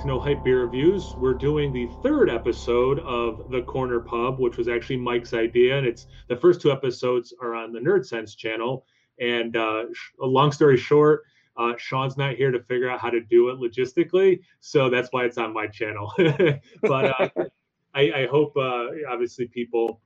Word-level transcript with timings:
to 0.00 0.06
No 0.06 0.18
Hype 0.18 0.42
Beer 0.42 0.64
Reviews. 0.64 1.14
We're 1.16 1.34
doing 1.34 1.74
the 1.74 1.86
third 2.02 2.30
episode 2.30 3.00
of 3.00 3.50
The 3.50 3.60
Corner 3.60 4.00
Pub, 4.00 4.38
which 4.38 4.56
was 4.56 4.66
actually 4.66 4.96
Mike's 4.96 5.34
idea. 5.34 5.76
And 5.76 5.86
it's 5.86 6.06
the 6.28 6.36
first 6.36 6.62
two 6.62 6.72
episodes 6.72 7.34
are 7.42 7.54
on 7.54 7.70
the 7.72 7.80
Nerd 7.80 8.06
Sense 8.06 8.34
channel. 8.34 8.86
And 9.18 9.56
uh, 9.56 9.84
a 10.22 10.26
long 10.26 10.52
story 10.52 10.78
short, 10.78 11.24
uh, 11.58 11.74
Sean's 11.76 12.16
not 12.16 12.36
here 12.36 12.50
to 12.50 12.62
figure 12.62 12.88
out 12.88 12.98
how 12.98 13.10
to 13.10 13.20
do 13.20 13.50
it 13.50 13.58
logistically. 13.58 14.40
So 14.60 14.88
that's 14.88 15.08
why 15.10 15.26
it's 15.26 15.36
on 15.36 15.52
my 15.52 15.66
channel. 15.66 16.10
but 16.82 17.20
uh, 17.20 17.28
I, 17.94 18.12
I, 18.22 18.26
hope, 18.30 18.56
uh, 18.56 18.86
obviously, 19.10 19.48
people 19.48 20.00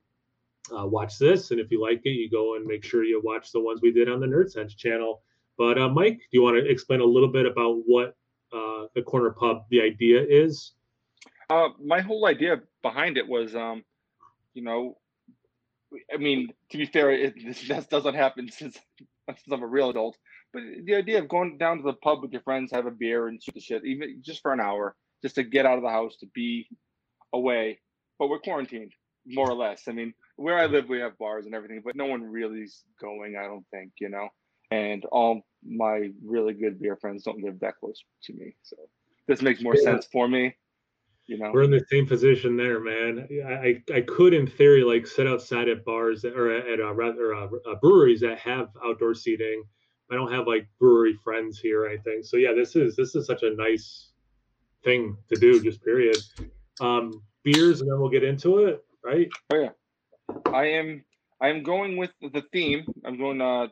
uh, 0.77 0.85
watch 0.85 1.17
this. 1.19 1.51
And 1.51 1.59
if 1.59 1.71
you 1.71 1.81
like 1.81 2.01
it, 2.03 2.09
you 2.09 2.29
go 2.29 2.55
and 2.55 2.65
make 2.65 2.83
sure 2.83 3.05
you 3.05 3.21
watch 3.23 3.53
the 3.53 3.61
ones 3.61 3.81
we 3.81 3.93
did 3.93 4.09
on 4.09 4.19
the 4.19 4.27
Nerd 4.27 4.51
Sense 4.51 4.73
channel. 4.75 5.21
But 5.57 5.77
uh, 5.77 5.87
Mike, 5.87 6.17
do 6.17 6.27
you 6.31 6.41
want 6.41 6.57
to 6.57 6.69
explain 6.69 6.99
a 6.99 7.05
little 7.05 7.29
bit 7.29 7.45
about 7.45 7.81
what 7.85 8.17
uh, 8.55 8.87
the 8.95 9.01
corner 9.01 9.31
pub 9.31 9.65
the 9.69 9.81
idea 9.81 10.23
is? 10.27 10.73
Uh, 11.49 11.69
my 11.83 12.01
whole 12.01 12.25
idea 12.25 12.61
behind 12.81 13.17
it 13.17 13.27
was, 13.27 13.55
um, 13.55 13.83
you 14.53 14.63
know, 14.63 14.97
I 16.13 16.17
mean, 16.17 16.49
to 16.71 16.77
be 16.77 16.85
fair, 16.85 17.11
it, 17.11 17.35
this 17.43 17.67
doesn't 17.89 18.15
happen 18.15 18.49
since, 18.51 18.77
since 19.29 19.51
I'm 19.51 19.63
a 19.63 19.67
real 19.67 19.89
adult. 19.89 20.17
But 20.53 20.63
the 20.85 20.95
idea 20.95 21.19
of 21.19 21.27
going 21.27 21.57
down 21.57 21.77
to 21.77 21.83
the 21.83 21.93
pub 21.93 22.21
with 22.21 22.31
your 22.31 22.41
friends, 22.41 22.71
have 22.71 22.85
a 22.85 22.91
beer, 22.91 23.27
and 23.27 23.41
shoot 23.41 23.55
the 23.55 23.61
shit, 23.61 23.85
even 23.85 24.21
just 24.21 24.41
for 24.41 24.53
an 24.53 24.61
hour, 24.61 24.95
just 25.21 25.35
to 25.35 25.43
get 25.43 25.65
out 25.65 25.77
of 25.77 25.83
the 25.83 25.89
house, 25.89 26.15
to 26.17 26.27
be 26.33 26.67
away. 27.33 27.79
But 28.17 28.29
we're 28.29 28.39
quarantined, 28.39 28.93
more 29.27 29.49
or 29.49 29.55
less. 29.55 29.83
I 29.87 29.91
mean, 29.91 30.13
where 30.37 30.57
I 30.57 30.65
live, 30.67 30.87
we 30.87 30.99
have 30.99 31.17
bars 31.17 31.45
and 31.45 31.53
everything, 31.53 31.81
but 31.83 31.95
no 31.95 32.05
one 32.05 32.23
really 32.23 32.59
is 32.59 32.83
going. 33.01 33.35
I 33.37 33.43
don't 33.43 33.65
think, 33.71 33.91
you 33.99 34.09
know. 34.09 34.29
And 34.71 35.05
all 35.05 35.41
my 35.63 36.09
really 36.23 36.53
good 36.53 36.79
beer 36.79 36.95
friends 36.95 37.23
don't 37.23 37.43
live 37.43 37.59
that 37.59 37.77
close 37.77 38.03
to 38.23 38.33
me. 38.33 38.55
So 38.63 38.75
this 39.27 39.41
makes 39.41 39.61
more 39.61 39.75
yeah. 39.75 39.83
sense 39.83 40.07
for 40.11 40.27
me. 40.27 40.55
You 41.27 41.39
know, 41.39 41.51
we're 41.51 41.63
in 41.63 41.71
the 41.71 41.83
same 41.89 42.05
position 42.05 42.55
there, 42.55 42.79
man. 42.79 43.27
I 43.47 43.81
I 43.91 44.01
could, 44.01 44.33
in 44.35 44.45
theory, 44.45 44.83
like 44.83 45.07
sit 45.07 45.25
outside 45.25 45.67
at 45.69 45.83
bars 45.83 46.23
or 46.23 46.51
at 46.51 46.79
uh, 46.79 46.93
rather 46.93 47.33
uh, 47.33 47.47
uh, 47.67 47.75
breweries 47.81 48.21
that 48.21 48.37
have 48.39 48.69
outdoor 48.85 49.15
seating. 49.15 49.63
I 50.11 50.15
don't 50.15 50.31
have 50.31 50.45
like 50.45 50.67
brewery 50.79 51.17
friends 51.23 51.59
here 51.59 51.81
or 51.81 51.89
anything. 51.89 52.21
So 52.21 52.37
yeah, 52.37 52.53
this 52.53 52.75
is 52.75 52.95
this 52.95 53.15
is 53.15 53.25
such 53.25 53.41
a 53.41 53.55
nice 53.55 54.11
thing 54.83 55.17
to 55.33 55.39
do. 55.39 55.63
Just 55.63 55.83
period. 55.83 56.17
Um, 56.79 57.23
beers, 57.43 57.81
and 57.81 57.89
then 57.89 57.99
we'll 57.99 58.09
get 58.09 58.23
into 58.23 58.65
it, 58.65 58.85
right? 59.03 59.27
Oh 59.51 59.59
yeah, 59.59 59.69
I 60.53 60.65
am. 60.65 61.03
I 61.41 61.49
am 61.49 61.63
going 61.63 61.97
with 61.97 62.11
the 62.21 62.43
theme. 62.53 62.85
I'm 63.03 63.17
going 63.17 63.41
uh 63.41 63.67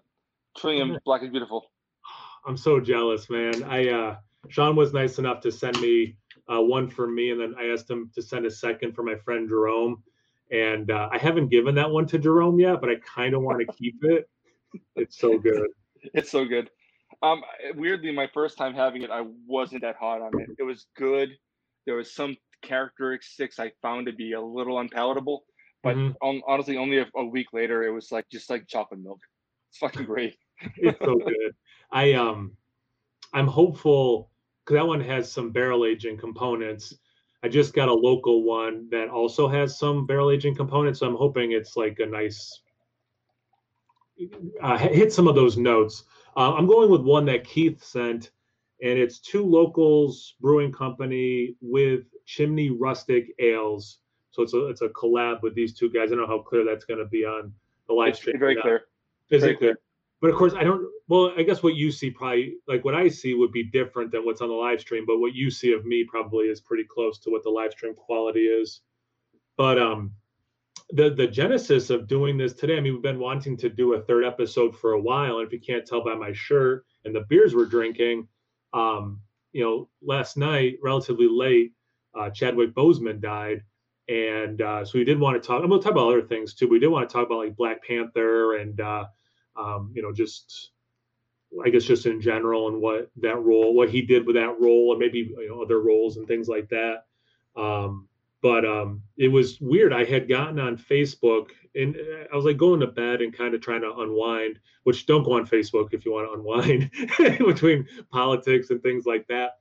Trillium 0.58 0.98
Black 1.06 1.24
is 1.24 1.30
Beautiful. 1.30 1.72
I'm 2.46 2.58
so 2.58 2.80
jealous, 2.80 3.30
man. 3.30 3.64
I 3.64 3.90
uh, 3.90 4.16
Sean 4.50 4.76
was 4.76 4.94
nice 4.94 5.20
enough 5.20 5.40
to 5.42 5.52
send 5.52 5.80
me 5.80 6.16
uh, 6.52 6.62
one 6.62 6.90
for 6.90 7.08
me, 7.08 7.32
and 7.32 7.40
then 7.40 7.56
I 7.58 7.68
asked 7.68 7.90
him 7.90 8.12
to 8.16 8.22
send 8.22 8.46
a 8.46 8.52
second 8.52 8.94
for 8.94 9.04
my 9.04 9.16
friend 9.16 9.48
Jerome. 9.48 10.04
And 10.52 10.92
uh, 10.92 11.10
I 11.12 11.18
haven't 11.18 11.50
given 11.50 11.74
that 11.76 11.90
one 11.90 12.06
to 12.08 12.20
Jerome 12.20 12.60
yet, 12.60 12.82
but 12.82 12.90
I 12.90 12.96
kind 12.98 13.34
of 13.34 13.42
want 13.42 13.60
to 13.60 13.74
keep 13.78 14.04
it. 14.04 14.30
It's 14.96 15.18
so 15.18 15.38
good. 15.38 15.68
It's 16.14 16.30
so 16.30 16.44
good. 16.44 16.70
Um, 17.22 17.44
weirdly, 17.76 18.12
my 18.12 18.30
first 18.34 18.58
time 18.58 18.74
having 18.74 19.04
it, 19.04 19.10
I 19.10 19.26
wasn't 19.48 19.84
that 19.84 19.96
hot 19.96 20.22
on 20.22 20.38
it. 20.38 20.50
It 20.60 20.64
was 20.64 20.88
good. 20.98 21.30
There 21.86 21.96
was 21.96 22.14
some 22.14 22.36
characteristics 22.62 23.58
I 23.58 23.72
found 23.82 24.08
to 24.08 24.12
be 24.12 24.34
a 24.34 24.42
little 24.42 24.80
unpalatable, 24.80 25.46
but 25.82 25.96
mm-hmm. 25.96 26.28
um, 26.28 26.42
honestly, 26.46 26.76
only 26.76 26.98
a, 26.98 27.06
a 27.16 27.24
week 27.24 27.54
later, 27.54 27.84
it 27.84 27.92
was 27.92 28.12
like 28.12 28.26
just 28.30 28.50
like 28.50 28.68
chocolate 28.68 29.00
milk. 29.00 29.22
It's 29.70 29.78
fucking 29.78 30.04
great. 30.06 30.36
it's 30.78 31.00
so 31.04 31.16
good. 31.16 31.56
I 31.92 32.14
um 32.14 32.56
I'm 33.34 33.48
hopeful 33.48 34.30
because 34.64 34.76
that 34.76 34.88
one 34.88 35.02
has 35.02 35.32
some 35.32 35.52
barrel 35.52 35.86
aging 35.86 36.18
components. 36.18 36.94
I 37.44 37.50
just 37.50 37.74
got 37.74 37.90
a 37.90 37.94
local 37.94 38.44
one 38.44 38.88
that 38.90 39.10
also 39.10 39.48
has 39.48 39.78
some 39.78 40.06
barrel 40.06 40.32
aging 40.32 40.56
components. 40.56 41.00
So 41.00 41.08
I'm 41.08 41.16
hoping 41.16 41.52
it's 41.52 41.76
like 41.76 42.00
a 42.00 42.06
nice 42.06 42.62
uh, 44.62 44.78
hit 44.78 45.12
some 45.12 45.28
of 45.28 45.36
those 45.36 45.58
notes. 45.58 46.06
Uh, 46.38 46.54
I'm 46.54 46.68
going 46.68 46.90
with 46.90 47.02
one 47.02 47.26
that 47.26 47.44
Keith 47.44 47.84
sent, 47.84 48.32
and 48.82 48.98
it's 48.98 49.20
two 49.20 49.46
locals 49.46 50.36
brewing 50.40 50.72
company 50.72 51.56
with 51.62 52.06
Chimney 52.26 52.70
Rustic 52.70 53.34
Ales. 53.40 54.00
So 54.32 54.42
it's 54.42 54.54
a 54.54 54.68
it's 54.68 54.82
a 54.82 54.90
collab 54.90 55.42
with 55.42 55.54
these 55.54 55.74
two 55.74 55.90
guys. 55.90 56.12
I 56.12 56.16
don't 56.16 56.22
know 56.22 56.28
how 56.28 56.40
clear 56.40 56.64
that's 56.64 56.86
going 56.86 57.00
to 57.00 57.06
be 57.06 57.26
on 57.26 57.54
the 57.88 57.94
live 57.94 58.16
stream. 58.16 58.40
Very 58.40 58.56
clear. 58.56 58.86
Very 59.30 59.56
clear 59.58 59.78
but 60.24 60.32
of 60.32 60.38
course 60.38 60.54
i 60.54 60.64
don't 60.64 60.88
well 61.10 61.34
i 61.38 61.44
guess 61.44 61.62
what 61.62 61.76
you 61.76 61.92
see 61.92 62.10
probably 62.10 62.56
like 62.66 62.84
what 62.86 62.96
i 62.96 63.10
see 63.10 63.34
would 63.34 63.52
be 63.52 63.64
different 63.64 64.10
than 64.10 64.26
what's 64.26 64.40
on 64.40 64.48
the 64.48 64.56
live 64.56 64.80
stream 64.80 65.04
but 65.06 65.20
what 65.20 65.36
you 65.36 65.52
see 65.52 65.74
of 65.74 65.86
me 65.86 66.06
probably 66.06 66.46
is 66.46 66.62
pretty 66.62 66.86
close 66.86 67.20
to 67.20 67.30
what 67.30 67.44
the 67.44 67.50
live 67.50 67.74
stream 67.74 67.94
quality 67.94 68.46
is. 68.46 68.82
But 69.58 69.78
um 69.78 70.14
the 70.92 71.14
the 71.14 71.28
genesis 71.28 71.90
of 71.90 72.08
doing 72.08 72.38
this 72.38 72.54
today 72.54 72.78
i 72.78 72.80
mean 72.80 72.94
we've 72.94 73.02
been 73.02 73.20
wanting 73.20 73.58
to 73.58 73.70
do 73.70 73.94
a 73.94 74.02
third 74.02 74.24
episode 74.24 74.76
for 74.78 74.94
a 74.94 75.02
while 75.02 75.38
and 75.38 75.48
if 75.48 75.54
you 75.54 75.60
can't 75.60 75.86
tell 75.86 76.04
by 76.04 76.16
my 76.16 76.32
shirt 76.34 76.86
and 77.06 77.14
the 77.14 77.26
beers 77.30 77.54
we're 77.54 77.66
drinking 77.66 78.28
um 78.74 79.20
you 79.52 79.64
know 79.64 79.90
last 80.02 80.38
night 80.38 80.78
relatively 80.82 81.28
late 81.30 81.72
uh, 82.20 82.30
chadwick 82.30 82.74
boseman 82.74 83.22
died 83.22 83.62
and 84.10 84.62
uh, 84.62 84.84
so 84.84 84.98
we 84.98 85.06
did 85.06 85.20
want 85.20 85.42
to 85.42 85.48
talk 85.48 85.64
i'm 85.64 85.70
going 85.70 85.80
to 85.80 85.84
talk 85.84 85.94
about 85.94 86.08
other 86.08 86.22
things 86.22 86.54
too 86.54 86.68
we 86.68 86.80
did 86.80 86.88
want 86.88 87.08
to 87.08 87.14
talk 87.14 87.28
about 87.28 87.40
like 87.40 87.56
black 87.56 87.82
panther 87.84 88.56
and 88.58 88.82
uh 88.82 89.06
um, 89.56 89.92
you 89.94 90.02
know, 90.02 90.12
just 90.12 90.72
I 91.64 91.70
guess 91.70 91.84
just 91.84 92.06
in 92.06 92.20
general 92.20 92.68
and 92.68 92.82
what 92.82 93.12
that 93.18 93.42
role, 93.42 93.74
what 93.74 93.90
he 93.90 94.02
did 94.02 94.26
with 94.26 94.36
that 94.36 94.60
role, 94.60 94.92
and 94.92 95.00
maybe 95.00 95.20
you 95.20 95.50
know, 95.50 95.62
other 95.62 95.82
roles 95.82 96.18
and 96.18 96.28
things 96.28 96.48
like 96.48 96.70
that. 96.70 97.06
Um, 97.56 98.08
but 98.42 98.66
um, 98.66 99.02
it 99.18 99.30
was 99.30 99.62
weird. 99.62 99.94
I 99.94 100.04
had 100.04 100.28
gotten 100.28 100.60
on 100.60 100.78
Facebook 100.78 101.52
and 101.76 101.96
I 102.32 102.36
was 102.36 102.46
like 102.46 102.58
going 102.58 102.82
to 102.82 102.88
bed 102.88 103.22
and 103.22 103.36
kind 103.36 103.56
of 103.56 103.62
trying 103.62 103.82
to 103.82 103.96
unwind. 103.96 104.60
Which 104.84 105.06
don't 105.06 105.24
go 105.24 105.34
on 105.34 105.48
Facebook 105.48 105.94
if 105.94 106.06
you 106.06 106.12
want 106.12 106.28
to 106.28 106.34
unwind 106.34 107.38
between 107.48 107.88
politics 108.12 108.70
and 108.70 108.84
things 108.84 109.06
like 109.06 109.26
that. 109.28 109.60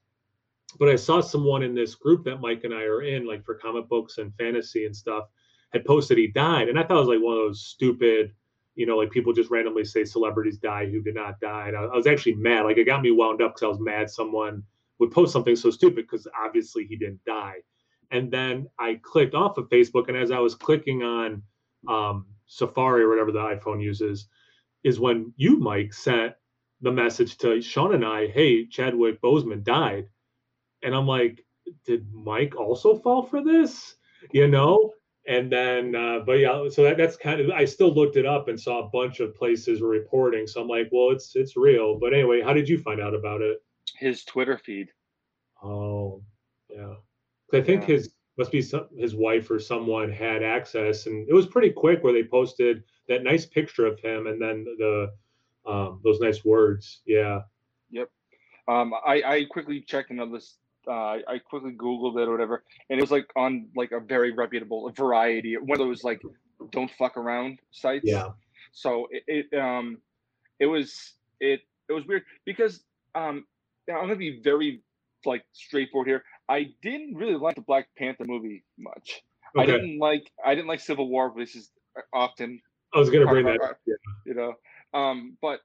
But 0.81 0.89
I 0.89 0.97
saw 0.97 1.21
someone 1.21 1.63
in 1.63 1.77
this 1.77 1.95
group 1.95 2.25
that 2.25 2.41
Mike 2.41 2.65
and 2.65 2.75
I 2.75 2.83
are 2.83 3.03
in, 3.03 3.25
like 3.25 3.45
for 3.45 3.55
comic 3.55 3.89
books 3.89 4.19
and 4.19 4.35
fantasy 4.35 4.85
and 4.85 4.97
stuff, 4.97 5.29
had 5.73 5.85
posted 5.85 6.19
he 6.19 6.27
died, 6.27 6.69
and 6.69 6.79
I 6.79 6.83
thought 6.83 6.97
it 6.97 7.07
was 7.07 7.09
like 7.09 7.23
one 7.23 7.37
of 7.37 7.45
those 7.45 7.65
stupid 7.65 8.33
you 8.75 8.87
know, 8.87 8.97
like 8.97 9.11
people 9.11 9.33
just 9.33 9.51
randomly 9.51 9.85
say 9.85 10.05
celebrities 10.05 10.59
die 10.59 10.87
who 10.87 11.03
did 11.03 11.15
not 11.15 11.41
die. 11.41 11.69
And 11.69 11.77
I, 11.77 11.83
I 11.83 11.97
was 11.97 12.07
actually 12.07 12.35
mad. 12.35 12.65
Like 12.65 12.79
it 12.79 12.85
got 12.85 13.03
me 13.03 13.11
wound 13.11 13.43
up 13.43 13.55
because 13.55 13.63
I 13.63 13.69
was 13.69 13.81
mad 13.81 14.11
someone 14.11 14.63
would 14.99 15.11
post 15.11 15.33
something 15.33 15.57
so 15.57 15.71
stupid 15.71 16.07
because 16.09 16.27
obviously 16.43 16.87
he 16.87 16.97
didn't 16.97 17.25
die. 17.25 17.57
And 18.11 18.31
then 18.31 18.69
I 18.79 19.01
clicked 19.03 19.35
off 19.35 19.59
of 19.59 19.69
Facebook, 19.69 20.09
and 20.09 20.17
as 20.17 20.31
I 20.31 20.39
was 20.39 20.55
clicking 20.55 21.03
on 21.03 21.43
um, 21.89 22.27
Safari 22.47 23.03
or 23.03 23.09
whatever 23.09 23.33
the 23.33 23.39
iPhone 23.39 23.83
uses, 23.83 24.29
is 24.85 25.01
when 25.01 25.33
you, 25.37 25.59
Mike, 25.59 25.95
sent 25.95 26.35
the 26.83 26.93
message 26.93 27.39
to 27.39 27.63
Sean 27.63 27.95
and 27.95 28.05
I, 28.05 28.27
"Hey, 28.27 28.67
Chadwick 28.67 29.21
Boseman 29.23 29.65
died," 29.65 30.09
and 30.83 30.95
I'm 30.95 31.07
like, 31.07 31.45
"Did 31.87 32.13
Mike 32.13 32.55
also 32.57 32.99
fall 32.99 33.23
for 33.23 33.43
this?" 33.43 33.97
You 34.33 34.47
know, 34.47 34.93
and 35.27 35.51
then 35.53 35.95
uh, 35.95 36.21
but 36.27 36.35
yeah 36.35 36.69
so 36.69 36.83
that, 36.83 36.97
that's 36.97 37.17
kind 37.17 37.41
of 37.41 37.51
i 37.51 37.65
still 37.65 37.93
looked 37.93 38.17
it 38.17 38.27
up 38.27 38.49
and 38.49 38.59
saw 38.59 38.87
a 38.87 38.91
bunch 38.91 39.21
of 39.21 39.35
places 39.37 39.81
were 39.81 39.89
reporting. 39.89 40.47
So 40.47 40.63
i'm 40.63 40.69
like 40.69 40.89
well 40.93 41.11
it's 41.11 41.37
it's 41.37 41.57
real. 41.57 41.99
But 41.99 42.13
anyway 42.13 42.43
how 42.43 42.53
did 42.53 42.69
you 42.69 42.79
find 42.79 43.01
out 43.01 43.15
about 43.15 43.41
it? 43.41 43.63
His 43.97 44.25
twitter 44.25 44.59
feed. 44.59 44.89
Oh 45.63 46.23
yeah. 46.69 46.95
I 47.53 47.61
think 47.61 47.83
yeah. 47.83 47.95
his 47.95 48.15
must 48.39 48.51
be 48.51 48.63
some, 48.63 48.89
his 48.97 49.15
wife 49.15 49.51
or 49.51 49.59
someone 49.59 50.11
had 50.11 50.43
access 50.43 51.07
and 51.07 51.29
it 51.29 51.35
was 51.35 51.47
pretty 51.47 51.71
quick 51.71 52.03
where 52.03 52.13
they 52.13 52.25
posted 52.25 52.83
that 53.09 53.23
nice 53.23 53.45
picture 53.47 53.87
of 53.87 54.01
him 54.01 54.27
and 54.27 54.41
then 54.41 54.65
the 54.79 55.13
um, 55.65 56.01
those 56.03 56.21
nice 56.21 56.45
words. 56.45 57.03
Yeah. 57.07 57.43
Yep. 57.91 58.11
Um, 58.69 58.93
I, 59.07 59.23
I 59.25 59.45
quickly 59.45 59.81
checked 59.81 60.11
another 60.11 60.41
uh, 60.89 61.19
I 61.29 61.39
quickly 61.45 61.73
Googled 61.73 62.21
it 62.21 62.29
or 62.29 62.33
whatever, 62.33 62.65
and 62.91 62.99
it 62.99 63.03
was 63.03 63.11
like 63.11 63.27
on 63.37 63.69
like 63.77 63.93
a 63.93 64.01
very 64.01 64.33
reputable 64.33 64.91
variety, 64.91 65.57
one 65.57 65.81
of 65.81 65.87
those 65.87 66.05
like 66.05 66.23
don't 66.71 66.91
fuck 66.99 67.17
around 67.17 67.59
sites. 67.71 68.05
Yeah. 68.05 68.31
So 68.73 69.09
it, 69.11 69.47
it 69.53 69.59
um 69.59 69.99
it 70.59 70.67
was 70.67 71.15
it 71.41 71.61
it 71.89 71.93
was 71.93 72.07
weird 72.07 72.23
because 72.45 72.83
um 73.15 73.45
I'm 73.89 74.03
gonna 74.03 74.17
be 74.17 74.41
very 74.43 74.83
like 75.25 75.45
straightforward 75.53 76.09
here. 76.09 76.25
I 76.49 76.71
didn't 76.83 77.15
really 77.15 77.37
like 77.37 77.57
the 77.57 77.63
Black 77.63 77.89
Panther 77.97 78.25
movie 78.27 78.65
much. 78.79 79.23
Okay. 79.57 79.63
I 79.63 79.67
didn't 79.67 79.99
like 79.99 80.31
I 80.45 80.55
didn't 80.55 80.69
like 80.69 80.81
Civil 80.81 81.09
War, 81.09 81.31
which 81.31 81.57
is 81.57 81.71
often 82.13 82.61
I 82.95 82.99
was 82.99 83.11
gonna 83.11 83.27
bring 83.27 83.47
that 83.47 83.63
up. 83.63 83.79
Yeah. 83.87 83.95
You 84.25 84.35
know, 84.35 84.55
um, 84.99 85.37
but 85.43 85.61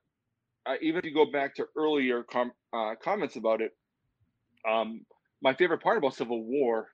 uh, 0.66 0.76
even 0.82 1.00
if 1.00 1.06
you 1.06 1.14
go 1.14 1.26
back 1.26 1.56
to 1.56 1.68
earlier 1.78 2.24
com- 2.24 2.52
uh, 2.74 2.96
comments 3.02 3.38
about 3.38 3.62
it, 3.62 3.72
um, 4.68 5.06
my 5.42 5.54
favorite 5.54 5.82
part 5.82 5.98
about 5.98 6.16
Civil 6.16 6.44
War, 6.44 6.90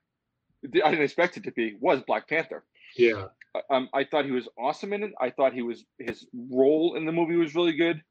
I 0.64 0.90
didn't 0.90 1.04
expect 1.04 1.36
it 1.36 1.44
to 1.44 1.52
be, 1.52 1.76
was 1.80 2.02
Black 2.02 2.28
Panther. 2.28 2.64
Yeah. 2.96 3.26
Uh, 3.54 3.60
um, 3.70 3.88
I 3.92 4.04
thought 4.04 4.24
he 4.24 4.30
was 4.30 4.48
awesome 4.58 4.92
in 4.92 5.02
it. 5.02 5.12
I 5.20 5.30
thought 5.30 5.52
he 5.52 5.62
was 5.62 5.84
his 5.98 6.26
role 6.50 6.96
in 6.96 7.06
the 7.06 7.12
movie 7.12 7.36
was 7.36 7.54
really 7.54 7.72
good. 7.72 8.02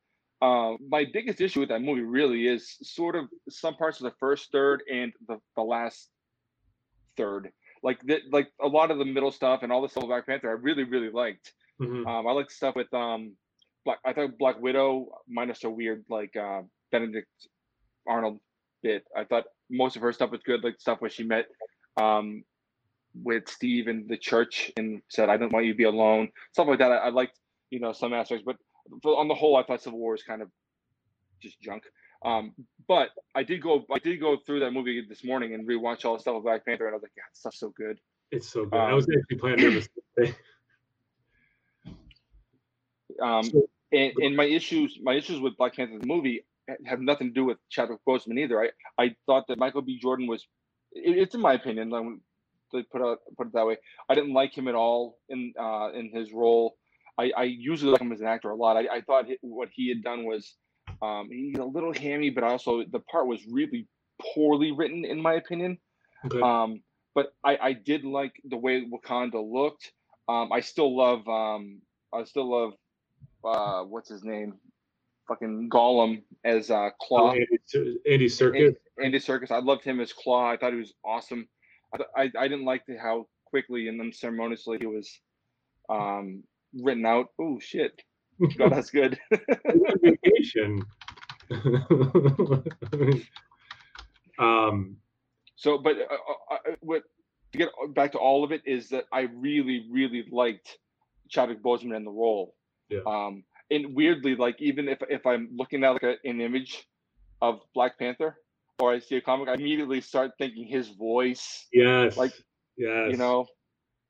Uh, 0.42 0.74
my 0.90 1.06
biggest 1.12 1.40
issue 1.40 1.62
with 1.62 1.70
that 1.70 1.82
movie 1.82 2.02
really 2.02 2.48
is 2.48 2.78
sort 2.84 3.16
of 3.16 3.26
some 3.50 3.76
parts 3.76 4.00
of 4.00 4.04
the 4.04 4.16
first 4.20 4.52
third 4.52 4.84
and 4.92 5.14
the, 5.28 5.38
the 5.56 5.62
last 5.62 6.10
third. 7.16 7.50
Like 7.82 8.02
the, 8.02 8.20
like 8.32 8.50
a 8.62 8.68
lot 8.68 8.92
of 8.92 8.98
the 8.98 9.06
middle 9.06 9.32
stuff 9.32 9.64
and 9.64 9.72
all 9.72 9.82
the 9.82 9.90
stuff 9.90 10.06
Black 10.06 10.26
Panther, 10.26 10.50
I 10.50 10.54
really 10.54 10.84
really 10.84 11.10
liked. 11.10 11.54
Mhm. 11.82 12.06
Um, 12.08 12.28
I 12.28 12.32
liked 12.32 12.52
stuff 12.52 12.76
with 12.76 12.94
um, 12.94 13.36
Black. 13.86 14.00
I 14.06 14.14
thought 14.14 14.38
Black 14.38 14.60
Widow 14.62 15.08
minus 15.28 15.64
a 15.64 15.70
weird 15.70 16.04
like 16.10 16.36
uh, 16.36 16.62
Benedict 16.92 17.30
Arnold 18.08 18.40
bit. 18.82 19.06
I 19.16 19.24
thought 19.24 19.46
most 19.70 19.96
of 19.96 20.02
her 20.02 20.14
stuff 20.14 20.32
was 20.32 20.42
good, 20.44 20.64
like 20.64 20.80
stuff 20.80 21.02
where 21.02 21.10
she 21.10 21.24
met 21.24 21.48
um, 21.98 22.44
with 23.22 23.48
Steve 23.48 23.88
in 23.88 24.08
the 24.08 24.18
church 24.18 24.72
and 24.78 25.02
said, 25.10 25.30
"I 25.30 25.38
don't 25.38 25.52
want 25.52 25.66
you 25.66 25.74
to 25.74 25.78
be 25.78 25.84
alone." 25.84 26.30
Stuff 26.52 26.68
like 26.68 26.80
that. 26.80 26.92
I, 26.92 26.98
I 26.98 27.10
liked, 27.10 27.40
you 27.70 27.80
know, 27.80 27.94
some 27.94 28.14
aspects, 28.14 28.44
but 28.46 28.58
for, 29.02 29.18
on 29.18 29.28
the 29.28 29.36
whole, 29.36 29.56
I 29.56 29.64
thought 29.64 29.82
Civil 29.82 30.00
War 30.00 30.12
was 30.12 30.24
kind 30.24 30.42
of 30.42 30.50
just 31.42 31.60
junk. 31.62 31.84
Um, 32.26 32.54
but 32.88 33.10
I 33.36 33.44
did 33.44 33.62
go, 33.62 33.86
I 33.92 34.00
did 34.00 34.20
go 34.20 34.38
through 34.46 34.62
that 34.62 34.72
movie 34.72 35.06
this 35.08 35.24
morning 35.24 35.54
and 35.54 35.68
rewatch 35.68 36.06
all 36.06 36.14
the 36.14 36.20
stuff 36.20 36.36
with 36.36 36.44
Black 36.44 36.66
Panther, 36.66 36.86
and 36.86 36.94
I 36.94 36.96
was 36.96 37.04
like, 37.04 37.16
"God, 37.16 37.24
stuff's 37.34 37.60
so 37.60 37.74
good." 37.76 38.00
It's 38.32 38.50
so 38.50 38.66
good. 38.66 38.80
I 38.80 38.94
was 38.94 39.08
actually 39.16 39.38
planning 39.38 39.60
do 39.60 39.82
the. 40.18 40.34
Um, 43.22 43.50
and, 43.92 44.12
and 44.18 44.36
my 44.36 44.46
issues, 44.46 44.98
my 45.02 45.14
issues 45.14 45.40
with 45.40 45.56
Black 45.58 45.76
Panther 45.76 46.00
the 46.00 46.08
movie 46.08 46.44
have 46.86 47.02
nothing 47.02 47.28
to 47.28 47.34
do 47.34 47.46
with 47.46 47.58
Chadwick 47.70 48.00
Boseman 48.08 48.40
either. 48.40 48.62
I, 48.62 48.70
I 49.04 49.16
thought 49.26 49.46
that 49.48 49.58
Michael 49.58 49.82
B. 49.82 50.00
Jordan 50.00 50.28
was, 50.28 50.46
it, 50.92 51.18
it's 51.18 51.36
in 51.36 51.42
my 51.42 51.54
opinion, 51.54 51.94
um, 51.94 52.22
to 52.74 52.84
put 52.92 53.02
it 53.02 53.20
put 53.38 53.48
it 53.48 53.54
that 53.54 53.66
way. 53.66 53.78
I 54.10 54.16
didn't 54.16 54.34
like 54.34 54.58
him 54.58 54.68
at 54.68 54.76
all 54.76 55.20
in 55.30 55.54
uh, 55.60 55.92
in 55.94 56.12
his 56.14 56.34
role. 56.34 56.76
I, 57.18 57.32
I 57.38 57.44
usually 57.44 57.92
like 57.92 58.02
him 58.02 58.12
as 58.12 58.22
an 58.22 58.28
actor 58.28 58.50
a 58.50 58.56
lot. 58.56 58.76
I, 58.78 58.88
I 58.98 59.02
thought 59.02 59.26
what 59.42 59.70
he 59.72 59.90
had 59.90 60.04
done 60.04 60.26
was, 60.26 60.56
um, 61.02 61.30
he's 61.32 61.60
a 61.60 61.64
little 61.64 61.94
hammy, 61.94 62.32
but 62.32 62.44
also 62.44 62.84
the 62.92 63.00
part 63.00 63.28
was 63.28 63.46
really 63.48 63.88
poorly 64.34 64.72
written 64.72 65.06
in 65.06 65.22
my 65.22 65.34
opinion. 65.34 65.78
Okay. 66.26 66.42
Um, 66.42 66.82
but 67.14 67.34
I, 67.44 67.58
I 67.62 67.74
did 67.74 68.04
like 68.04 68.34
the 68.44 68.58
way 68.58 68.84
Wakanda 68.86 69.36
looked. 69.36 69.92
Um, 70.28 70.52
I 70.52 70.62
still 70.62 70.96
love 70.98 71.28
um, 71.28 71.82
I 72.12 72.24
still 72.24 72.50
love 72.50 72.74
uh, 73.44 73.84
what's 73.84 74.10
his 74.10 74.24
name, 74.24 74.56
fucking 75.28 75.70
Gollum 75.70 76.22
as 76.44 76.70
uh, 76.72 76.76
Oh, 76.76 76.92
Claw. 77.02 77.32
Andy, 77.32 77.46
Ser- 77.66 77.96
Andy 78.10 78.28
Serkis. 78.28 78.76
Andy 79.04 79.20
Serkis. 79.20 79.52
I 79.52 79.60
loved 79.60 79.84
him 79.84 80.00
as 80.00 80.14
Claw. 80.14 80.50
I 80.52 80.58
thought 80.58 80.74
he 80.74 80.80
was 80.80 80.94
awesome. 81.06 81.48
I, 81.94 81.98
th- 81.98 82.10
I, 82.16 82.32
I 82.44 82.48
didn't 82.48 82.66
like 82.66 82.86
the, 82.88 82.98
how 82.98 83.28
quickly 83.46 83.88
and 83.88 84.00
unceremoniously 84.02 84.78
he 84.80 84.88
was 84.88 85.10
um, 85.90 86.44
written 86.82 87.06
out. 87.06 87.28
Oh 87.40 87.60
shit! 87.60 88.02
God, 88.58 88.72
that's 88.72 88.90
good. 88.90 89.20
vacation. 90.02 90.82
um, 94.40 94.98
So, 95.56 95.78
but 95.78 95.98
uh, 95.98 96.04
uh, 96.52 96.54
uh, 96.54 96.76
what 96.82 97.04
to 97.52 97.58
get 97.58 97.70
back 97.94 98.12
to 98.14 98.18
all 98.18 98.44
of 98.44 98.52
it 98.52 98.62
is 98.66 98.90
that 98.90 99.06
I 99.14 99.22
really, 99.36 99.86
really 99.92 100.26
liked 100.32 100.78
Chadwick 101.30 101.62
Boseman 101.62 101.96
in 101.96 102.04
the 102.04 102.12
role. 102.12 102.56
Yeah. 102.90 103.00
Um, 103.06 103.44
and 103.72 103.96
weirdly, 103.96 104.36
like 104.36 104.56
even 104.60 104.88
if 104.88 105.00
if 105.10 105.26
I'm 105.26 105.50
looking 105.56 105.84
at 105.84 105.92
like 105.92 106.04
a, 106.04 106.16
an 106.24 106.42
image 106.42 106.86
of 107.42 107.60
Black 107.74 107.98
Panther 108.00 108.38
or 108.80 108.94
I 108.94 109.00
see 109.00 109.16
a 109.16 109.22
comic, 109.22 109.50
I 109.50 109.54
immediately 109.54 110.02
start 110.02 110.32
thinking 110.38 110.68
his 110.68 110.90
voice, 110.90 111.68
yes. 111.72 112.18
Like, 112.18 112.34
yes. 112.78 113.12
you 113.12 113.18
know. 113.18 113.46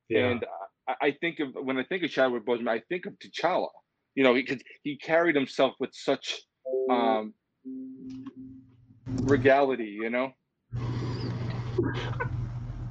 Yeah. 0.09 0.29
And 0.29 0.45
I, 0.88 0.94
I 1.01 1.17
think 1.19 1.39
of 1.39 1.50
when 1.63 1.77
I 1.77 1.83
think 1.83 2.03
of 2.03 2.11
Chadwick 2.11 2.45
Boseman, 2.45 2.69
I 2.69 2.81
think 2.89 3.05
of 3.05 3.13
T'Challa. 3.19 3.69
You 4.15 4.23
know, 4.23 4.33
because 4.33 4.61
he 4.83 4.95
carried 4.95 5.35
himself 5.35 5.73
with 5.79 5.89
such 5.94 6.39
um, 6.89 7.33
regality. 9.23 9.97
You 10.00 10.11
know. 10.11 10.33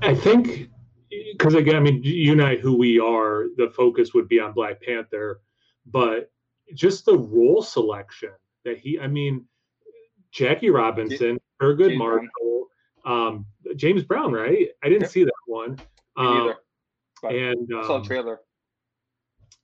I 0.03 0.15
think 0.17 0.69
because 1.33 1.55
again, 1.55 1.77
I 1.77 1.81
mean, 1.81 2.01
you 2.03 2.33
and 2.33 2.43
I, 2.43 2.57
who 2.57 2.77
we 2.77 2.99
are, 2.99 3.45
the 3.57 3.71
focus 3.77 4.15
would 4.15 4.29
be 4.29 4.41
on 4.41 4.53
Black 4.53 4.83
Panther, 4.83 5.41
but 5.87 6.32
just 6.75 7.05
the 7.07 7.17
role 7.17 7.63
selection 7.63 8.31
that 8.65 8.79
he, 8.79 8.99
I 8.99 9.07
mean, 9.07 9.47
Jackie 10.31 10.71
Robinson, 10.71 11.39
James 11.61 11.99
Marshall, 11.99 12.67
um, 13.05 13.47
James 13.77 14.03
Brown, 14.05 14.33
right? 14.33 14.69
I 14.83 14.89
didn't 14.89 15.03
Yep. 15.03 15.11
see 15.11 15.25
that 15.25 15.33
one. 15.47 15.81
Um. 16.17 16.55
And 17.25 17.69
I 17.73 17.87
saw 17.87 17.97
um, 17.97 18.05
trailer. 18.05 18.41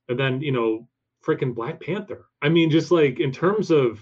and 0.09 0.19
then 0.19 0.41
you 0.41 0.53
know 0.53 0.87
freaking 1.27 1.53
black 1.53 1.81
panther 1.81 2.27
i 2.41 2.49
mean 2.49 2.71
just 2.71 2.93
like 2.93 3.19
in 3.19 3.33
terms 3.33 3.73
of 3.73 3.99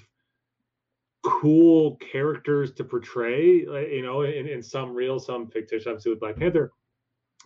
cool 1.23 1.97
characters 1.97 2.73
to 2.73 2.85
portray 2.85 3.65
like, 3.67 3.89
you 3.89 4.03
know 4.03 4.23
in, 4.23 4.47
in 4.47 4.63
some 4.63 4.93
real 4.95 5.19
some 5.19 5.49
fictitious 5.49 5.87
obviously 5.87 6.11
with 6.11 6.21
black 6.21 6.37
panther 6.37 6.71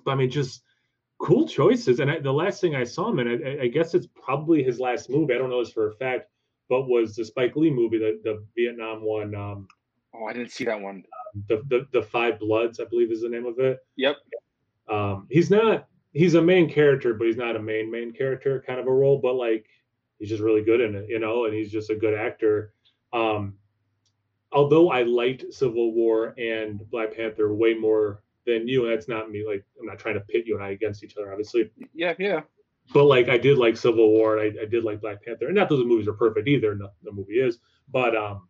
but 0.05 0.11
i 0.11 0.15
mean 0.17 0.29
just 0.29 0.63
cool 1.21 1.47
choices 1.47 2.01
and 2.01 2.11
I, 2.11 2.19
the 2.19 2.33
last 2.33 2.61
thing 2.61 2.75
i 2.75 2.85
saw 2.85 3.09
him 3.11 3.19
in 3.19 3.29
I, 3.47 3.65
I 3.65 3.67
guess 3.69 3.95
it's 3.95 4.07
probably 4.07 4.63
his 4.63 4.81
last 4.81 5.11
movie 5.11 5.35
i 5.35 5.39
don't 5.39 5.51
know 5.51 5.63
this 5.63 5.73
for 5.73 5.89
a 5.91 5.95
fact 5.97 6.29
but 6.69 6.89
was 6.89 7.15
the 7.15 7.25
spike 7.25 7.57
lee 7.57 7.71
movie 7.71 7.99
the, 7.99 8.21
the 8.25 8.45
vietnam 8.57 9.03
one 9.05 9.35
um 9.35 9.69
Oh, 10.13 10.25
I 10.27 10.33
didn't 10.33 10.51
see 10.51 10.65
that 10.65 10.81
one. 10.81 11.05
the, 11.49 11.63
the 11.69 11.87
the 11.93 12.03
five 12.03 12.39
bloods 12.41 12.81
i 12.81 12.85
believe 12.85 13.13
is 13.13 13.21
the 13.23 13.29
name 13.29 13.47
of 13.47 13.59
it 13.59 13.79
Yep. 13.97 14.17
um 14.89 15.27
he's 15.31 15.51
not 15.51 15.87
he's 16.13 16.35
a 16.35 16.43
main 16.43 16.69
character 16.71 17.15
but 17.15 17.27
he's 17.27 17.37
not 17.37 17.55
a 17.55 17.61
main 17.63 17.91
main 17.91 18.13
character 18.13 18.65
kind 18.67 18.81
of 18.81 18.87
a 18.87 18.93
role 18.93 19.19
but 19.19 19.35
like 19.35 19.67
he's 20.19 20.29
just 20.31 20.43
really 20.43 20.63
good 20.63 20.81
in 20.81 20.95
it 20.95 21.07
you 21.09 21.19
know 21.19 21.45
and 21.45 21.55
he's 21.55 21.71
just 21.71 21.91
a 21.91 21.95
good 21.95 22.15
actor 22.15 22.73
um 23.13 23.55
although 24.53 24.91
i 24.91 25.03
liked 25.03 25.53
civil 25.53 25.93
war 25.93 26.35
and 26.39 26.89
black 26.91 27.15
panther 27.15 27.55
way 27.55 27.75
more 27.75 28.23
than 28.51 28.69
you 28.69 28.85
and 28.85 28.93
that's 28.93 29.09
not 29.09 29.31
me 29.31 29.47
like 29.47 29.65
i'm 29.79 29.87
not 29.87 29.99
trying 29.99 30.15
to 30.15 30.21
pit 30.21 30.45
you 30.47 30.55
and 30.57 30.65
i 30.65 30.71
against 30.71 31.03
each 31.05 31.17
other 31.17 31.31
obviously 31.31 31.71
Yeah, 31.95 32.15
yeah. 32.19 32.41
but 32.93 33.05
like 33.05 33.29
I 33.29 33.39
did 33.39 33.57
like 33.59 33.77
Civil 33.77 34.11
War 34.11 34.39
and 34.39 34.59
I, 34.59 34.63
I 34.63 34.67
did 34.67 34.85
like 34.85 35.01
Black 35.01 35.25
Panther. 35.25 35.47
And 35.47 35.55
not 35.55 35.69
the 35.69 35.77
movies 35.85 36.09
are 36.09 36.13
perfect 36.13 36.49
either, 36.49 36.75
no, 36.75 36.89
the 37.03 37.13
movie 37.13 37.41
is, 37.41 37.59
but 37.89 38.17
um 38.17 38.49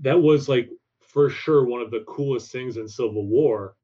that 0.00 0.20
was 0.20 0.48
like 0.48 0.70
for 1.00 1.28
sure 1.28 1.64
one 1.64 1.82
of 1.82 1.90
the 1.90 2.04
coolest 2.06 2.50
things 2.52 2.76
in 2.76 2.88
Civil 2.88 3.26
War 3.26 3.76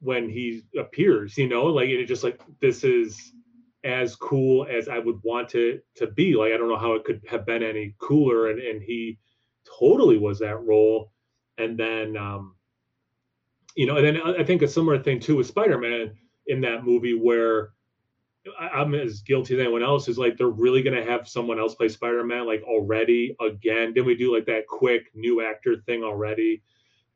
when 0.00 0.28
he 0.28 0.62
appears, 0.78 1.36
you 1.36 1.48
know, 1.48 1.64
like 1.66 1.88
it 1.88 2.06
just 2.06 2.24
like 2.24 2.40
this 2.60 2.84
is 2.84 3.32
as 3.84 4.16
cool 4.16 4.66
as 4.70 4.88
I 4.88 4.98
would 4.98 5.20
want 5.22 5.54
it 5.54 5.84
to 5.96 6.06
be. 6.06 6.34
Like 6.34 6.52
I 6.52 6.56
don't 6.56 6.68
know 6.68 6.78
how 6.78 6.94
it 6.94 7.04
could 7.04 7.22
have 7.28 7.44
been 7.46 7.62
any 7.62 7.94
cooler 7.98 8.50
and, 8.50 8.60
and 8.60 8.82
he 8.82 9.18
totally 9.78 10.18
was 10.18 10.38
that 10.38 10.62
role. 10.62 11.12
And 11.58 11.78
then 11.78 12.16
um 12.16 12.53
you 13.74 13.86
know, 13.86 13.96
and 13.96 14.06
then 14.06 14.20
I 14.22 14.44
think 14.44 14.62
a 14.62 14.68
similar 14.68 15.02
thing 15.02 15.20
too 15.20 15.36
with 15.36 15.46
Spider-Man 15.46 16.12
in 16.46 16.60
that 16.60 16.84
movie 16.84 17.14
where 17.14 17.72
I'm 18.58 18.94
as 18.94 19.22
guilty 19.22 19.54
as 19.54 19.60
anyone 19.60 19.82
else 19.82 20.08
is 20.08 20.18
like 20.18 20.36
they're 20.36 20.48
really 20.48 20.82
gonna 20.82 21.04
have 21.04 21.28
someone 21.28 21.58
else 21.58 21.74
play 21.74 21.88
Spider-Man 21.88 22.46
like 22.46 22.62
already 22.62 23.36
again. 23.40 23.92
Then 23.94 24.04
we 24.04 24.14
do 24.14 24.34
like 24.34 24.46
that 24.46 24.66
quick 24.68 25.10
new 25.14 25.42
actor 25.42 25.76
thing 25.86 26.04
already, 26.04 26.62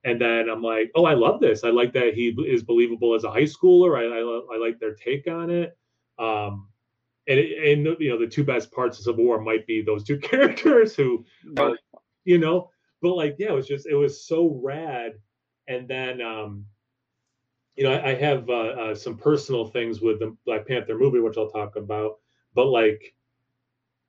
and 0.05 0.21
then 0.21 0.49
I'm 0.49 0.63
like, 0.63 0.91
oh, 0.95 1.05
I 1.05 1.15
love 1.15 1.41
this. 1.41 1.65
I 1.65 1.69
like 1.69 1.93
that 1.93 2.15
he 2.15 2.29
is 2.47 2.63
believable 2.63 3.15
as 3.15 3.25
a 3.25 3.31
high 3.31 3.43
schooler. 3.43 3.97
I 3.99 4.05
I, 4.05 4.57
I 4.57 4.59
like 4.59 4.81
their 4.81 4.95
take 4.95 5.29
on 5.29 5.51
it. 5.51 5.77
Um, 6.19 6.69
and 7.29 7.39
it, 7.39 7.71
and 7.71 7.97
you 8.01 8.11
know 8.11 8.19
the 8.19 8.27
two 8.27 8.43
best 8.43 8.73
parts 8.73 8.99
of 8.99 9.05
Civil 9.05 9.25
War 9.25 9.41
might 9.41 9.67
be 9.67 9.83
those 9.83 10.03
two 10.03 10.19
characters 10.19 10.97
who 10.97 11.25
you 12.25 12.39
know 12.39 12.71
but 13.01 13.15
like 13.15 13.37
yeah 13.39 13.49
it 13.49 13.55
was 13.55 13.69
just 13.69 13.87
it 13.87 13.95
was 13.95 14.27
so 14.27 14.59
rad 14.63 15.13
and 15.69 15.89
then 15.89 16.21
um 16.23 16.67
you 17.77 17.85
know 17.85 17.93
i, 17.93 18.11
I 18.11 18.15
have 18.15 18.49
uh, 18.51 18.53
uh, 18.53 18.95
some 18.95 19.17
personal 19.17 19.67
things 19.67 20.01
with 20.01 20.21
the 20.21 20.37
black 20.47 20.67
panther 20.67 20.99
movie 20.99 21.21
which 21.21 21.37
i'll 21.39 21.51
talk 21.51 21.77
about 21.77 22.19
but 22.55 22.67
like 22.67 23.15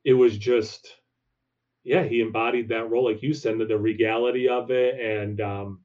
it 0.04 0.14
was 0.14 0.38
just 0.38 0.98
yeah 1.84 2.04
he 2.04 2.22
embodied 2.22 2.70
that 2.70 2.90
role 2.90 3.06
like 3.06 3.24
you 3.24 3.34
said 3.34 3.58
the, 3.58 3.66
the 3.66 3.78
regality 3.78 4.50
of 4.50 4.72
it 4.72 5.00
and 5.00 5.42
um 5.42 5.82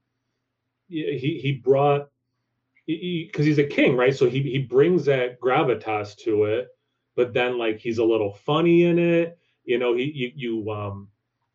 he 0.89 1.41
he 1.43 1.53
brought 1.53 2.09
because 2.87 3.47
he, 3.47 3.51
he's 3.51 3.59
a 3.59 3.65
king 3.65 3.97
right? 3.97 4.15
So 4.15 4.29
he 4.29 4.43
he 4.43 4.59
brings 4.59 5.07
that 5.07 5.41
gravitas 5.41 6.17
to 6.25 6.45
it 6.45 6.69
but 7.17 7.33
then 7.33 7.59
like 7.59 7.79
he's 7.79 7.99
a 7.99 8.05
little 8.05 8.33
funny 8.33 8.85
in 8.85 8.99
it. 8.99 9.39
You 9.65 9.79
know 9.79 9.97
he 9.97 10.05
you, 10.15 10.33
you 10.35 10.71
um 10.71 11.09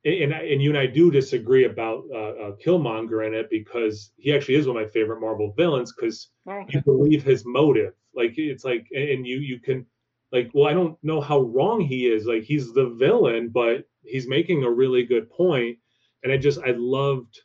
and 0.05 0.31
and 0.33 0.61
you 0.61 0.69
and 0.69 0.79
I 0.79 0.85
do 0.85 1.11
disagree 1.11 1.65
about 1.65 2.03
uh, 2.13 2.17
uh, 2.17 2.51
Killmonger 2.65 3.27
in 3.27 3.33
it 3.33 3.49
because 3.49 4.11
he 4.17 4.33
actually 4.33 4.55
is 4.55 4.67
one 4.67 4.77
of 4.77 4.83
my 4.83 4.89
favorite 4.89 5.19
Marvel 5.19 5.53
villains 5.57 5.93
because 5.93 6.29
Oh, 6.47 6.63
you 6.69 6.81
believe 6.81 7.23
his 7.23 7.45
motive. 7.45 7.93
Like 8.15 8.33
it's 8.37 8.63
like, 8.63 8.87
and 8.93 9.25
you 9.27 9.37
you 9.37 9.59
can 9.59 9.85
like, 10.31 10.51
well, 10.53 10.67
I 10.67 10.73
don't 10.73 10.97
know 11.03 11.21
how 11.21 11.41
wrong 11.41 11.81
he 11.81 12.07
is. 12.07 12.25
Like 12.25 12.43
he's 12.43 12.73
the 12.73 12.89
villain, 12.89 13.49
but 13.49 13.85
he's 14.03 14.27
making 14.27 14.63
a 14.63 14.71
really 14.71 15.03
good 15.03 15.29
point. 15.29 15.77
And 16.23 16.31
I 16.31 16.37
just 16.37 16.59
I 16.59 16.71
loved, 16.71 17.39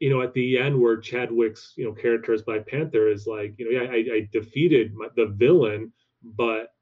you 0.00 0.10
know, 0.10 0.22
at 0.22 0.34
the 0.34 0.58
end 0.58 0.80
where 0.80 0.96
Chadwick's 0.96 1.74
you 1.76 1.84
know 1.84 1.92
character 1.92 2.32
as 2.32 2.42
Black 2.42 2.66
Panther 2.66 3.08
is 3.08 3.26
like, 3.26 3.54
you 3.58 3.72
know, 3.72 3.80
yeah, 3.82 3.90
I, 3.90 4.16
I 4.16 4.28
defeated 4.32 4.94
my, 4.94 5.08
the 5.16 5.26
villain, 5.26 5.92
but 6.22 6.73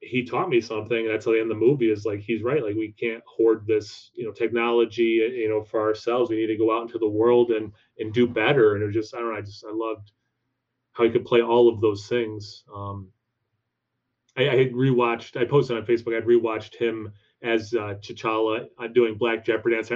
he 0.00 0.24
taught 0.24 0.48
me 0.48 0.60
something. 0.60 1.06
That's 1.06 1.26
like 1.26 1.38
in 1.38 1.48
the 1.48 1.54
movie 1.54 1.90
is 1.90 2.04
like 2.04 2.20
he's 2.20 2.42
right. 2.42 2.62
Like 2.62 2.76
we 2.76 2.92
can't 2.92 3.22
hoard 3.26 3.66
this, 3.66 4.10
you 4.14 4.24
know, 4.24 4.32
technology, 4.32 5.20
you 5.34 5.48
know, 5.48 5.62
for 5.62 5.80
ourselves. 5.80 6.30
We 6.30 6.36
need 6.36 6.46
to 6.48 6.56
go 6.56 6.76
out 6.76 6.82
into 6.82 6.98
the 6.98 7.08
world 7.08 7.50
and 7.50 7.72
and 7.98 8.12
do 8.12 8.26
better. 8.26 8.74
And 8.74 8.82
it 8.82 8.86
was 8.86 8.94
just 8.94 9.14
I 9.14 9.18
don't 9.18 9.32
know. 9.32 9.38
I 9.38 9.40
just 9.40 9.64
I 9.64 9.72
loved 9.72 10.12
how 10.92 11.04
he 11.04 11.10
could 11.10 11.24
play 11.24 11.42
all 11.42 11.68
of 11.68 11.80
those 11.80 12.06
things. 12.06 12.64
Um, 12.74 13.08
I, 14.36 14.48
I 14.48 14.56
had 14.56 14.72
rewatched. 14.72 15.40
I 15.40 15.44
posted 15.44 15.76
on 15.76 15.86
Facebook. 15.86 16.16
I'd 16.16 16.26
rewatched 16.26 16.76
him 16.76 17.12
as 17.42 17.72
uh, 17.74 17.94
T'Challa 18.00 18.66
uh, 18.78 18.86
doing 18.88 19.16
Black 19.16 19.44
Jeopardy 19.44 19.76
dance 19.76 19.90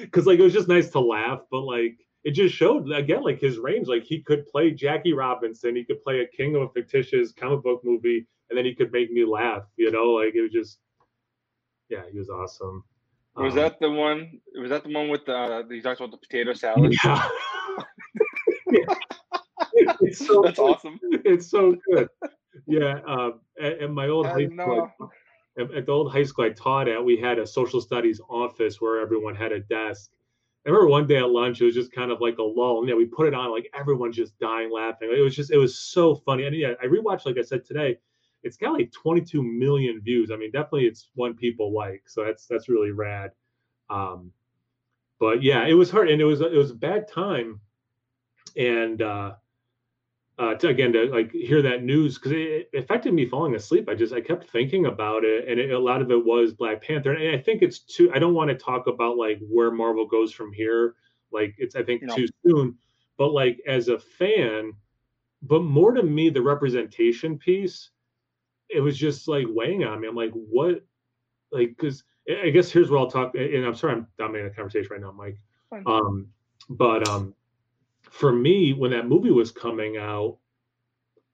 because 0.00 0.26
like 0.26 0.38
it 0.38 0.42
was 0.42 0.52
just 0.52 0.68
nice 0.68 0.90
to 0.90 1.00
laugh, 1.00 1.40
but 1.50 1.60
like 1.60 1.98
it 2.24 2.32
just 2.32 2.54
showed 2.54 2.90
again 2.92 3.22
like 3.22 3.40
his 3.40 3.58
range. 3.58 3.88
Like 3.88 4.04
he 4.04 4.22
could 4.22 4.46
play 4.46 4.70
Jackie 4.70 5.12
Robinson, 5.12 5.76
he 5.76 5.84
could 5.84 6.02
play 6.02 6.20
a 6.20 6.36
king 6.36 6.56
of 6.56 6.62
a 6.62 6.68
fictitious 6.70 7.32
comic 7.32 7.62
book 7.62 7.80
movie, 7.84 8.26
and 8.50 8.58
then 8.58 8.64
he 8.64 8.74
could 8.74 8.92
make 8.92 9.10
me 9.10 9.24
laugh. 9.24 9.64
You 9.76 9.90
know, 9.90 10.10
like 10.10 10.34
it 10.34 10.42
was 10.42 10.52
just 10.52 10.78
yeah, 11.88 12.02
he 12.10 12.18
was 12.18 12.28
awesome. 12.28 12.84
Was 13.36 13.52
um, 13.52 13.58
that 13.58 13.80
the 13.80 13.90
one? 13.90 14.40
Was 14.60 14.70
that 14.70 14.84
the 14.84 14.92
one 14.92 15.08
with 15.08 15.24
the? 15.26 15.34
Uh, 15.34 15.62
he 15.70 15.80
talks 15.80 16.00
about 16.00 16.10
the 16.10 16.18
potato 16.18 16.52
salad. 16.54 16.94
Yeah. 17.04 17.28
yeah. 18.70 18.94
It's 20.00 20.26
so 20.26 20.42
That's 20.42 20.58
good. 20.58 20.62
awesome. 20.62 20.98
It's 21.02 21.50
so 21.50 21.76
good. 21.90 22.08
Yeah, 22.66 23.00
um, 23.06 23.40
at, 23.60 23.78
at, 23.80 23.90
my 23.90 24.08
old 24.08 24.26
high 24.26 24.48
school, 24.48 24.90
at, 25.58 25.72
at 25.72 25.86
the 25.86 25.92
old 25.92 26.12
high 26.12 26.24
school 26.24 26.44
I 26.44 26.50
taught 26.50 26.88
at, 26.88 27.04
we 27.04 27.16
had 27.16 27.38
a 27.38 27.46
social 27.46 27.80
studies 27.80 28.20
office 28.28 28.80
where 28.80 29.00
everyone 29.00 29.34
had 29.34 29.52
a 29.52 29.60
desk. 29.60 30.10
I 30.66 30.70
remember 30.70 30.88
one 30.88 31.06
day 31.06 31.18
at 31.18 31.30
lunch, 31.30 31.60
it 31.60 31.66
was 31.66 31.74
just 31.74 31.92
kind 31.92 32.10
of 32.10 32.20
like 32.20 32.38
a 32.38 32.42
lull. 32.42 32.80
And 32.80 32.88
yeah, 32.88 32.94
we 32.94 33.06
put 33.06 33.28
it 33.28 33.34
on, 33.34 33.50
like 33.50 33.70
everyone's 33.78 34.16
just 34.16 34.38
dying 34.38 34.70
laughing. 34.72 35.10
It 35.16 35.20
was 35.20 35.34
just, 35.34 35.52
it 35.52 35.56
was 35.56 35.78
so 35.78 36.14
funny. 36.14 36.44
And 36.44 36.56
yeah, 36.56 36.72
I 36.82 36.86
rewatched, 36.86 37.26
like 37.26 37.38
I 37.38 37.42
said 37.42 37.64
today, 37.64 37.98
it's 38.48 38.56
got 38.56 38.72
like 38.72 38.90
22 38.92 39.42
million 39.42 40.00
views. 40.00 40.30
I 40.30 40.36
mean, 40.36 40.50
definitely 40.50 40.86
it's 40.86 41.10
one 41.14 41.34
people 41.34 41.72
like. 41.72 42.04
So 42.06 42.24
that's 42.24 42.46
that's 42.46 42.68
really 42.68 42.92
rad. 42.92 43.32
Um, 43.90 44.32
but 45.20 45.42
yeah, 45.42 45.66
it 45.66 45.74
was 45.74 45.90
hard, 45.90 46.08
and 46.08 46.20
it 46.20 46.24
was 46.24 46.40
it 46.40 46.52
was 46.52 46.70
a 46.70 46.74
bad 46.74 47.06
time, 47.08 47.60
and 48.56 49.02
uh, 49.02 49.32
uh, 50.38 50.54
to 50.54 50.68
again 50.68 50.92
to 50.94 51.06
like 51.06 51.30
hear 51.30 51.60
that 51.60 51.82
news 51.82 52.16
because 52.16 52.32
it, 52.32 52.70
affected 52.74 53.12
me 53.12 53.26
falling 53.26 53.54
asleep. 53.54 53.86
I 53.88 53.94
just 53.94 54.14
I 54.14 54.22
kept 54.22 54.48
thinking 54.48 54.86
about 54.86 55.24
it, 55.24 55.46
and 55.46 55.60
it, 55.60 55.70
a 55.70 55.78
lot 55.78 56.00
of 56.00 56.10
it 56.10 56.24
was 56.24 56.54
Black 56.54 56.82
Panther. 56.82 57.12
And 57.12 57.36
I 57.36 57.38
think 57.38 57.60
it's 57.60 57.80
too. 57.80 58.10
I 58.14 58.18
don't 58.18 58.34
want 58.34 58.48
to 58.48 58.56
talk 58.56 58.86
about 58.86 59.18
like 59.18 59.40
where 59.50 59.70
Marvel 59.70 60.06
goes 60.06 60.32
from 60.32 60.52
here. 60.54 60.94
Like 61.32 61.54
it's 61.58 61.76
I 61.76 61.82
think 61.82 62.02
no. 62.02 62.16
too 62.16 62.28
soon. 62.46 62.76
But 63.18 63.32
like 63.32 63.60
as 63.66 63.88
a 63.88 63.98
fan, 63.98 64.72
but 65.42 65.62
more 65.64 65.92
to 65.92 66.02
me 66.02 66.30
the 66.30 66.40
representation 66.40 67.36
piece, 67.36 67.90
it 68.68 68.80
was 68.80 68.96
just 68.96 69.28
like 69.28 69.46
weighing 69.48 69.84
on 69.84 70.00
me. 70.00 70.08
I'm 70.08 70.14
like, 70.14 70.32
what? 70.32 70.84
Like 71.50 71.70
because 71.70 72.04
I 72.28 72.50
guess 72.50 72.70
here's 72.70 72.90
where 72.90 72.98
I'll 73.00 73.10
talk. 73.10 73.34
And 73.34 73.64
I'm 73.64 73.74
sorry 73.74 73.94
I'm 73.94 74.06
dominating 74.18 74.50
the 74.50 74.54
conversation 74.54 74.88
right 74.90 75.00
now, 75.00 75.12
Mike. 75.12 75.38
Um, 75.86 76.28
but 76.70 77.08
um, 77.08 77.34
for 78.02 78.32
me, 78.32 78.72
when 78.72 78.90
that 78.90 79.06
movie 79.06 79.30
was 79.30 79.50
coming 79.50 79.96
out, 79.96 80.38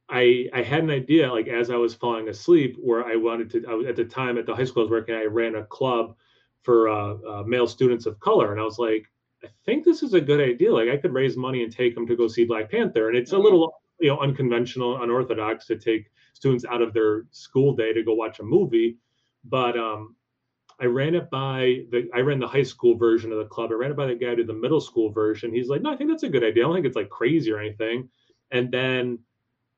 I 0.09 0.49
I 0.53 0.63
had 0.63 0.85
an 0.85 0.91
idea 0.91 1.33
like 1.33 1.49
as 1.49 1.71
I 1.71 1.77
was 1.77 1.95
falling 1.95 2.29
asleep 2.29 2.77
where 2.81 3.05
I 3.05 3.17
wanted 3.17 3.51
to. 3.51 3.67
I 3.69 3.75
was, 3.75 3.87
at 3.87 3.97
the 3.97 4.05
time 4.05 4.39
at 4.39 4.47
the 4.47 4.55
high 4.55 4.65
school 4.65 4.83
I 4.83 4.85
was 4.85 4.91
working, 4.91 5.15
I 5.15 5.25
ran 5.25 5.57
a 5.57 5.65
club 5.65 6.15
for 6.63 6.89
uh, 6.89 7.15
uh, 7.15 7.43
male 7.45 7.67
students 7.67 8.07
of 8.07 8.21
color, 8.21 8.53
and 8.53 8.61
I 8.61 8.65
was 8.65 8.79
like, 8.79 9.07
I 9.43 9.49
think 9.65 9.85
this 9.85 10.03
is 10.03 10.15
a 10.15 10.21
good 10.21 10.41
idea. 10.41 10.73
Like 10.73 10.89
I 10.89 10.97
could 10.97 11.13
raise 11.13 11.37
money 11.37 11.63
and 11.63 11.73
take 11.73 11.95
them 11.95 12.07
to 12.07 12.17
go 12.17 12.29
see 12.29 12.45
Black 12.45 12.71
Panther, 12.71 13.09
and 13.09 13.17
it's 13.17 13.33
a 13.33 13.39
little 13.39 13.83
you 14.01 14.09
know 14.09 14.19
unconventional, 14.19 15.03
unorthodox 15.03 15.67
to 15.67 15.77
take 15.77 16.11
students 16.35 16.65
out 16.71 16.83
of 16.83 16.93
their 16.93 17.25
school 17.31 17.75
day 17.75 17.93
to 17.93 18.03
go 18.03 18.15
watch 18.15 18.39
a 18.41 18.43
movie, 18.43 18.99
but 19.45 19.79
um, 19.79 20.15
I 20.81 20.87
ran 20.87 21.15
it 21.15 21.31
by 21.31 21.85
the 21.91 22.09
I 22.15 22.21
ran 22.21 22.41
the 22.41 22.49
high 22.49 22.63
school 22.63 22.97
version 22.97 23.33
of 23.33 23.39
the 23.39 23.45
club. 23.47 23.71
I 23.71 23.75
ran 23.75 23.93
it 23.93 23.97
by 23.97 24.07
the 24.07 24.15
guy 24.15 24.31
who 24.31 24.37
did 24.37 24.47
the 24.47 24.55
middle 24.55 24.81
school 24.81 25.11
version. 25.11 25.55
He's 25.55 25.69
like, 25.69 25.83
no, 25.83 25.93
I 25.93 25.97
think 25.97 26.11
that's 26.11 26.25
a 26.25 26.29
good 26.29 26.45
idea. 26.45 26.65
I 26.65 26.67
don't 26.67 26.75
think 26.75 26.87
it's 26.87 26.97
like 26.97 27.11
crazy 27.11 27.53
or 27.53 27.61
anything. 27.61 28.09
And 28.51 28.71
then 28.71 29.21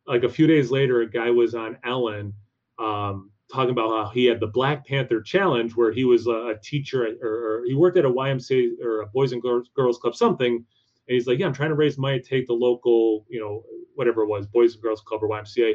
like 0.07 0.25
a 0.25 0.29
few 0.29 0.47
days 0.47 0.71
later, 0.71 1.03
a 1.03 1.11
guy 1.11 1.31
was 1.31 1.55
on 1.55 1.79
Ellen 1.85 2.33
um, 2.79 3.31
talking 3.53 3.71
about 3.71 3.91
how 3.91 4.11
he 4.13 4.25
had 4.25 4.41
the 4.41 4.47
Black 4.47 4.87
Panther 4.87 5.21
Challenge, 5.21 5.75
where 5.77 5.93
he 5.93 6.05
was 6.05 6.27
a, 6.27 6.49
a 6.49 6.55
teacher 6.63 7.07
or, 7.23 7.29
or, 7.29 7.65
he 7.67 7.75
worked 7.75 7.97
at 7.97 8.05
a 8.05 8.11
YMCA 8.11 8.81
or 8.83 9.03
a 9.03 9.07
Boys 9.07 9.33
and 9.33 9.43
Girls, 9.43 9.69
Girls 9.75 9.99
Club 9.99 10.15
something. 10.15 10.55
And 10.55 11.15
he's 11.15 11.27
like, 11.27 11.39
yeah, 11.39 11.47
I'm 11.47 11.53
trying 11.53 11.71
to 11.71 11.77
raise 11.77 11.99
money 11.99 12.21
to 12.21 12.29
take 12.29 12.47
the 12.47 12.53
local, 12.53 13.27
you 13.29 13.41
know, 13.41 13.63
whatever 13.95 14.23
it 14.23 14.29
was, 14.29 14.47
Boys 14.47 14.75
and 14.75 14.83
Girls 14.83 15.01
Club 15.01 15.23
or 15.23 15.29
YMCA 15.29 15.75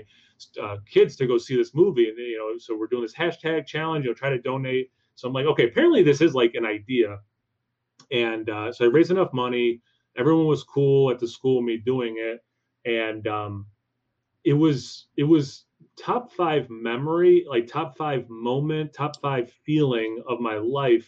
uh, 0.61 0.77
kids 0.85 1.15
to 1.17 1.27
go 1.27 1.37
see 1.37 1.55
this 1.55 1.73
movie. 1.73 2.09
And 2.09 2.17
you 2.17 2.37
know, 2.37 2.57
so 2.57 2.77
we're 2.77 2.87
doing 2.87 3.03
this 3.03 3.15
hashtag 3.15 3.65
challenge. 3.65 4.05
You 4.05 4.11
know, 4.11 4.15
try 4.15 4.29
to 4.29 4.39
donate 4.39 4.91
so 5.21 5.27
I'm 5.27 5.33
like, 5.33 5.45
okay, 5.45 5.67
apparently 5.67 6.01
this 6.01 6.19
is 6.19 6.33
like 6.33 6.55
an 6.55 6.65
idea. 6.65 7.19
And 8.11 8.49
uh, 8.49 8.73
so 8.73 8.85
I 8.85 8.87
raised 8.87 9.11
enough 9.11 9.33
money. 9.33 9.81
Everyone 10.17 10.47
was 10.47 10.63
cool 10.63 11.11
at 11.11 11.19
the 11.19 11.27
school, 11.27 11.61
me 11.61 11.77
doing 11.77 12.15
it. 12.17 12.43
And 12.85 13.27
um, 13.27 13.67
it 14.43 14.53
was, 14.53 15.07
it 15.17 15.23
was 15.23 15.65
top 15.95 16.31
five 16.31 16.69
memory, 16.71 17.45
like 17.47 17.67
top 17.67 17.95
five 17.95 18.27
moment, 18.29 18.93
top 18.93 19.21
five 19.21 19.51
feeling 19.63 20.23
of 20.27 20.39
my 20.39 20.55
life, 20.55 21.07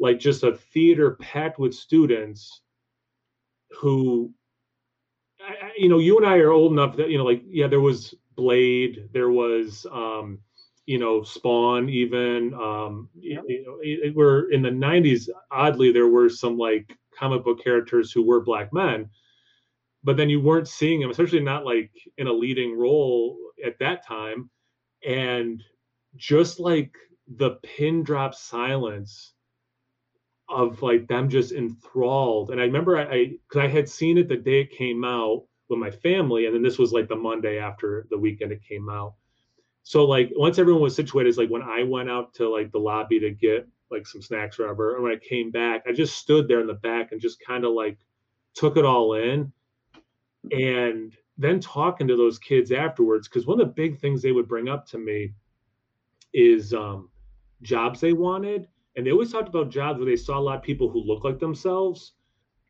like 0.00 0.18
just 0.18 0.44
a 0.44 0.56
theater 0.56 1.16
packed 1.20 1.58
with 1.58 1.74
students 1.74 2.62
who, 3.78 4.32
I, 5.40 5.72
you 5.76 5.90
know, 5.90 5.98
you 5.98 6.16
and 6.16 6.26
I 6.26 6.38
are 6.38 6.52
old 6.52 6.72
enough 6.72 6.96
that, 6.96 7.10
you 7.10 7.18
know, 7.18 7.24
like, 7.24 7.42
yeah, 7.46 7.66
there 7.66 7.80
was 7.80 8.14
Blade, 8.36 9.08
there 9.12 9.30
was, 9.30 9.86
um, 9.92 10.38
you 10.86 10.98
know 10.98 11.22
spawn 11.22 11.88
even 11.88 12.52
um 12.54 13.08
you 13.14 13.36
know 13.36 13.44
it, 13.46 14.08
it, 14.08 14.16
we're 14.16 14.50
in 14.50 14.62
the 14.62 14.70
90s 14.70 15.28
oddly 15.50 15.92
there 15.92 16.08
were 16.08 16.28
some 16.28 16.58
like 16.58 16.96
comic 17.16 17.44
book 17.44 17.62
characters 17.62 18.10
who 18.10 18.22
were 18.22 18.40
black 18.40 18.72
men 18.72 19.08
but 20.02 20.16
then 20.16 20.28
you 20.28 20.40
weren't 20.40 20.68
seeing 20.68 21.00
them 21.00 21.10
especially 21.10 21.40
not 21.40 21.64
like 21.64 21.90
in 22.18 22.26
a 22.26 22.32
leading 22.32 22.76
role 22.76 23.38
at 23.64 23.78
that 23.78 24.04
time 24.06 24.50
and 25.06 25.62
just 26.16 26.58
like 26.58 26.94
the 27.36 27.50
pin 27.62 28.02
drop 28.02 28.34
silence 28.34 29.34
of 30.48 30.82
like 30.82 31.06
them 31.06 31.28
just 31.28 31.52
enthralled 31.52 32.50
and 32.50 32.60
i 32.60 32.64
remember 32.64 32.98
i 32.98 33.26
because 33.48 33.60
I, 33.60 33.64
I 33.64 33.68
had 33.68 33.88
seen 33.88 34.18
it 34.18 34.28
the 34.28 34.36
day 34.36 34.62
it 34.62 34.72
came 34.72 35.04
out 35.04 35.44
with 35.72 35.80
my 35.80 35.90
family 35.90 36.46
and 36.46 36.54
then 36.54 36.62
this 36.62 36.78
was 36.78 36.92
like 36.92 37.08
the 37.08 37.16
monday 37.16 37.58
after 37.58 38.06
the 38.10 38.18
weekend 38.18 38.52
it 38.52 38.62
came 38.62 38.88
out 38.88 39.14
so 39.84 40.04
like 40.04 40.30
once 40.36 40.58
everyone 40.58 40.82
was 40.82 40.94
situated, 40.94 41.28
it's 41.28 41.38
like 41.38 41.50
when 41.50 41.62
I 41.62 41.82
went 41.82 42.10
out 42.10 42.34
to 42.34 42.48
like 42.48 42.70
the 42.70 42.78
lobby 42.78 43.18
to 43.20 43.30
get 43.30 43.68
like 43.90 44.06
some 44.06 44.22
snacks 44.22 44.58
or 44.58 44.64
whatever, 44.64 44.94
and 44.94 45.02
when 45.02 45.12
I 45.12 45.16
came 45.16 45.50
back, 45.50 45.84
I 45.86 45.92
just 45.92 46.16
stood 46.16 46.48
there 46.48 46.60
in 46.60 46.66
the 46.66 46.74
back 46.74 47.12
and 47.12 47.20
just 47.20 47.44
kind 47.44 47.64
of 47.64 47.72
like 47.72 47.98
took 48.54 48.76
it 48.76 48.84
all 48.84 49.14
in. 49.14 49.52
And 50.50 51.16
then 51.36 51.60
talking 51.60 52.08
to 52.08 52.16
those 52.16 52.38
kids 52.38 52.72
afterwards, 52.72 53.28
because 53.28 53.46
one 53.46 53.60
of 53.60 53.66
the 53.66 53.72
big 53.72 53.98
things 53.98 54.22
they 54.22 54.32
would 54.32 54.48
bring 54.48 54.68
up 54.68 54.86
to 54.88 54.98
me 54.98 55.34
is 56.32 56.72
um, 56.72 57.10
jobs 57.62 58.00
they 58.00 58.12
wanted. 58.12 58.68
And 58.96 59.06
they 59.06 59.12
always 59.12 59.32
talked 59.32 59.48
about 59.48 59.70
jobs 59.70 59.98
where 59.98 60.06
they 60.06 60.16
saw 60.16 60.38
a 60.38 60.40
lot 60.40 60.56
of 60.56 60.62
people 60.62 60.90
who 60.90 61.00
look 61.00 61.24
like 61.24 61.38
themselves. 61.38 62.12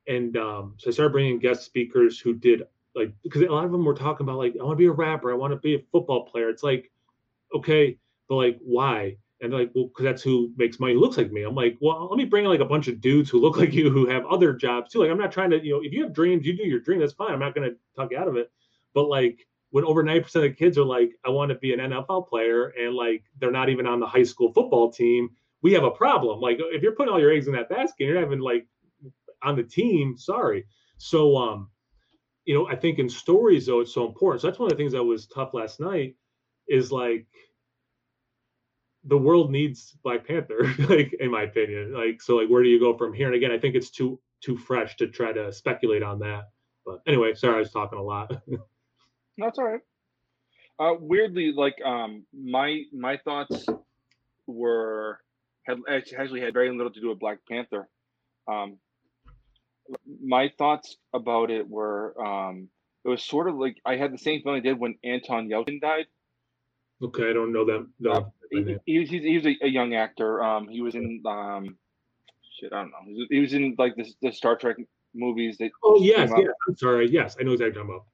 And 0.07 0.37
um, 0.37 0.75
so 0.79 0.91
I 0.91 0.93
started 0.93 1.13
bringing 1.13 1.39
guest 1.39 1.65
speakers 1.65 2.19
who 2.19 2.35
did 2.35 2.63
like, 2.95 3.13
because 3.23 3.43
a 3.43 3.47
lot 3.47 3.65
of 3.65 3.73
them 3.73 3.85
were 3.85 3.95
talking 3.95 4.25
about 4.25 4.39
like, 4.39 4.55
I 4.61 4.65
want 4.65 4.75
to 4.75 4.83
be 4.83 4.87
a 4.87 4.93
rapper, 4.93 5.33
I 5.33 5.37
want 5.37 5.53
to 5.53 5.59
be 5.59 5.75
a 5.75 5.85
football 5.91 6.27
player. 6.27 6.49
It's 6.49 6.63
like, 6.63 6.91
okay, 7.55 7.99
but 8.29 8.37
like, 8.37 8.59
why? 8.63 9.17
And 9.41 9.53
like, 9.53 9.73
well, 9.75 9.89
because 9.89 10.05
that's 10.05 10.23
who 10.23 10.53
makes 10.57 10.79
money, 10.79 10.95
looks 10.95 11.17
like 11.17 11.33
me. 11.33 11.43
I'm 11.43 11.55
like, 11.55 11.77
well, 11.81 12.09
let 12.09 12.17
me 12.17 12.25
bring 12.25 12.45
like 12.45 12.61
a 12.61 12.65
bunch 12.65 12.89
of 12.89 13.01
dudes 13.01 13.29
who 13.29 13.41
look 13.41 13.57
like 13.59 13.73
you 13.73 13.91
who 13.91 14.07
have 14.07 14.25
other 14.27 14.53
jobs 14.53 14.93
too. 14.93 15.01
Like, 15.01 15.11
I'm 15.11 15.19
not 15.19 15.33
trying 15.33 15.51
to, 15.51 15.65
you 15.65 15.73
know, 15.73 15.83
if 15.83 15.93
you 15.93 16.03
have 16.05 16.13
dreams, 16.13 16.47
you 16.47 16.57
do 16.57 16.67
your 16.67 16.81
dream. 16.81 17.01
That's 17.01 17.13
fine. 17.13 17.33
I'm 17.33 17.41
not 17.41 17.55
going 17.55 17.71
to 17.71 17.77
talk 17.97 18.11
you 18.11 18.19
out 18.19 18.29
of 18.29 18.37
it. 18.37 18.51
But 18.95 19.09
like, 19.09 19.47
when 19.71 19.85
over 19.85 20.05
90% 20.05 20.37
of 20.37 20.43
the 20.43 20.51
kids 20.51 20.77
are 20.77 20.85
like, 20.85 21.13
I 21.25 21.31
want 21.31 21.49
to 21.49 21.55
be 21.55 21.73
an 21.73 21.81
NFL 21.81 22.29
player, 22.29 22.69
and 22.79 22.95
like, 22.95 23.25
they're 23.41 23.51
not 23.51 23.71
even 23.71 23.87
on 23.87 24.01
the 24.01 24.07
high 24.07 24.23
school 24.23 24.53
football 24.53 24.93
team, 24.93 25.31
we 25.63 25.73
have 25.73 25.85
a 25.85 25.91
problem. 25.91 26.41
Like, 26.41 26.59
if 26.61 26.83
you're 26.83 26.93
putting 26.93 27.13
all 27.13 27.21
your 27.21 27.33
eggs 27.33 27.47
in 27.47 27.55
that 27.55 27.71
basket, 27.71 28.05
you're 28.05 28.17
not 28.17 28.27
even 28.27 28.41
like 28.41 28.67
on 29.43 29.57
the 29.57 29.63
team. 29.63 30.17
Sorry. 30.19 30.67
So, 30.99 31.37
um, 31.39 31.71
you 32.45 32.55
know, 32.55 32.69
I 32.69 32.77
think 32.77 32.99
in 32.99 33.09
stories 33.09 33.67
though, 33.67 33.81
it's 33.81 33.95
so 33.95 34.07
important. 34.07 34.43
So 34.43 34.49
that's 34.49 34.59
one 34.59 34.71
of 34.71 34.77
the 34.77 34.83
things 34.83 34.93
that 34.93 35.05
was 35.05 35.27
tough 35.27 35.55
last 35.55 35.81
night 35.81 36.17
is 36.69 36.91
like 36.91 37.27
the 39.05 39.19
world 39.19 39.51
needs 39.51 39.97
Black 40.03 40.27
Panther, 40.27 40.65
like 40.89 41.15
in 41.21 41.31
my 41.31 41.43
opinion. 41.43 41.93
Like 41.95 42.21
so, 42.21 42.37
like 42.37 42.49
where 42.49 42.63
do 42.63 42.69
you 42.69 42.81
go 42.81 42.97
from 42.97 43.13
here? 43.13 43.27
And 43.27 43.37
again, 43.37 43.53
I 43.53 43.59
think 43.59 43.75
it's 43.75 43.91
too 43.91 44.19
too 44.43 44.57
fresh 44.57 44.97
to 44.97 45.07
try 45.07 45.33
to 45.33 45.53
speculate 45.53 46.03
on 46.03 46.19
that. 46.21 46.51
But 46.85 47.01
anyway, 47.07 47.35
sorry, 47.35 47.57
I 47.57 47.59
was 47.59 47.71
talking 47.71 47.99
a 47.99 48.03
lot. 48.03 48.33
That's 49.39 49.59
all 49.59 49.65
right. 49.65 49.81
Uh, 50.79 50.95
weirdly, 50.99 51.53
like 51.53 51.77
um, 51.85 52.25
my 52.33 52.83
my 52.93 53.19
thoughts 53.19 53.67
were 54.47 55.21
had 55.65 55.79
actually 55.89 56.41
had 56.41 56.53
very 56.53 56.71
little 56.71 56.93
to 56.93 57.01
do 57.01 57.09
with 57.09 57.21
Black 57.21 57.39
Panther. 57.49 57.89
Um, 58.49 58.79
my 60.23 60.51
thoughts 60.59 60.97
about 61.15 61.51
it 61.51 61.69
were 61.69 62.21
um, 62.21 62.69
it 63.05 63.09
was 63.09 63.23
sort 63.23 63.49
of 63.49 63.57
like 63.57 63.77
I 63.85 63.97
had 63.97 64.13
the 64.13 64.19
same 64.19 64.43
feeling 64.43 64.59
I 64.59 64.63
did 64.63 64.79
when 64.79 64.97
Anton 65.05 65.49
Yelchin 65.49 65.81
died 65.81 66.07
Okay, 67.03 67.31
I 67.31 67.33
don't 67.33 67.53
know 67.53 67.65
that. 67.65 67.87
No, 67.99 68.13
Uh, 68.13 68.25
he, 68.51 68.77
he 68.87 68.99
was 69.01 69.11
he's, 69.11 69.23
he 69.23 69.37
was 69.37 69.47
a, 69.47 69.57
a 69.63 69.69
young 69.69 69.95
actor. 69.95 70.43
Um, 70.43 70.69
he 70.69 70.81
was 70.83 70.95
in 70.95 71.23
um, 71.27 71.77
shit, 72.59 72.73
I 72.73 72.83
don't 72.83 72.91
know. 72.91 73.27
He 73.29 73.41
was, 73.41 73.53
in 73.55 73.75
like 73.77 73.97
the, 73.97 74.07
the 74.23 74.33
Star 74.33 74.57
Trek 74.57 74.77
movies. 75.15 75.59
That 75.59 75.71
oh 75.83 76.01
yes, 76.01 76.31
yes. 76.37 76.47
I'm 76.69 76.77
sorry. 76.77 77.11
Yes, 77.11 77.37
I 77.41 77.43
know 77.43 77.53
exactly 77.53 77.55
what 77.55 77.61
you're 77.61 77.85
talking 77.85 77.91
about. 77.91 78.07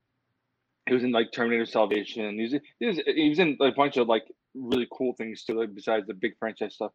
He 0.87 0.95
was 0.95 1.05
in 1.05 1.13
like 1.13 1.33
Terminator 1.33 1.67
Salvation. 1.67 2.37
He 2.37 2.43
was 2.43 2.53
he 2.81 2.87
was, 2.87 3.01
he 3.05 3.29
was 3.29 3.39
in 3.39 3.57
like, 3.61 3.75
a 3.75 3.77
bunch 3.77 3.99
of 3.99 4.09
like 4.09 4.25
really 4.55 4.89
cool 4.91 5.13
things 5.15 5.45
too, 5.45 5.61
like 5.61 5.75
besides 5.75 6.07
the 6.07 6.15
big 6.15 6.39
franchise 6.39 6.75
stuff. 6.75 6.93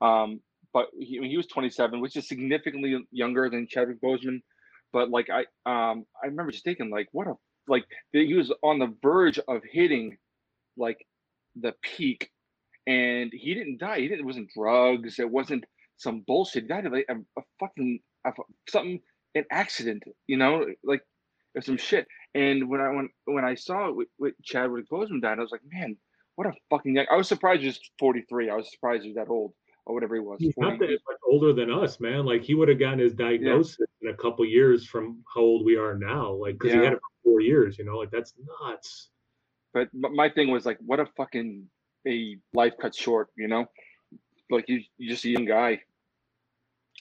Um, 0.00 0.40
but 0.76 0.88
he 1.00 1.26
he 1.26 1.38
was 1.38 1.46
27, 1.46 2.02
which 2.02 2.16
is 2.16 2.28
significantly 2.28 3.02
younger 3.10 3.48
than 3.48 3.66
Chadwick 3.66 3.98
Boseman. 4.02 4.42
But 4.92 5.08
like 5.08 5.28
I 5.30 5.40
um 5.64 6.04
I 6.22 6.26
remember 6.26 6.52
just 6.52 6.64
thinking 6.64 6.90
like 6.90 7.08
what 7.12 7.28
a 7.28 7.32
like 7.66 7.86
he 8.12 8.34
was 8.34 8.52
on 8.62 8.78
the 8.78 8.94
verge 9.02 9.38
of 9.48 9.62
hitting 9.72 10.18
like 10.76 10.98
the 11.58 11.72
peak, 11.82 12.28
and 12.86 13.32
he 13.32 13.54
didn't 13.54 13.80
die. 13.80 14.00
He 14.00 14.08
didn't. 14.08 14.20
It 14.20 14.26
wasn't 14.26 14.50
drugs. 14.54 15.18
It 15.18 15.30
wasn't 15.30 15.64
some 15.96 16.24
bullshit. 16.26 16.64
He 16.64 16.68
died 16.68 16.84
of 16.84 16.92
like 16.92 17.06
a, 17.08 17.14
a 17.40 17.42
fucking 17.58 18.00
a, 18.26 18.32
something 18.68 19.00
an 19.34 19.46
accident. 19.50 20.02
You 20.26 20.36
know, 20.36 20.66
like 20.84 21.00
some 21.62 21.78
shit. 21.78 22.06
And 22.34 22.68
when 22.68 22.82
I 22.82 22.90
when 22.90 23.08
when 23.24 23.46
I 23.46 23.54
saw 23.54 23.88
it 23.88 24.08
with, 24.18 24.34
Chadwick 24.44 24.90
Boseman 24.90 25.22
died, 25.22 25.38
I 25.38 25.42
was 25.42 25.52
like, 25.52 25.62
man, 25.72 25.96
what 26.34 26.46
a 26.46 26.52
fucking. 26.68 26.98
I 27.10 27.16
was 27.16 27.28
surprised 27.28 27.62
he 27.62 27.68
was 27.68 27.80
43. 27.98 28.50
I 28.50 28.56
was 28.56 28.70
surprised 28.70 29.04
he 29.04 29.08
was 29.08 29.16
that 29.16 29.30
old 29.32 29.54
or 29.86 29.94
whatever 29.94 30.16
he 30.16 30.20
was. 30.20 30.38
He's 30.40 30.54
40. 30.54 30.70
not 30.70 30.78
that 30.80 30.88
much 30.88 31.18
older 31.30 31.52
than 31.52 31.70
us, 31.70 32.00
man. 32.00 32.26
Like 32.26 32.42
he 32.42 32.54
would 32.54 32.68
have 32.68 32.78
gotten 32.78 32.98
his 32.98 33.14
diagnosis 33.14 33.86
in 34.02 34.10
a 34.10 34.14
couple 34.14 34.44
years 34.44 34.86
from 34.86 35.22
how 35.32 35.40
old 35.40 35.64
we 35.64 35.76
are 35.76 35.96
now. 35.96 36.32
Like 36.32 36.58
because 36.58 36.72
he 36.72 36.78
had 36.78 36.92
it 36.92 36.98
for 36.98 37.30
four 37.30 37.40
years. 37.40 37.78
You 37.78 37.84
know, 37.84 37.96
like 37.96 38.10
that's 38.10 38.34
nuts. 38.62 39.10
But, 39.72 39.88
but 39.94 40.12
my 40.12 40.28
thing 40.28 40.50
was 40.50 40.66
like, 40.66 40.78
what 40.84 41.00
a 41.00 41.06
fucking 41.16 41.66
a 42.06 42.36
life 42.52 42.74
cut 42.80 42.94
short, 42.94 43.28
you 43.36 43.48
know? 43.48 43.66
Like 44.50 44.68
you, 44.68 44.82
you're 44.98 45.12
just 45.12 45.24
a 45.24 45.30
young 45.30 45.44
guy. 45.44 45.80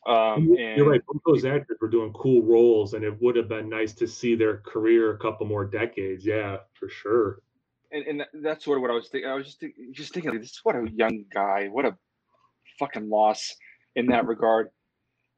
Um, 0.08 0.50
You're 0.50 0.60
and 0.60 0.88
right. 0.88 1.02
Both 1.08 1.22
those 1.26 1.46
actors 1.46 1.78
were 1.82 1.88
doing 1.88 2.14
cool 2.14 2.44
roles, 2.44 2.94
and 2.94 3.04
it 3.04 3.20
would 3.22 3.36
have 3.36 3.48
been 3.48 3.70
nice 3.70 3.94
to 3.94 4.08
see 4.08 4.36
their 4.36 4.58
career 4.58 5.14
a 5.14 5.18
couple 5.18 5.48
more 5.48 5.66
decades. 5.66 6.24
Yeah, 6.24 6.58
for 6.74 6.90
sure. 6.90 7.40
and, 7.92 8.06
and 8.06 8.44
that's 8.44 8.66
sort 8.66 8.78
of 8.78 8.84
what 8.84 8.92
I 8.92 8.94
was 8.94 9.08
thinking. 9.08 9.30
I 9.30 9.34
was 9.34 9.46
just 9.48 9.64
just 9.94 10.14
thinking, 10.14 10.32
like, 10.32 10.42
this 10.42 10.52
is 10.52 10.60
what 10.64 10.76
a 10.76 10.88
young 10.94 11.26
guy, 11.34 11.70
what 11.72 11.86
a 11.86 11.98
fucking 12.80 13.10
loss 13.10 13.56
in 13.96 14.08
that 14.08 14.28
regard. 14.28 14.70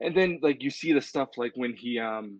And 0.01 0.15
then 0.15 0.39
like 0.41 0.63
you 0.63 0.69
see 0.69 0.93
the 0.93 1.01
stuff 1.01 1.29
like 1.37 1.53
when 1.55 1.73
he 1.75 1.99
um 1.99 2.39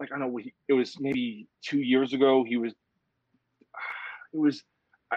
like 0.00 0.10
I 0.14 0.18
don't 0.18 0.32
know 0.32 0.38
it 0.68 0.72
was 0.72 0.96
maybe 1.00 1.48
two 1.64 1.80
years 1.80 2.12
ago 2.12 2.44
he 2.46 2.56
was 2.56 2.72
it 4.34 4.38
was 4.38 4.62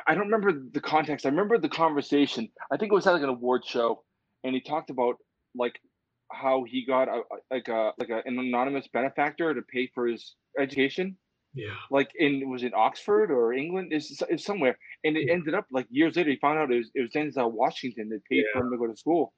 I- 0.08 0.16
don't 0.16 0.26
remember 0.26 0.54
the 0.54 0.82
context. 0.82 1.26
I 1.26 1.30
remember 1.30 1.58
the 1.58 1.70
conversation. 1.70 2.50
I 2.72 2.78
think 2.78 2.92
it 2.92 2.96
was 2.96 3.08
at 3.08 3.14
like 3.14 3.24
an 3.24 3.30
award 3.30 3.66
show, 3.66 4.04
and 4.44 4.56
he 4.56 4.62
talked 4.62 4.90
about 4.90 5.16
like 5.56 5.80
how 6.32 6.64
he 6.64 6.86
got 6.86 7.10
a, 7.10 7.22
a- 7.22 7.56
like 7.56 7.68
a 7.68 7.92
like 8.00 8.10
a, 8.10 8.22
an 8.26 8.40
anonymous 8.40 8.88
benefactor 8.94 9.54
to 9.54 9.62
pay 9.64 9.90
for 9.94 10.08
his 10.08 10.36
education 10.60 11.18
Yeah. 11.54 11.76
like 11.90 12.12
in 12.16 12.50
was 12.50 12.64
it 12.64 12.74
Oxford 12.74 13.30
or 13.32 13.54
England? 13.54 13.92
Is 13.94 14.22
it's 14.30 14.46
somewhere, 14.46 14.78
and 15.04 15.18
it 15.18 15.26
Yeah. 15.28 15.34
ended 15.34 15.54
up 15.54 15.66
like 15.72 15.88
years 15.90 16.16
later. 16.16 16.30
He 16.30 16.38
found 16.38 16.60
out 16.60 16.72
it 16.72 16.78
was 16.78 16.92
it 16.96 17.02
was 17.02 17.12
Denzel 17.12 17.52
Washington 17.52 18.10
that 18.10 18.24
paid 18.26 18.46
for 18.54 18.60
him 18.62 18.72
to 18.72 18.78
go 18.78 18.88
to 18.88 18.96
school. 18.96 19.34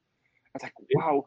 I 0.53 0.57
was 0.57 0.63
like, 0.63 0.73
wow, 0.93 1.25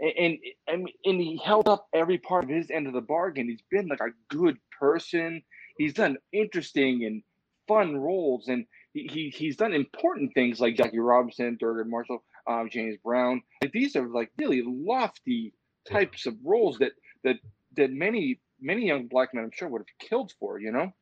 and 0.00 0.38
and 0.68 0.90
and, 1.04 1.20
he 1.20 1.40
held 1.42 1.68
up 1.68 1.88
every 1.94 2.18
part 2.18 2.44
of 2.44 2.50
his 2.50 2.70
end 2.70 2.86
of 2.86 2.92
the 2.92 3.00
bargain. 3.00 3.48
He's 3.48 3.62
been 3.70 3.88
like 3.88 4.00
a 4.00 4.12
good 4.28 4.58
person. 4.78 5.42
He's 5.78 5.94
done 5.94 6.18
interesting 6.32 7.04
and 7.04 7.22
fun 7.66 7.96
roles, 7.96 8.48
and 8.48 8.66
he, 8.92 9.08
he 9.10 9.30
he's 9.30 9.56
done 9.56 9.72
important 9.72 10.34
things 10.34 10.60
like 10.60 10.76
Jackie 10.76 10.98
Robinson, 10.98 11.56
Thurgood 11.56 11.88
Marshall, 11.88 12.22
um, 12.46 12.68
James 12.70 12.96
Brown. 13.02 13.42
Like 13.62 13.72
these 13.72 13.96
are 13.96 14.06
like 14.08 14.30
really 14.38 14.62
lofty 14.66 15.54
Yeah. 15.90 15.98
types 15.98 16.26
of 16.26 16.36
roles 16.44 16.76
that 16.78 16.92
that 17.24 17.36
that 17.76 17.90
many 17.90 18.40
many 18.60 18.86
young 18.86 19.06
black 19.08 19.34
men 19.34 19.44
I'm 19.44 19.50
sure 19.52 19.68
would 19.68 19.80
have 19.82 20.08
killed 20.08 20.32
for, 20.40 20.58
you 20.60 20.72
know. 20.72 20.92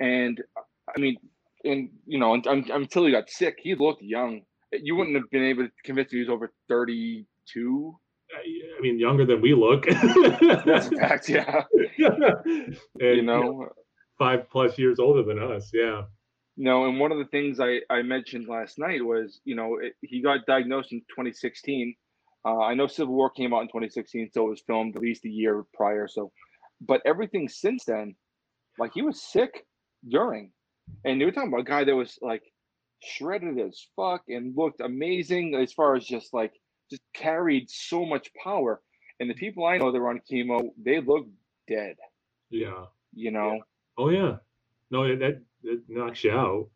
And 0.00 0.42
I 0.96 1.00
mean, 1.00 1.16
and 1.64 1.90
you 2.06 2.18
know, 2.18 2.34
un- 2.34 2.70
until 2.72 3.06
he 3.06 3.12
got 3.12 3.30
sick, 3.30 3.56
he 3.62 3.74
looked 3.74 4.02
young. 4.02 4.42
You 4.72 4.96
wouldn't 4.96 5.16
have 5.16 5.30
been 5.30 5.44
able 5.44 5.64
to 5.64 5.70
convince 5.84 6.12
me 6.12 6.18
he 6.18 6.24
was 6.24 6.30
over 6.30 6.50
32. 6.68 7.98
I 8.34 8.38
I 8.78 8.80
mean, 8.80 8.98
younger 8.98 9.26
than 9.26 9.40
we 9.42 9.54
look. 9.54 9.86
That's 10.66 10.88
a 10.88 10.96
fact, 10.96 11.28
yeah. 11.28 11.64
And, 11.98 13.16
You 13.16 13.22
know, 13.22 13.68
five 14.18 14.48
plus 14.50 14.78
years 14.78 14.98
older 14.98 15.22
than 15.22 15.38
us. 15.38 15.70
Yeah. 15.74 16.02
no. 16.56 16.86
And 16.86 16.98
one 16.98 17.12
of 17.12 17.18
the 17.18 17.26
things 17.26 17.60
I 17.60 17.80
I 17.90 18.02
mentioned 18.02 18.48
last 18.48 18.78
night 18.78 19.04
was, 19.04 19.40
you 19.44 19.54
know, 19.54 19.78
it, 19.80 19.94
he 20.00 20.22
got 20.22 20.46
diagnosed 20.46 20.92
in 20.92 21.00
2016. 21.10 21.94
Uh, 22.44 22.58
I 22.60 22.74
know 22.74 22.86
Civil 22.88 23.14
War 23.14 23.30
came 23.30 23.54
out 23.54 23.60
in 23.62 23.68
2016, 23.68 24.30
so 24.32 24.46
it 24.46 24.50
was 24.50 24.62
filmed 24.66 24.96
at 24.96 25.02
least 25.02 25.24
a 25.24 25.28
year 25.28 25.64
prior. 25.74 26.08
So, 26.08 26.32
but 26.86 27.00
everything 27.04 27.48
since 27.48 27.84
then, 27.84 28.14
like 28.78 28.92
he 28.94 29.02
was 29.02 29.22
sick 29.22 29.66
during, 30.08 30.50
and 31.04 31.20
they 31.20 31.24
were 31.24 31.32
talking 31.32 31.48
about 31.48 31.60
a 31.60 31.64
guy 31.64 31.84
that 31.84 31.94
was 31.94 32.18
like 32.22 32.42
shredded 33.02 33.58
as 33.58 33.86
fuck 33.96 34.22
and 34.28 34.56
looked 34.56 34.80
amazing 34.80 35.54
as 35.54 35.72
far 35.72 35.96
as 35.96 36.04
just 36.04 36.32
like 36.32 36.52
just 36.90 37.02
carried 37.14 37.70
so 37.70 38.04
much 38.04 38.28
power. 38.42 38.80
And 39.20 39.28
the 39.30 39.34
people 39.34 39.66
I 39.66 39.78
know 39.78 39.92
that 39.92 39.98
were 39.98 40.10
on 40.10 40.20
chemo, 40.30 40.70
they 40.82 41.00
look 41.00 41.26
dead. 41.68 41.96
Yeah. 42.50 42.86
You 43.14 43.30
know, 43.30 43.60
Oh 43.98 44.08
yeah. 44.08 44.36
No, 44.90 45.06
that 45.16 45.40
that 45.64 45.82
knocks 45.88 46.24
you 46.24 46.32
out. 46.32 46.68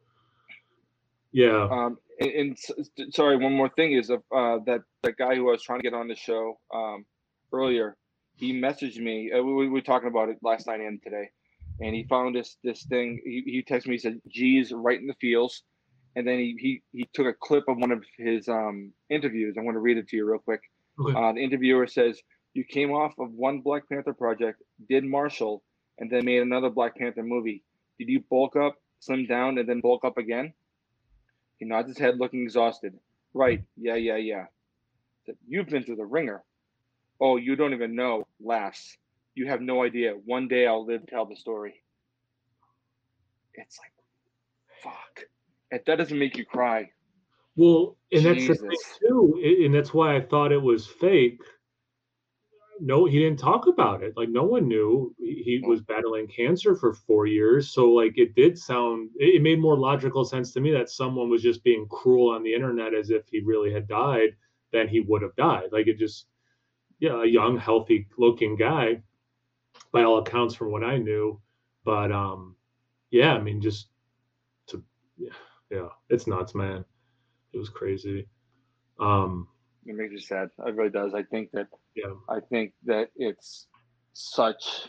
Yeah. 1.32 1.68
um, 1.70 1.98
and, 2.20 2.30
and 2.30 3.14
sorry, 3.14 3.36
one 3.36 3.52
more 3.52 3.68
thing 3.70 3.92
is 3.92 4.10
uh, 4.10 4.18
that 4.30 4.80
that 5.02 5.16
guy 5.18 5.34
who 5.34 5.48
I 5.48 5.52
was 5.52 5.62
trying 5.62 5.80
to 5.80 5.82
get 5.82 5.94
on 5.94 6.08
the 6.08 6.14
show 6.14 6.58
um, 6.72 7.04
earlier, 7.52 7.96
he 8.36 8.52
messaged 8.52 8.98
me. 8.98 9.32
Uh, 9.32 9.42
we, 9.42 9.54
we 9.54 9.68
were 9.68 9.80
talking 9.80 10.08
about 10.08 10.28
it 10.28 10.38
last 10.42 10.66
night 10.66 10.80
and 10.80 11.02
today, 11.02 11.30
and 11.80 11.94
he 11.94 12.04
found 12.04 12.34
this 12.34 12.56
this 12.62 12.84
thing. 12.84 13.20
He, 13.24 13.42
he 13.46 13.62
texted 13.62 13.86
me. 13.86 13.94
He 13.94 13.98
said, 13.98 14.20
"G's 14.28 14.72
right 14.72 15.00
in 15.00 15.06
the 15.06 15.14
fields," 15.20 15.62
and 16.14 16.26
then 16.26 16.38
he 16.38 16.56
he 16.58 16.82
he 16.92 17.08
took 17.12 17.26
a 17.26 17.32
clip 17.32 17.64
of 17.68 17.78
one 17.78 17.92
of 17.92 18.04
his 18.16 18.48
um, 18.48 18.92
interviews. 19.10 19.56
I 19.58 19.62
want 19.62 19.74
to 19.76 19.80
read 19.80 19.98
it 19.98 20.08
to 20.08 20.16
you 20.16 20.30
real 20.30 20.38
quick. 20.38 20.60
Okay. 21.00 21.18
Uh, 21.18 21.32
the 21.32 21.40
interviewer 21.40 21.86
says, 21.86 22.20
"You 22.54 22.64
came 22.64 22.92
off 22.92 23.12
of 23.18 23.32
one 23.32 23.60
Black 23.60 23.88
Panther 23.88 24.14
project, 24.14 24.62
did 24.88 25.04
Marshall, 25.04 25.62
and 25.98 26.10
then 26.10 26.24
made 26.24 26.42
another 26.42 26.70
Black 26.70 26.96
Panther 26.96 27.22
movie. 27.22 27.64
Did 27.98 28.08
you 28.08 28.22
bulk 28.30 28.56
up, 28.56 28.76
slim 29.00 29.26
down, 29.26 29.58
and 29.58 29.68
then 29.68 29.80
bulk 29.80 30.04
up 30.04 30.18
again?" 30.18 30.52
He 31.58 31.64
nods 31.64 31.88
his 31.88 31.98
head, 31.98 32.18
looking 32.18 32.42
exhausted. 32.42 32.94
Right? 33.32 33.64
Yeah, 33.76 33.96
yeah, 33.96 34.16
yeah. 34.16 34.44
You've 35.48 35.68
been 35.68 35.84
through 35.84 35.96
the 35.96 36.04
ringer. 36.04 36.42
Oh, 37.20 37.36
you 37.36 37.56
don't 37.56 37.72
even 37.72 37.94
know. 37.94 38.26
Laughs. 38.40 38.96
You 39.34 39.46
have 39.48 39.60
no 39.60 39.82
idea. 39.82 40.12
One 40.24 40.48
day 40.48 40.66
I'll 40.66 40.86
live 40.86 41.02
to 41.02 41.06
tell 41.06 41.26
the 41.26 41.36
story. 41.36 41.82
It's 43.54 43.78
like, 43.78 43.92
fuck. 44.82 45.24
If 45.70 45.84
that 45.86 45.96
doesn't 45.96 46.18
make 46.18 46.36
you 46.36 46.44
cry, 46.44 46.90
Well, 47.56 47.96
and 48.12 48.24
that's 48.24 48.46
the 48.46 48.54
thing 48.54 48.70
too, 49.00 49.64
and 49.64 49.74
that's 49.74 49.94
why 49.94 50.14
I 50.14 50.20
thought 50.20 50.52
it 50.52 50.62
was 50.62 50.86
fake. 50.86 51.40
No, 52.78 53.06
he 53.06 53.18
didn't 53.18 53.38
talk 53.38 53.66
about 53.66 54.02
it. 54.02 54.12
Like 54.16 54.28
no 54.28 54.44
one 54.44 54.68
knew 54.68 55.14
he, 55.18 55.42
he 55.42 55.56
mm-hmm. 55.58 55.68
was 55.68 55.80
battling 55.80 56.28
cancer 56.28 56.76
for 56.76 56.92
four 56.92 57.26
years. 57.26 57.70
So 57.70 57.88
like 57.88 58.18
it 58.18 58.34
did 58.34 58.58
sound, 58.58 59.08
it 59.16 59.40
made 59.40 59.58
more 59.58 59.78
logical 59.78 60.24
sense 60.24 60.52
to 60.52 60.60
me 60.60 60.70
that 60.72 60.90
someone 60.90 61.30
was 61.30 61.42
just 61.42 61.64
being 61.64 61.86
cruel 61.88 62.34
on 62.34 62.42
the 62.42 62.52
internet 62.52 62.94
as 62.94 63.08
if 63.08 63.22
he 63.30 63.40
really 63.40 63.72
had 63.72 63.88
died 63.88 64.36
than 64.72 64.88
he 64.88 65.00
would 65.00 65.22
have 65.22 65.34
died. 65.36 65.70
Like 65.72 65.86
it 65.86 65.98
just, 65.98 66.26
yeah, 66.98 67.22
a 67.22 67.26
young, 67.26 67.58
healthy 67.58 68.06
looking 68.18 68.56
guy, 68.56 69.02
by 69.92 70.02
all 70.02 70.18
accounts 70.18 70.54
from 70.54 70.72
what 70.72 70.84
I 70.84 70.98
knew. 70.98 71.40
But 71.84 72.12
um, 72.12 72.56
yeah, 73.10 73.34
I 73.34 73.40
mean, 73.40 73.60
just 73.60 73.88
to, 74.68 74.82
yeah, 75.16 75.30
yeah, 75.70 75.88
it's 76.08 76.26
nuts, 76.26 76.54
man 76.54 76.84
it 77.56 77.58
was 77.58 77.68
crazy. 77.70 78.28
Um, 79.00 79.48
it 79.86 79.96
makes 79.96 80.12
you 80.12 80.20
sad. 80.20 80.50
It 80.66 80.74
really 80.74 80.90
does. 80.90 81.14
I 81.14 81.22
think 81.22 81.50
that 81.52 81.68
yeah, 81.94 82.12
I 82.28 82.40
think 82.50 82.74
that 82.84 83.08
it's 83.16 83.66
such. 84.12 84.88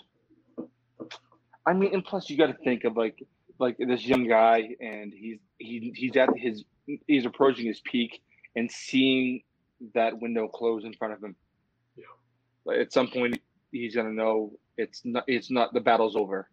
I 1.65 1.73
mean, 1.73 1.93
and 1.93 2.03
plus 2.03 2.29
you 2.29 2.37
got 2.37 2.47
to 2.47 2.63
think 2.63 2.83
of 2.83 2.97
like 2.97 3.23
like 3.57 3.77
this 3.79 4.05
young 4.05 4.27
guy, 4.27 4.69
and 4.81 5.13
he's 5.13 5.39
he 5.57 5.93
he's 5.95 6.15
at 6.17 6.29
his 6.35 6.63
he's 7.07 7.25
approaching 7.25 7.65
his 7.65 7.79
peak, 7.81 8.21
and 8.55 8.69
seeing 8.69 9.43
that 9.93 10.19
window 10.19 10.47
close 10.47 10.83
in 10.83 10.93
front 10.93 11.13
of 11.13 11.23
him. 11.23 11.35
At 12.69 12.91
some 12.93 13.07
point, 13.07 13.39
he's 13.71 13.95
gonna 13.95 14.11
know 14.11 14.53
it's 14.77 15.01
not 15.05 15.23
it's 15.27 15.49
not 15.51 15.73
the 15.73 15.79
battle's 15.81 16.15
over, 16.15 16.49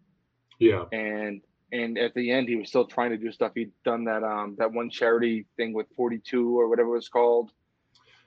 yeah, 0.59 0.85
and 0.91 1.41
and 1.71 1.97
at 1.97 2.13
the 2.13 2.31
end, 2.31 2.47
he 2.47 2.55
was 2.55 2.69
still 2.69 2.85
trying 2.85 3.11
to 3.11 3.17
do 3.17 3.31
stuff. 3.31 3.51
He'd 3.55 3.71
done 3.83 4.03
that 4.05 4.23
um 4.23 4.55
that 4.57 4.71
one 4.71 4.89
charity 4.89 5.45
thing 5.57 5.73
with 5.73 5.87
Forty 5.95 6.19
Two 6.19 6.57
or 6.59 6.69
whatever 6.69 6.89
it 6.89 6.93
was 6.93 7.09
called. 7.09 7.51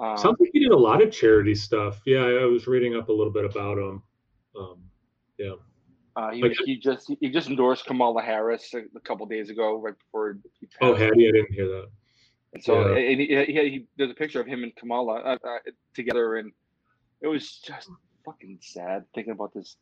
Um, 0.01 0.16
sounds 0.16 0.37
like 0.38 0.51
he 0.53 0.61
did 0.61 0.70
a 0.72 0.77
lot 0.77 1.03
of 1.03 1.11
charity 1.11 1.55
stuff. 1.55 2.01
Yeah, 2.07 2.24
I 2.24 2.44
was 2.44 2.66
reading 2.66 2.94
up 2.96 3.09
a 3.09 3.12
little 3.12 3.33
bit 3.33 3.44
about 3.44 3.79
him. 3.79 4.03
Um, 4.57 4.83
yeah, 5.38 5.55
Uh, 6.16 6.31
he, 6.31 6.42
Like- 6.42 6.57
he 6.64 6.77
just 6.77 7.11
he 7.20 7.31
just 7.31 7.48
endorsed 7.48 7.85
Kamala 7.87 8.22
Harris 8.22 8.72
a, 8.74 8.83
a 8.96 9.01
couple 9.01 9.27
days 9.27 9.51
ago, 9.51 9.77
right 9.81 9.98
before 9.98 10.38
he 10.61 10.66
passed. 10.66 10.79
Oh, 10.83 10.94
Hattie, 10.94 11.29
I 11.29 11.33
didn't 11.33 11.53
hear 11.53 11.68
that. 11.68 11.87
And 12.55 12.62
so 12.64 12.94
Yeah. 12.94 12.96
and 13.11 13.20
he, 13.20 13.27
he, 13.27 13.53
he, 13.70 13.87
there's 13.96 14.11
a 14.11 14.14
picture 14.14 14.40
of 14.40 14.46
him 14.46 14.62
and 14.62 14.74
Kamala 14.77 15.20
uh, 15.20 15.37
uh, 15.44 15.59
together, 15.94 16.37
and 16.37 16.53
it 17.21 17.27
was 17.27 17.59
just 17.59 17.91
fucking 18.25 18.59
sad 18.61 19.05
thinking 19.15 19.33
about 19.33 19.53
this. 19.55 19.77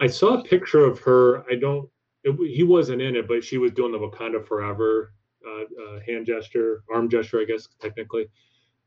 I 0.00 0.06
saw 0.06 0.40
a 0.40 0.44
picture 0.44 0.84
of 0.84 0.98
her. 1.00 1.44
I 1.50 1.54
don't. 1.54 1.88
It, 2.24 2.36
he 2.50 2.62
wasn't 2.62 3.02
in 3.02 3.16
it, 3.16 3.28
but 3.28 3.44
she 3.44 3.58
was 3.58 3.72
doing 3.72 3.92
the 3.92 3.98
Wakanda 3.98 4.46
Forever 4.46 5.12
uh, 5.46 5.62
uh, 5.62 6.00
hand 6.06 6.26
gesture, 6.26 6.82
arm 6.92 7.08
gesture, 7.08 7.40
I 7.40 7.44
guess 7.44 7.68
technically. 7.80 8.26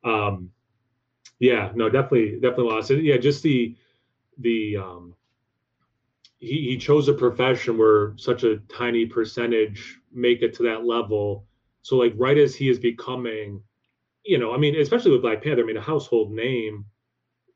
Um, 0.03 0.49
yeah, 1.39 1.71
no, 1.75 1.89
definitely, 1.89 2.39
definitely 2.39 2.73
lost 2.73 2.91
it. 2.91 3.03
Yeah, 3.03 3.17
just 3.17 3.43
the 3.43 3.75
the 4.39 4.77
um, 4.77 5.13
he 6.39 6.69
he 6.69 6.77
chose 6.77 7.07
a 7.07 7.13
profession 7.13 7.77
where 7.77 8.13
such 8.17 8.43
a 8.43 8.57
tiny 8.69 9.05
percentage 9.05 9.99
make 10.11 10.41
it 10.41 10.53
to 10.55 10.63
that 10.63 10.85
level. 10.85 11.45
So 11.83 11.95
like 11.95 12.13
right 12.17 12.37
as 12.37 12.55
he 12.55 12.69
is 12.69 12.79
becoming, 12.79 13.61
you 14.25 14.37
know, 14.37 14.53
I 14.53 14.57
mean, 14.57 14.75
especially 14.75 15.11
with 15.11 15.21
Black 15.21 15.43
Panther, 15.43 15.61
I 15.61 15.65
mean, 15.65 15.77
a 15.77 15.81
household 15.81 16.31
name. 16.31 16.85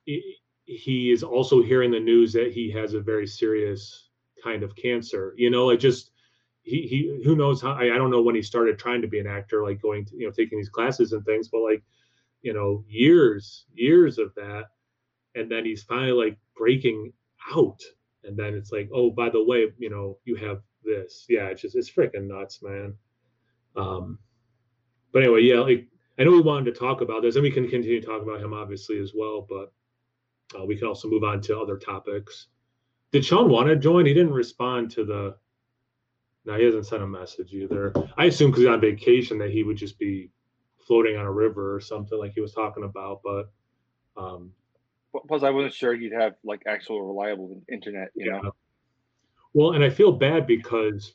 He- 0.06 1.12
is 1.12 1.24
also 1.24 1.62
hearing 1.62 1.92
the 1.92 2.00
news 2.00 2.32
that 2.34 2.52
he 2.52 2.72
has 2.72 2.94
a 2.94 3.02
very 3.02 3.28
serious 3.28 4.10
kind 4.44 4.64
of 4.64 4.76
cancer. 4.76 5.34
You 5.38 5.50
know, 5.50 5.68
like 5.68 5.80
just 5.80 6.12
he 6.64 6.84
he 6.88 7.22
who 7.24 7.36
knows 7.36 7.62
how 7.62 7.74
I, 7.74 7.94
I 7.94 7.98
don't 7.98 8.12
know 8.12 8.22
when 8.22 8.36
he 8.36 8.42
started 8.42 8.78
trying 8.78 9.02
to 9.02 9.08
be 9.08 9.20
an 9.20 9.28
actor, 9.28 9.64
like 9.64 9.82
going 9.82 10.06
to 10.06 10.16
you 10.16 10.26
know 10.26 10.32
taking 10.32 10.58
these 10.58 10.70
classes 10.70 11.12
and 11.14 11.26
things, 11.26 11.50
but 11.50 11.62
like 11.62 11.84
you 12.42 12.54
know 12.54 12.84
years 12.88 13.66
years 13.74 14.18
of 14.18 14.34
that, 14.36 14.66
and 15.36 15.52
then 15.52 15.66
he's 15.66 15.84
finally 15.84 16.12
like 16.12 16.38
breaking 16.56 17.12
out, 17.56 17.82
and 18.24 18.38
then 18.38 18.54
it's 18.54 18.72
like 18.72 18.90
oh 18.94 19.10
by 19.10 19.30
the 19.30 19.44
way 19.44 19.68
you 19.78 19.90
know 19.90 20.18
you 20.26 20.36
have 20.36 20.62
this 20.84 21.26
yeah 21.30 21.46
it's 21.48 21.62
just 21.62 21.76
it's 21.76 21.90
freaking 21.92 22.28
nuts 22.28 22.62
man. 22.64 22.96
Um, 23.76 24.20
but 25.12 25.24
anyway 25.24 25.42
yeah 25.42 25.60
like 25.60 25.88
I 26.20 26.24
know 26.24 26.32
we 26.32 26.42
wanted 26.42 26.74
to 26.74 26.80
talk 26.80 27.02
about 27.02 27.24
this, 27.24 27.36
and 27.36 27.44
we 27.44 27.52
can 27.52 27.68
continue 27.68 28.00
to 28.00 28.06
talk 28.06 28.22
about 28.22 28.42
him 28.42 28.54
obviously 28.54 29.00
as 29.00 29.14
well, 29.16 29.46
but 29.50 29.74
uh, 30.58 30.66
we 30.66 30.78
can 30.78 30.88
also 30.88 31.08
move 31.08 31.24
on 31.24 31.42
to 31.42 31.60
other 31.60 31.78
topics. 31.78 32.48
Did 33.12 33.26
Sean 33.26 33.50
want 33.50 33.68
to 33.68 33.76
join? 33.76 34.06
He 34.06 34.14
didn't 34.14 34.34
respond 34.34 34.92
to 34.92 35.06
the. 35.06 35.36
No, 36.46 36.58
he 36.58 36.66
hasn't 36.66 36.88
sent 36.88 37.04
a 37.04 37.08
message 37.08 37.54
either. 37.54 37.94
I 38.18 38.26
assume 38.26 38.50
because 38.50 38.64
he's 38.64 38.72
on 38.72 38.82
vacation 38.82 39.38
that 39.40 39.52
he 39.52 39.64
would 39.64 39.78
just 39.78 40.00
be 40.00 40.32
floating 40.88 41.16
on 41.16 41.26
a 41.26 41.32
river 41.32 41.76
or 41.76 41.80
something 41.80 42.18
like 42.18 42.34
he 42.34 42.42
was 42.42 42.54
talking 42.54 42.84
about. 42.84 43.22
But 43.24 43.52
um, 44.18 44.52
Plus, 45.28 45.44
I 45.44 45.50
wasn't 45.50 45.74
sure 45.74 45.94
he'd 45.94 46.14
have 46.14 46.34
like 46.44 46.64
actual 46.68 47.06
reliable 47.06 47.62
internet. 47.72 48.10
You 48.16 48.32
know, 48.32 48.56
well, 49.54 49.74
and 49.74 49.84
I 49.84 49.90
feel 49.90 50.12
bad 50.14 50.48
because 50.48 51.14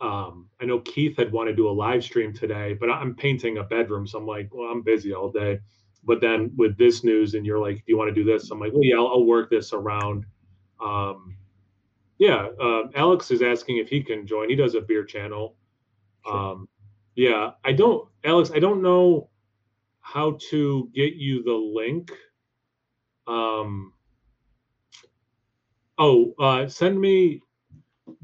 um, 0.00 0.48
I 0.60 0.64
know 0.64 0.80
Keith 0.80 1.16
had 1.18 1.32
wanted 1.32 1.52
to 1.52 1.56
do 1.56 1.68
a 1.68 1.70
live 1.70 2.02
stream 2.02 2.32
today, 2.32 2.74
but 2.74 2.90
I'm 2.90 3.14
painting 3.14 3.58
a 3.58 3.62
bedroom, 3.62 4.06
so 4.06 4.18
I'm 4.18 4.26
like, 4.26 4.48
well, 4.52 4.70
I'm 4.70 4.82
busy 4.82 5.12
all 5.12 5.30
day. 5.30 5.60
But 6.06 6.20
then 6.20 6.52
with 6.56 6.78
this 6.78 7.02
news, 7.02 7.34
and 7.34 7.44
you're 7.44 7.58
like, 7.58 7.76
do 7.76 7.82
you 7.86 7.98
want 7.98 8.08
to 8.08 8.14
do 8.14 8.24
this? 8.24 8.50
I'm 8.50 8.60
like, 8.60 8.72
well, 8.72 8.84
yeah, 8.84 8.96
I'll, 8.96 9.08
I'll 9.08 9.24
work 9.24 9.50
this 9.50 9.72
around. 9.72 10.24
Um, 10.80 11.36
yeah, 12.18 12.48
uh, 12.60 12.84
Alex 12.94 13.30
is 13.30 13.42
asking 13.42 13.78
if 13.78 13.88
he 13.88 14.02
can 14.02 14.26
join. 14.26 14.48
He 14.48 14.56
does 14.56 14.74
a 14.74 14.80
beer 14.80 15.04
channel. 15.04 15.56
Sure. 16.24 16.36
Um, 16.36 16.68
yeah, 17.14 17.52
I 17.64 17.72
don't, 17.72 18.08
Alex, 18.24 18.50
I 18.54 18.58
don't 18.58 18.82
know 18.82 19.30
how 20.00 20.38
to 20.50 20.90
get 20.94 21.14
you 21.14 21.42
the 21.42 21.52
link. 21.52 22.12
Um, 23.26 23.92
oh, 25.98 26.34
uh, 26.38 26.68
send 26.68 27.00
me, 27.00 27.42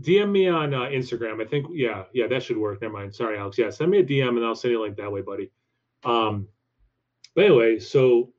DM 0.01 0.31
me 0.31 0.49
on 0.49 0.73
uh, 0.73 0.83
Instagram. 0.83 1.43
I 1.43 1.49
think, 1.49 1.67
yeah, 1.73 2.05
yeah, 2.13 2.29
that 2.29 2.43
should 2.43 2.57
work. 2.57 2.81
Never 2.81 2.95
mind. 2.95 3.15
Sorry, 3.15 3.37
Alex. 3.37 3.59
Yeah, 3.59 3.71
send 3.71 3.91
me 3.91 3.99
a 3.99 4.05
DM 4.05 4.37
and 4.37 4.45
I'll 4.45 4.55
send 4.55 4.73
you 4.73 4.81
a 4.81 4.83
link 4.83 4.97
that 4.97 5.11
way, 5.11 5.23
buddy. 5.23 5.51
Um, 6.05 6.49
but 7.35 7.45
anyway, 7.45 7.79
so 7.79 8.33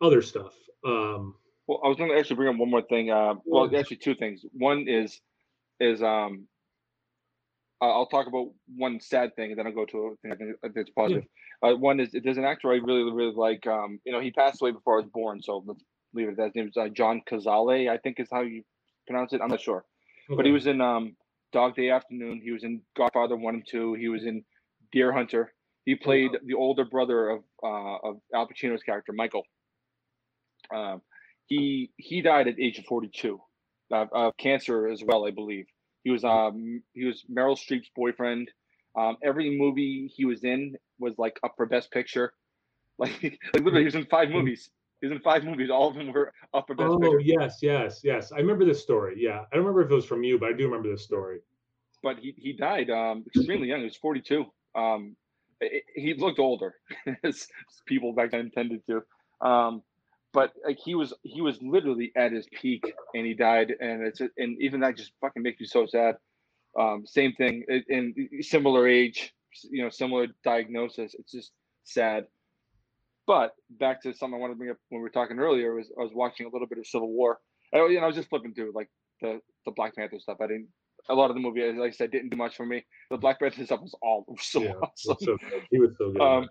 other 0.00 0.22
stuff. 0.22 0.54
Um, 0.84 1.34
Well, 1.66 1.80
I 1.84 1.88
was 1.88 1.96
going 1.96 2.10
to 2.10 2.16
actually 2.18 2.36
bring 2.36 2.48
up 2.48 2.56
one 2.56 2.70
more 2.70 2.82
thing. 2.82 3.10
Uh, 3.10 3.34
well, 3.44 3.64
actually, 3.76 3.98
two 3.98 4.14
things. 4.14 4.44
One 4.52 4.88
is 4.88 5.20
is 5.78 6.02
um, 6.02 6.46
I'll 7.80 8.06
talk 8.06 8.26
about 8.26 8.48
one 8.76 9.00
sad 9.00 9.34
thing, 9.36 9.50
and 9.50 9.58
then 9.58 9.66
I'll 9.66 9.72
go 9.72 9.86
to 9.86 9.98
a 9.98 10.16
thing 10.16 10.32
I 10.32 10.36
think 10.36 10.74
that's 10.74 10.90
positive. 10.90 11.24
Uh, 11.62 11.74
one 11.76 12.00
is 12.00 12.10
there's 12.24 12.38
an 12.38 12.44
actor 12.44 12.70
I 12.70 12.76
really 12.76 13.04
really 13.12 13.34
like. 13.34 13.66
Um, 13.66 14.00
you 14.04 14.12
know, 14.12 14.20
he 14.20 14.30
passed 14.30 14.60
away 14.62 14.72
before 14.72 14.94
I 14.94 15.02
was 15.02 15.10
born, 15.12 15.40
so 15.42 15.62
let's 15.66 15.82
leave 16.14 16.28
it 16.28 16.32
at 16.32 16.36
that. 16.38 16.44
His 16.46 16.54
name 16.56 16.68
is 16.68 16.76
uh, 16.76 16.88
John 16.88 17.22
Cazale, 17.30 17.88
I 17.90 17.98
think 17.98 18.18
is 18.20 18.28
how 18.32 18.40
you 18.42 18.62
pronounce 19.06 19.32
it. 19.32 19.40
I'm 19.42 19.48
not 19.48 19.60
sure, 19.60 19.84
but 20.36 20.44
he 20.46 20.52
was 20.52 20.66
in 20.66 20.80
um, 20.80 21.16
Dog 21.52 21.76
Day 21.76 21.90
Afternoon. 21.90 22.40
He 22.42 22.50
was 22.50 22.64
in 22.64 22.80
Godfather 22.96 23.36
One 23.36 23.54
and 23.56 23.66
Two. 23.66 23.94
He 23.94 24.08
was 24.08 24.24
in 24.24 24.44
Deer 24.92 25.12
Hunter. 25.12 25.52
He 25.86 25.94
played 25.94 26.32
the 26.44 26.54
older 26.54 26.84
brother 26.84 27.30
of 27.30 27.44
uh, 27.62 27.96
of 28.08 28.20
Al 28.34 28.46
Pacino's 28.48 28.82
character, 28.82 29.12
Michael. 29.12 29.44
Um, 30.74 31.02
he 31.46 31.90
he 31.96 32.22
died 32.22 32.48
at 32.48 32.60
age 32.60 32.78
of 32.78 32.84
42 32.86 33.40
uh, 33.92 34.06
of 34.12 34.36
cancer 34.36 34.88
as 34.88 35.02
well, 35.04 35.26
I 35.26 35.30
believe. 35.30 35.66
He 36.04 36.10
was 36.10 36.24
um 36.24 36.82
he 36.94 37.04
was 37.04 37.24
Meryl 37.30 37.56
Streep's 37.58 37.90
boyfriend. 37.94 38.50
Um, 38.98 39.16
every 39.22 39.56
movie 39.58 40.12
he 40.14 40.24
was 40.24 40.44
in 40.44 40.76
was 40.98 41.14
like 41.18 41.38
up 41.44 41.54
for 41.56 41.66
best 41.66 41.90
picture. 41.90 42.32
Like, 42.98 43.22
like 43.22 43.38
literally, 43.54 43.80
he 43.80 43.84
was 43.86 43.94
in 43.94 44.06
five 44.06 44.30
movies. 44.30 44.70
He 45.00 45.06
was 45.06 45.16
in 45.16 45.22
five 45.22 45.44
movies. 45.44 45.70
All 45.70 45.88
of 45.88 45.94
them 45.94 46.12
were 46.12 46.32
up 46.52 46.66
for 46.66 46.74
best 46.74 46.92
Oh 46.92 46.98
picture. 46.98 47.20
yes, 47.20 47.58
yes, 47.62 48.00
yes. 48.04 48.32
I 48.32 48.36
remember 48.36 48.64
this 48.64 48.82
story. 48.82 49.14
Yeah, 49.18 49.40
I 49.50 49.56
don't 49.56 49.64
remember 49.64 49.82
if 49.82 49.90
it 49.90 49.94
was 49.94 50.04
from 50.04 50.22
you, 50.22 50.38
but 50.38 50.50
I 50.50 50.52
do 50.52 50.64
remember 50.66 50.90
this 50.90 51.02
story. 51.02 51.40
But 52.02 52.18
he 52.18 52.34
he 52.36 52.52
died 52.52 52.90
um 52.90 53.24
extremely 53.26 53.68
young. 53.68 53.80
He 53.80 53.86
was 53.86 53.96
42. 53.96 54.44
Um, 54.74 55.16
i- 55.62 55.66
i- 55.66 55.82
he 55.94 56.14
looked 56.14 56.38
older, 56.38 56.74
as 57.24 57.46
people 57.86 58.12
back 58.12 58.30
then 58.32 58.50
tended 58.50 58.82
to. 58.86 59.02
Um, 59.46 59.82
but 60.32 60.52
like 60.64 60.78
he 60.78 60.94
was 60.94 61.12
he 61.22 61.40
was 61.40 61.60
literally 61.62 62.12
at 62.16 62.32
his 62.32 62.46
peak 62.52 62.84
and 63.14 63.26
he 63.26 63.34
died 63.34 63.74
and 63.80 64.02
it's 64.02 64.20
and 64.20 64.60
even 64.60 64.80
that 64.80 64.96
just 64.96 65.12
fucking 65.20 65.42
makes 65.42 65.60
me 65.60 65.66
so 65.66 65.86
sad. 65.86 66.16
Um 66.78 67.04
same 67.06 67.32
thing 67.32 67.64
in 67.88 68.14
similar 68.42 68.86
age 68.86 69.32
you 69.70 69.82
know 69.82 69.90
similar 69.90 70.28
diagnosis 70.44 71.14
it's 71.18 71.32
just 71.32 71.50
sad. 71.84 72.26
But 73.26 73.54
back 73.70 74.02
to 74.02 74.14
something 74.14 74.36
i 74.36 74.40
wanted 74.40 74.54
to 74.54 74.58
bring 74.58 74.70
up 74.70 74.76
when 74.88 75.00
we 75.00 75.02
were 75.02 75.10
talking 75.10 75.38
earlier 75.38 75.74
was 75.74 75.90
i 75.98 76.02
was 76.02 76.12
watching 76.14 76.46
a 76.46 76.50
little 76.50 76.68
bit 76.68 76.78
of 76.78 76.86
civil 76.86 77.10
war. 77.12 77.38
I, 77.74 77.78
you 77.86 77.96
know, 77.96 78.04
I 78.04 78.06
was 78.06 78.16
just 78.16 78.28
flipping 78.28 78.54
through 78.54 78.72
like 78.74 78.88
the 79.20 79.40
the 79.64 79.72
black 79.72 79.96
panther 79.96 80.20
stuff. 80.20 80.38
I 80.40 80.46
didn't 80.46 80.68
a 81.08 81.14
lot 81.14 81.30
of 81.30 81.34
the 81.34 81.40
movie 81.40 81.62
as 81.62 81.78
i 81.78 81.90
said 81.90 82.10
didn't 82.10 82.30
do 82.30 82.36
much 82.36 82.56
for 82.56 82.66
me 82.66 82.84
the 83.10 83.16
black 83.16 83.38
panther 83.40 83.64
stuff 83.64 83.80
was 83.80 83.94
all 84.02 84.24
so 84.40 84.62
yeah, 84.62 84.72
awesome 84.82 85.16
so 85.20 85.36
he 85.70 85.78
was 85.78 85.90
so 85.98 86.10
good. 86.12 86.20
um, 86.20 86.48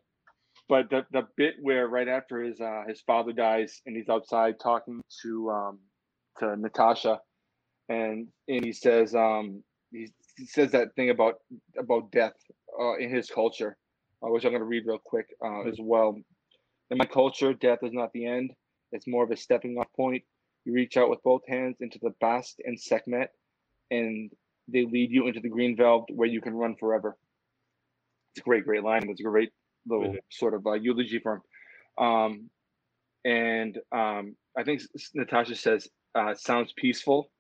but 0.70 0.90
the 0.90 1.06
the 1.12 1.28
bit 1.36 1.56
where 1.62 1.88
right 1.88 2.08
after 2.08 2.42
his 2.44 2.62
uh, 2.62 2.84
his 2.88 3.02
father 3.02 3.34
dies 3.34 3.82
and 3.86 3.98
he's 3.98 4.08
outside 4.08 4.60
talking 4.60 5.02
to 5.22 5.50
um, 5.50 5.80
to 6.40 6.56
Natasha, 6.56 7.20
and 7.90 8.28
and 8.48 8.64
he 8.64 8.72
says 8.72 9.16
um, 9.16 9.64
he, 9.92 10.08
he 10.38 10.46
says 10.46 10.72
that 10.72 10.96
thing 10.96 11.10
about 11.10 11.36
about 11.78 12.12
death 12.12 12.34
uh, 12.80 12.98
in 12.98 13.10
his 13.10 13.30
culture, 13.30 13.78
uh, 14.24 14.30
which 14.30 14.46
I'm 14.46 14.52
going 14.52 14.62
to 14.62 14.66
read 14.66 14.84
real 14.86 15.02
quick 15.04 15.28
uh, 15.44 15.62
as 15.64 15.78
well. 15.80 16.16
In 16.92 16.98
my 16.98 17.06
culture, 17.06 17.54
death 17.54 17.80
is 17.82 17.94
not 17.94 18.14
the 18.14 18.26
end; 18.26 18.52
it's 18.92 19.08
more 19.08 19.24
of 19.24 19.32
a 19.32 19.38
stepping 19.38 19.78
off 19.78 19.92
point. 19.96 20.24
You 20.66 20.74
reach 20.74 20.98
out 20.98 21.10
with 21.10 21.24
both 21.24 21.42
hands 21.48 21.78
into 21.80 22.00
the 22.02 22.14
Bast 22.22 22.62
and 22.64 22.80
Sekhmet, 22.80 23.32
and 23.92 24.32
they 24.68 24.86
lead 24.86 25.12
you 25.12 25.28
into 25.28 25.40
the 25.40 25.50
green 25.50 25.76
veldt 25.76 26.10
where 26.14 26.28
you 26.28 26.42
can 26.42 26.54
run 26.54 26.76
forever. 26.76 27.18
It's 28.34 28.42
a 28.42 28.44
great, 28.44 28.66
great 28.66 28.84
line. 28.84 29.10
It's 29.10 29.20
a 29.20 29.24
great 29.24 29.52
little 29.88 30.16
sort 30.30 30.54
of 30.54 30.66
uh, 30.68 30.74
eulogy 30.74 31.20
for 31.20 31.34
him. 31.98 32.04
Um, 32.06 32.50
and 33.26 33.78
um, 33.92 34.36
I 34.58 34.64
think 34.64 34.82
Natasha 35.14 35.56
says, 35.56 35.88
uh, 36.16 36.36
"Sounds 36.36 36.74
peaceful," 36.78 37.32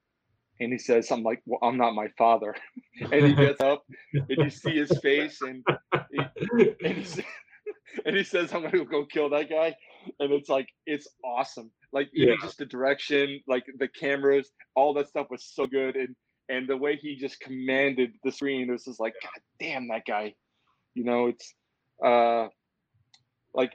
and 0.60 0.72
he 0.72 0.78
says 0.78 1.08
something 1.08 1.24
like, 1.24 1.42
"Well, 1.46 1.60
I'm 1.62 1.78
not 1.78 1.94
my 1.94 2.08
father." 2.18 2.56
and 3.12 3.26
he 3.26 3.36
gets 3.36 3.62
up, 3.62 3.86
and 4.14 4.38
you 4.38 4.50
see 4.50 4.76
his 4.76 4.92
face, 5.00 5.42
and 5.42 5.64
he, 6.12 6.22
and, 6.84 6.98
he, 6.98 7.04
sa- 7.04 7.22
and 8.06 8.16
he 8.16 8.24
says, 8.24 8.54
"I'm 8.54 8.64
gonna 8.64 8.84
go 8.84 9.06
kill 9.06 9.30
that 9.30 9.50
guy," 9.50 9.76
and 10.20 10.34
it's 10.34 10.50
like 10.50 10.68
it's 10.86 11.08
awesome. 11.24 11.72
Like 11.94 12.10
even 12.14 12.30
Yeah. 12.30 12.36
just 12.42 12.58
the 12.58 12.66
direction, 12.66 13.42
like 13.48 13.66
the 13.78 13.88
cameras, 13.88 14.52
all 14.76 14.94
that 14.96 15.08
stuff 15.08 15.28
was 15.30 15.46
so 15.46 15.66
good, 15.66 15.96
and 15.96 16.16
and 16.50 16.68
the 16.68 16.76
way 16.76 16.98
he 16.98 17.16
just 17.16 17.40
commanded 17.40 18.12
the 18.24 18.32
screen 18.32 18.70
it 18.70 18.72
was 18.72 18.86
just 18.86 19.00
like, 19.00 19.14
God 19.22 19.42
damn 19.60 19.88
that 19.90 20.06
guy. 20.06 20.34
You 20.96 21.04
know, 21.04 21.28
it's 21.28 21.54
uh 22.04 22.48
like 23.54 23.74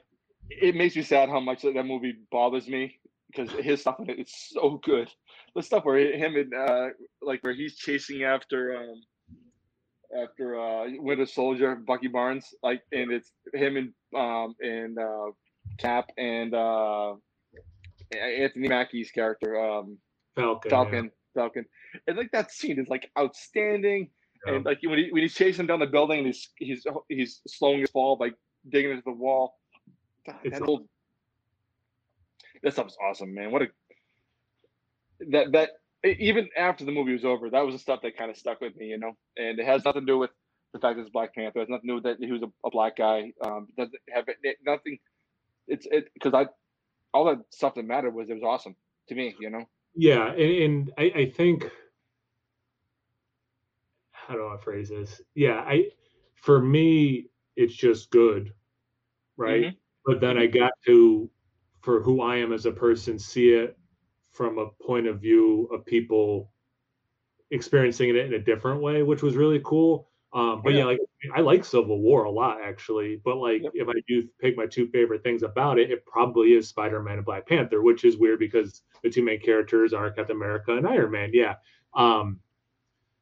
it 0.49 0.75
makes 0.75 0.95
me 0.95 1.01
sad 1.01 1.29
how 1.29 1.39
much 1.39 1.63
that 1.63 1.83
movie 1.85 2.15
bothers 2.31 2.67
me 2.67 2.99
because 3.27 3.51
his 3.51 3.81
stuff 3.81 3.99
in 3.99 4.09
it 4.09 4.19
is 4.19 4.33
so 4.33 4.79
good. 4.83 5.09
The 5.55 5.63
stuff 5.63 5.85
where 5.85 6.15
him 6.15 6.35
and 6.35 6.53
uh 6.53 6.89
like 7.21 7.43
where 7.43 7.53
he's 7.53 7.77
chasing 7.77 8.23
after 8.23 8.77
um 8.77 9.01
after 10.21 10.59
uh 10.59 10.85
Winter 10.97 11.25
Soldier, 11.25 11.75
Bucky 11.75 12.07
Barnes, 12.07 12.53
like 12.61 12.81
and 12.91 13.11
it's 13.11 13.31
him 13.53 13.77
and 13.77 13.93
um 14.15 14.55
and 14.59 14.99
uh 14.99 15.31
Cap 15.77 16.09
and 16.17 16.53
uh 16.53 17.13
Anthony 18.13 18.67
Mackie's 18.67 19.11
character, 19.11 19.59
um 19.59 19.97
Falcon. 20.35 20.69
yeah. 21.05 21.09
Falcon. 21.33 21.65
And 22.07 22.17
like 22.17 22.31
that 22.31 22.51
scene 22.51 22.79
is 22.79 22.87
like 22.87 23.09
outstanding. 23.17 24.09
Yeah. 24.45 24.55
And 24.55 24.65
like 24.65 24.79
when, 24.83 24.99
he, 24.99 25.11
when 25.11 25.21
he's 25.23 25.33
chasing 25.33 25.67
down 25.67 25.79
the 25.79 25.87
building 25.87 26.19
and 26.19 26.27
he's 26.27 26.49
he's 26.57 26.85
he's 27.09 27.41
slowing 27.47 27.79
his 27.79 27.89
fall 27.89 28.15
by 28.15 28.31
digging 28.69 28.91
into 28.91 29.03
the 29.05 29.11
wall. 29.11 29.57
God, 30.25 30.35
that 30.45 30.61
old 30.61 30.87
that 32.63 32.73
stuff's 32.73 32.97
awesome, 33.03 33.33
man. 33.33 33.51
What 33.51 33.63
a 33.63 33.67
that 35.31 35.51
that 35.51 35.69
even 36.03 36.49
after 36.57 36.85
the 36.85 36.91
movie 36.91 37.13
was 37.13 37.25
over, 37.25 37.49
that 37.49 37.65
was 37.65 37.75
the 37.75 37.79
stuff 37.79 38.01
that 38.03 38.17
kind 38.17 38.29
of 38.29 38.37
stuck 38.37 38.61
with 38.61 38.75
me, 38.75 38.87
you 38.87 38.99
know. 38.99 39.13
And 39.37 39.59
it 39.59 39.65
has 39.65 39.83
nothing 39.85 40.01
to 40.01 40.05
do 40.05 40.17
with 40.17 40.31
the 40.73 40.79
fact 40.79 40.97
that 40.97 41.03
it's 41.03 41.11
Black 41.11 41.33
Panther. 41.33 41.59
It 41.59 41.63
has 41.63 41.69
nothing 41.69 41.87
to 41.87 41.91
do 41.91 41.95
with 41.95 42.03
that 42.03 42.17
he 42.19 42.31
was 42.31 42.43
a, 42.43 42.51
a 42.65 42.69
black 42.69 42.97
guy. 42.97 43.31
Um, 43.43 43.67
doesn't 43.77 43.95
have 44.13 44.25
it, 44.27 44.57
nothing. 44.65 44.97
It's 45.67 45.87
it 45.89 46.09
because 46.13 46.33
I 46.33 46.47
all 47.13 47.25
that 47.25 47.39
stuff 47.51 47.75
that 47.75 47.85
mattered 47.85 48.13
was 48.13 48.29
it 48.29 48.33
was 48.33 48.43
awesome 48.43 48.75
to 49.09 49.15
me, 49.15 49.35
you 49.39 49.49
know. 49.49 49.65
Yeah, 49.95 50.31
and, 50.31 50.39
and 50.39 50.91
I, 50.97 51.03
I 51.15 51.25
think 51.29 51.71
how 54.27 54.33
do 54.35 54.47
I 54.47 54.57
phrase 54.57 54.89
this? 54.89 55.21
Yeah, 55.35 55.63
I 55.65 55.89
for 56.35 56.61
me 56.61 57.27
it's 57.55 57.75
just 57.75 58.09
good, 58.09 58.53
right? 59.37 59.65
Mm-hmm. 59.65 59.75
But 60.05 60.21
then 60.21 60.37
I 60.37 60.47
got 60.47 60.71
to 60.85 61.29
for 61.81 62.01
who 62.01 62.21
I 62.21 62.37
am 62.37 62.51
as 62.51 62.65
a 62.65 62.71
person 62.71 63.19
see 63.19 63.49
it 63.49 63.77
from 64.31 64.57
a 64.57 64.67
point 64.83 65.07
of 65.07 65.21
view 65.21 65.69
of 65.71 65.85
people 65.85 66.51
experiencing 67.51 68.09
it 68.09 68.17
in 68.17 68.33
a 68.33 68.39
different 68.39 68.81
way, 68.81 69.03
which 69.03 69.21
was 69.21 69.35
really 69.35 69.61
cool. 69.63 70.09
Um, 70.33 70.61
but 70.63 70.73
yeah. 70.73 70.79
yeah. 70.79 70.85
like 70.85 70.99
I 71.33 71.41
like 71.41 71.63
Civil 71.63 72.01
War 72.01 72.25
a 72.25 72.31
lot 72.31 72.57
actually. 72.61 73.21
But 73.23 73.37
like 73.37 73.61
yep. 73.63 73.71
if 73.75 73.87
I 73.87 74.01
do 74.07 74.27
pick 74.41 74.57
my 74.57 74.65
two 74.65 74.87
favorite 74.87 75.23
things 75.23 75.43
about 75.43 75.79
it, 75.79 75.91
it 75.91 76.05
probably 76.05 76.53
is 76.53 76.67
Spider-Man 76.67 77.17
and 77.17 77.25
Black 77.25 77.47
Panther, 77.47 77.81
which 77.81 78.03
is 78.03 78.17
weird 78.17 78.39
because 78.39 78.81
the 79.03 79.09
two 79.09 79.23
main 79.23 79.39
characters 79.39 79.93
are 79.93 80.11
Captain 80.11 80.35
America 80.35 80.75
and 80.75 80.87
Iron 80.87 81.11
Man. 81.11 81.29
Yeah. 81.31 81.55
Um, 81.93 82.39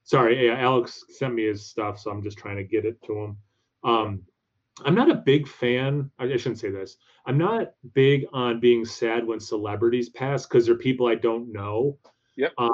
sorry, 0.03 0.47
yeah, 0.47 0.57
Alex 0.59 1.03
sent 1.09 1.33
me 1.33 1.45
his 1.45 1.65
stuff, 1.65 1.99
so 1.99 2.11
I'm 2.11 2.23
just 2.23 2.37
trying 2.37 2.57
to 2.57 2.63
get 2.63 2.85
it 2.85 3.01
to 3.03 3.17
him. 3.17 3.37
Um, 3.83 4.21
I'm 4.83 4.95
not 4.95 5.11
a 5.11 5.15
big 5.15 5.47
fan. 5.47 6.09
I 6.17 6.27
shouldn't 6.37 6.59
say 6.59 6.69
this. 6.69 6.97
I'm 7.25 7.37
not 7.37 7.73
big 7.93 8.25
on 8.33 8.59
being 8.59 8.85
sad 8.85 9.25
when 9.25 9.39
celebrities 9.39 10.09
pass 10.09 10.45
because 10.45 10.65
they're 10.65 10.75
people 10.75 11.07
I 11.07 11.15
don't 11.15 11.51
know. 11.51 11.97
Yep. 12.37 12.53
Um, 12.57 12.73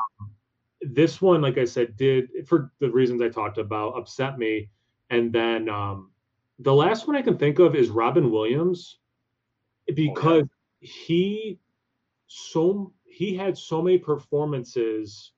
this 0.81 1.21
one, 1.21 1.41
like 1.41 1.57
I 1.57 1.65
said, 1.65 1.97
did 1.97 2.29
for 2.47 2.71
the 2.79 2.89
reasons 2.89 3.21
I 3.21 3.29
talked 3.29 3.57
about 3.57 3.97
upset 3.97 4.39
me. 4.39 4.69
And 5.09 5.33
then 5.33 5.67
um, 5.67 6.11
the 6.59 6.73
last 6.73 7.07
one 7.07 7.15
I 7.15 7.21
can 7.21 7.37
think 7.37 7.59
of 7.59 7.75
is 7.75 7.89
Robin 7.89 8.31
Williams 8.31 8.99
because 9.93 10.43
oh, 10.43 10.49
yeah. 10.81 10.89
he 10.89 11.59
so 12.27 12.93
he 13.05 13.35
had 13.35 13.57
so 13.57 13.81
many 13.81 13.97
performances 13.97 15.31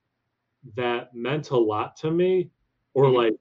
that 0.76 1.13
meant 1.13 1.50
a 1.50 1.58
lot 1.58 1.95
to 1.97 2.12
me 2.12 2.50
or 2.93 3.06
mm-hmm. 3.06 3.15
like 3.15 3.34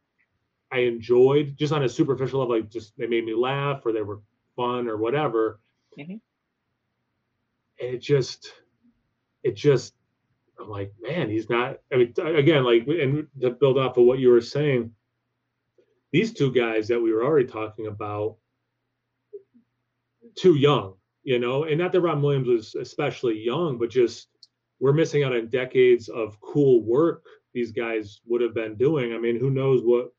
I 0.73 0.81
enjoyed 0.81 1.57
just 1.59 1.73
on 1.73 1.83
a 1.83 1.89
superficial 1.89 2.41
level, 2.41 2.57
like 2.57 2.71
just 2.71 2.97
they 2.97 3.07
made 3.07 3.25
me 3.25 3.35
laugh 3.35 3.85
or 3.85 3.93
they 3.93 4.03
were 4.03 4.21
fun 4.57 4.89
or 4.89 4.97
whatever. 4.97 5.61
Mm-hmm. 5.99 6.13
And 6.13 7.95
it 7.95 7.99
just, 7.99 8.53
it 9.43 9.57
just, 9.57 9.95
I'm 10.61 10.69
like, 10.69 10.93
man, 11.01 11.31
he's 11.31 11.49
not. 11.49 11.79
I 11.93 11.97
mean, 11.97 12.15
again, 12.19 12.65
like, 12.65 12.87
and 12.87 13.27
to 13.41 13.51
build 13.51 13.79
off 13.79 13.97
of 13.97 14.05
what 14.05 14.19
you 14.19 14.29
were 14.29 14.41
saying, 14.41 14.93
these 16.13 16.33
two 16.33 16.53
guys 16.53 16.89
that 16.89 17.01
we 17.01 17.13
were 17.13 17.25
already 17.25 17.47
talking 17.47 17.87
about, 17.87 18.37
too 20.37 20.55
young, 20.55 20.95
you 21.25 21.39
know, 21.39 21.65
and 21.65 21.79
not 21.79 21.93
that 21.93 22.01
Ron 22.01 22.23
Williams 22.23 22.49
was 22.49 22.75
especially 22.75 23.39
young, 23.39 23.79
but 23.79 23.91
just 23.91 24.29
we're 24.81 24.93
missing 24.93 25.23
out 25.25 25.35
on 25.35 25.49
decades 25.49 26.09
of 26.09 26.41
cool 26.41 26.83
work 26.83 27.25
these 27.53 27.73
guys 27.73 28.21
would 28.27 28.41
have 28.41 28.55
been 28.55 28.77
doing. 28.77 29.13
I 29.13 29.19
mean, 29.19 29.39
who 29.39 29.51
knows 29.51 29.83
what 29.83 30.13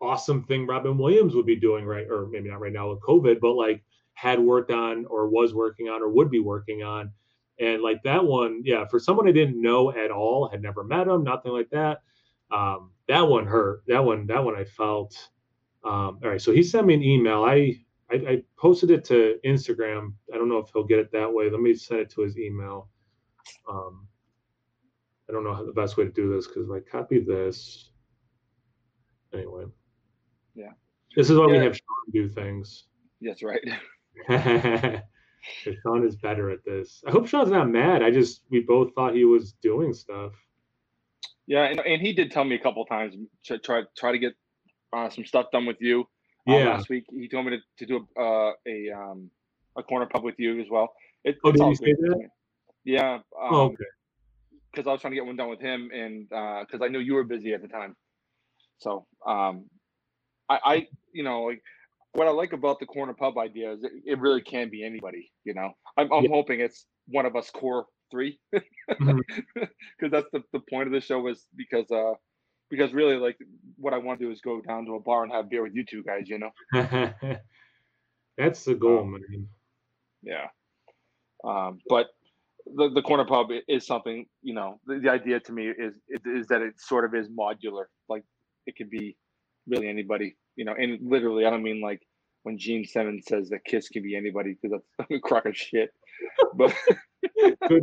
awesome 0.00 0.44
thing 0.44 0.66
Robin 0.66 0.98
Williams 0.98 1.34
would 1.34 1.46
be 1.46 1.56
doing 1.56 1.84
right, 1.84 2.06
or 2.10 2.26
maybe 2.26 2.50
not 2.50 2.60
right 2.60 2.72
now 2.72 2.90
with 2.90 3.00
COVID, 3.00 3.40
but 3.40 3.52
like 3.52 3.82
had 4.14 4.38
worked 4.38 4.70
on 4.70 5.06
or 5.06 5.28
was 5.28 5.54
working 5.54 5.88
on 5.88 6.02
or 6.02 6.10
would 6.10 6.30
be 6.30 6.40
working 6.40 6.82
on. 6.82 7.10
And 7.58 7.82
like 7.82 8.02
that 8.02 8.24
one, 8.24 8.62
yeah, 8.64 8.86
for 8.86 8.98
someone 8.98 9.28
I 9.28 9.32
didn't 9.32 9.60
know 9.60 9.92
at 9.92 10.10
all, 10.10 10.48
had 10.48 10.62
never 10.62 10.84
met 10.84 11.06
him, 11.06 11.22
nothing 11.22 11.52
like 11.52 11.70
that. 11.70 12.02
Um, 12.50 12.90
that 13.08 13.22
one 13.22 13.46
hurt. 13.46 13.82
That 13.86 14.04
one, 14.04 14.26
that 14.26 14.44
one 14.44 14.56
I 14.56 14.64
felt. 14.64 15.14
Um, 15.84 16.20
all 16.22 16.30
right, 16.30 16.40
so 16.40 16.52
he 16.52 16.62
sent 16.62 16.86
me 16.86 16.94
an 16.94 17.02
email. 17.02 17.44
I, 17.44 17.76
I, 18.10 18.14
I 18.14 18.42
posted 18.56 18.90
it 18.90 19.04
to 19.06 19.38
Instagram. 19.44 20.12
I 20.32 20.36
don't 20.36 20.48
know 20.48 20.58
if 20.58 20.70
he'll 20.72 20.84
get 20.84 20.98
it 20.98 21.12
that 21.12 21.32
way. 21.32 21.50
Let 21.50 21.60
me 21.60 21.74
send 21.74 22.00
it 22.00 22.10
to 22.10 22.22
his 22.22 22.38
email. 22.38 22.88
Um, 23.68 24.06
I 25.28 25.32
don't 25.32 25.44
know 25.44 25.54
how 25.54 25.64
the 25.64 25.72
best 25.72 25.96
way 25.96 26.04
to 26.04 26.10
do 26.10 26.34
this 26.34 26.46
because 26.46 26.68
like 26.68 26.86
copy 26.90 27.20
this. 27.20 27.90
Anyway. 29.32 29.64
Yeah. 30.54 30.72
This 31.16 31.30
is 31.30 31.38
why 31.38 31.46
yeah. 31.46 31.52
we 31.52 31.64
have 31.64 31.76
Sean 31.76 32.12
do 32.12 32.28
things. 32.28 32.84
That's 33.20 33.42
right. 33.42 33.62
Sean 35.82 36.06
is 36.06 36.16
better 36.16 36.50
at 36.50 36.64
this. 36.64 37.02
I 37.06 37.10
hope 37.10 37.26
Sean's 37.26 37.50
not 37.50 37.68
mad. 37.68 38.02
I 38.02 38.10
just 38.10 38.42
we 38.50 38.60
both 38.60 38.94
thought 38.94 39.14
he 39.14 39.24
was 39.24 39.52
doing 39.62 39.92
stuff. 39.92 40.32
Yeah, 41.46 41.64
and, 41.64 41.80
and 41.80 42.00
he 42.00 42.12
did 42.12 42.30
tell 42.30 42.44
me 42.44 42.54
a 42.54 42.58
couple 42.58 42.84
times 42.86 43.14
to 43.44 43.58
try 43.58 43.82
try 43.96 44.12
to 44.12 44.18
get 44.18 44.34
uh, 44.92 45.10
some 45.10 45.24
stuff 45.24 45.46
done 45.52 45.66
with 45.66 45.78
you. 45.80 46.02
Uh, 46.48 46.56
yeah. 46.56 46.68
Last 46.70 46.88
week 46.88 47.04
he 47.10 47.28
told 47.28 47.46
me 47.46 47.52
to, 47.52 47.58
to 47.78 47.86
do 47.86 48.06
a 48.16 48.20
uh, 48.20 48.52
a 48.66 48.90
um 48.90 49.30
a 49.76 49.82
corner 49.82 50.06
pub 50.06 50.22
with 50.22 50.36
you 50.38 50.60
as 50.60 50.66
well. 50.70 50.92
It, 51.24 51.36
oh, 51.44 51.52
did 51.52 51.60
you 51.60 51.74
say 51.74 51.92
that? 51.92 52.28
Yeah. 52.84 53.18
Oh, 53.38 53.46
um, 53.46 53.54
oh, 53.54 53.60
okay. 53.66 53.84
Because 54.72 54.86
I 54.86 54.92
was 54.92 55.00
trying 55.00 55.12
to 55.12 55.16
get 55.16 55.26
one 55.26 55.36
done 55.36 55.50
with 55.50 55.60
him, 55.60 55.90
and 55.94 56.28
because 56.28 56.80
uh, 56.80 56.84
I 56.84 56.88
knew 56.88 56.98
you 56.98 57.14
were 57.14 57.24
busy 57.24 57.52
at 57.52 57.60
the 57.60 57.68
time, 57.68 57.94
so 58.78 59.06
um, 59.26 59.66
I, 60.48 60.58
I 60.64 60.88
you 61.12 61.22
know, 61.24 61.42
like 61.42 61.62
what 62.12 62.26
I 62.26 62.30
like 62.30 62.52
about 62.52 62.80
the 62.80 62.86
corner 62.86 63.12
pub 63.12 63.38
idea 63.38 63.72
is 63.72 63.84
it, 63.84 63.92
it 64.04 64.18
really 64.18 64.40
can 64.40 64.70
be 64.70 64.84
anybody. 64.84 65.30
You 65.44 65.54
know, 65.54 65.72
I'm, 65.96 66.12
I'm 66.12 66.24
yeah. 66.24 66.30
hoping 66.30 66.60
it's 66.60 66.86
one 67.06 67.26
of 67.26 67.36
us 67.36 67.50
core 67.50 67.86
three, 68.10 68.38
because 68.50 68.66
mm-hmm. 68.90 70.08
that's 70.10 70.30
the, 70.32 70.42
the 70.52 70.60
point 70.70 70.86
of 70.86 70.92
the 70.92 71.00
show 71.00 71.20
was 71.20 71.46
because 71.56 71.90
uh 71.90 72.14
because 72.70 72.92
really 72.92 73.16
like 73.16 73.36
what 73.76 73.92
I 73.92 73.98
want 73.98 74.18
to 74.20 74.26
do 74.26 74.32
is 74.32 74.40
go 74.40 74.60
down 74.60 74.86
to 74.86 74.94
a 74.94 75.00
bar 75.00 75.24
and 75.24 75.32
have 75.32 75.50
beer 75.50 75.62
with 75.62 75.74
you 75.74 75.84
two 75.84 76.02
guys. 76.02 76.28
You 76.28 76.38
know, 76.38 76.50
that's 78.38 78.64
the 78.64 78.74
goal, 78.74 79.00
um, 79.00 79.12
man. 79.12 79.48
Yeah, 80.22 80.46
um, 81.44 81.80
but 81.88 82.08
the, 82.66 82.90
the 82.94 83.02
corner 83.02 83.24
pub 83.24 83.48
is 83.68 83.86
something 83.86 84.26
you 84.42 84.54
know 84.54 84.78
the, 84.86 84.98
the 84.98 85.08
idea 85.08 85.40
to 85.40 85.52
me 85.52 85.68
is, 85.68 85.94
is, 86.24 86.46
that 86.48 86.62
it 86.62 86.74
sort 86.78 87.04
of 87.04 87.14
is 87.14 87.28
modular 87.28 87.84
like 88.08 88.22
it 88.66 88.76
could 88.76 88.90
be 88.90 89.16
really 89.66 89.88
anybody, 89.88 90.36
you 90.56 90.64
know, 90.64 90.74
and 90.76 90.98
literally, 91.02 91.46
I 91.46 91.50
don't 91.50 91.62
mean 91.62 91.80
like 91.80 92.00
when 92.42 92.58
Gene 92.58 92.84
Simmons 92.84 93.24
says 93.28 93.48
that 93.50 93.64
Kiss 93.64 93.88
can 93.88 94.02
be 94.02 94.16
anybody 94.16 94.56
because 94.60 94.80
that's 94.98 95.10
a 95.10 95.20
crock 95.20 95.46
of 95.46 95.56
shit. 95.56 95.90
But 96.54 96.74
good 97.68 97.82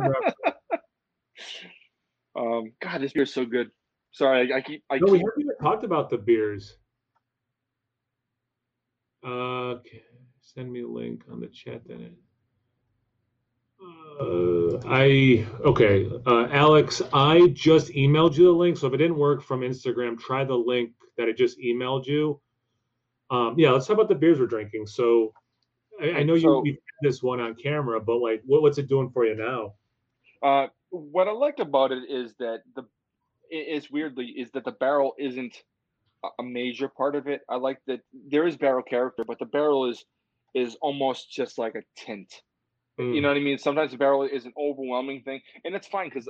um, 2.36 2.72
God, 2.80 3.00
this 3.00 3.12
beer's 3.12 3.32
so 3.32 3.44
good. 3.44 3.70
Sorry, 4.12 4.52
I, 4.52 4.56
I 4.56 4.60
keep. 4.60 4.82
I 4.90 4.98
no, 4.98 5.06
keep... 5.06 5.12
we 5.12 5.18
haven't 5.18 5.40
even 5.40 5.56
talked 5.62 5.84
about 5.84 6.10
the 6.10 6.18
beers. 6.18 6.76
Uh, 9.24 9.74
send 10.40 10.72
me 10.72 10.82
a 10.82 10.88
link 10.88 11.22
on 11.30 11.40
the 11.40 11.48
chat 11.48 11.82
then. 11.86 12.14
Uh, 13.80 14.78
I 14.86 15.46
okay, 15.64 16.10
uh, 16.26 16.46
Alex. 16.50 17.00
I 17.12 17.48
just 17.48 17.88
emailed 17.92 18.36
you 18.36 18.44
the 18.44 18.52
link, 18.52 18.76
so 18.76 18.86
if 18.86 18.92
it 18.92 18.98
didn't 18.98 19.16
work 19.16 19.42
from 19.42 19.60
Instagram, 19.60 20.18
try 20.18 20.44
the 20.44 20.54
link 20.54 20.92
that 21.16 21.28
I 21.28 21.32
just 21.32 21.58
emailed 21.58 22.06
you. 22.06 22.40
Um, 23.30 23.54
yeah, 23.56 23.70
let's 23.70 23.86
talk 23.86 23.94
about 23.94 24.08
the 24.08 24.14
beers 24.14 24.38
we're 24.38 24.46
drinking. 24.46 24.86
So, 24.86 25.32
I, 26.02 26.10
I 26.10 26.22
know 26.22 26.36
so, 26.38 26.64
you 26.64 26.72
had 26.72 27.08
this 27.08 27.22
one 27.22 27.40
on 27.40 27.54
camera, 27.54 28.00
but 28.00 28.16
like, 28.16 28.42
what, 28.44 28.60
what's 28.62 28.76
it 28.78 28.88
doing 28.88 29.10
for 29.10 29.24
you 29.24 29.36
now? 29.36 29.74
Uh, 30.42 30.68
what 30.90 31.28
I 31.28 31.32
like 31.32 31.58
about 31.58 31.92
it 31.92 32.10
is 32.10 32.34
that 32.38 32.62
the 32.74 32.84
it's 33.50 33.90
weirdly 33.90 34.26
is 34.26 34.50
that 34.52 34.64
the 34.64 34.72
barrel 34.72 35.14
isn't 35.18 35.62
a 36.38 36.42
major 36.42 36.88
part 36.88 37.16
of 37.16 37.26
it. 37.26 37.40
I 37.48 37.56
like 37.56 37.80
that 37.86 38.00
there 38.28 38.46
is 38.46 38.56
barrel 38.56 38.82
character, 38.82 39.24
but 39.26 39.38
the 39.38 39.46
barrel 39.46 39.88
is 39.88 40.04
is 40.54 40.76
almost 40.82 41.30
just 41.30 41.58
like 41.58 41.74
a 41.74 41.82
tint. 41.96 42.42
Mm. 43.00 43.14
You 43.14 43.20
know 43.20 43.28
what 43.28 43.36
I 43.36 43.40
mean? 43.40 43.58
Sometimes 43.58 43.92
the 43.92 43.98
barrel 43.98 44.24
is 44.24 44.44
an 44.44 44.52
overwhelming 44.58 45.22
thing, 45.22 45.40
and 45.64 45.74
it's 45.74 45.86
fine 45.86 46.08
because 46.08 46.28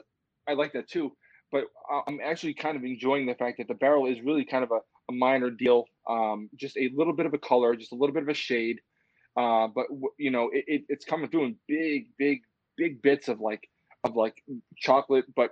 I 0.49 0.53
like 0.55 0.73
that 0.75 0.89
too. 0.89 1.13
But 1.53 1.65
I'm 2.07 2.21
actually 2.25 2.55
kind 2.55 2.77
of 2.77 2.85
enjoying 2.85 3.27
the 3.27 3.35
fact 3.35 3.59
that 3.59 3.67
the 3.67 3.75
barrel 3.75 4.07
is 4.07 4.21
really 4.21 4.45
kind 4.45 4.63
of 4.63 4.71
a, 4.71 4.79
a 5.09 5.13
minor 5.13 5.51
deal, 5.51 5.87
um, 6.09 6.49
just 6.57 6.77
a 6.77 6.91
little 6.95 7.13
bit 7.13 7.27
of 7.27 7.35
a 7.35 7.39
color, 7.39 7.75
just 7.75 7.93
a 7.93 7.97
little 7.97 8.15
bit 8.15 8.23
of 8.23 8.29
a 8.29 8.35
shade. 8.35 8.79
Uh, 9.37 9.67
but 9.75 9.87
you 10.19 10.31
know, 10.31 10.49
it, 10.53 10.65
it, 10.67 10.83
it's 10.89 11.05
coming 11.05 11.29
through 11.29 11.47
in 11.47 11.57
big, 11.67 12.07
big, 12.19 12.43
big 12.77 13.03
bits 13.03 13.29
of 13.29 13.41
like 13.41 13.69
of 14.05 14.15
like 14.15 14.43
chocolate, 14.77 15.25
but 15.35 15.51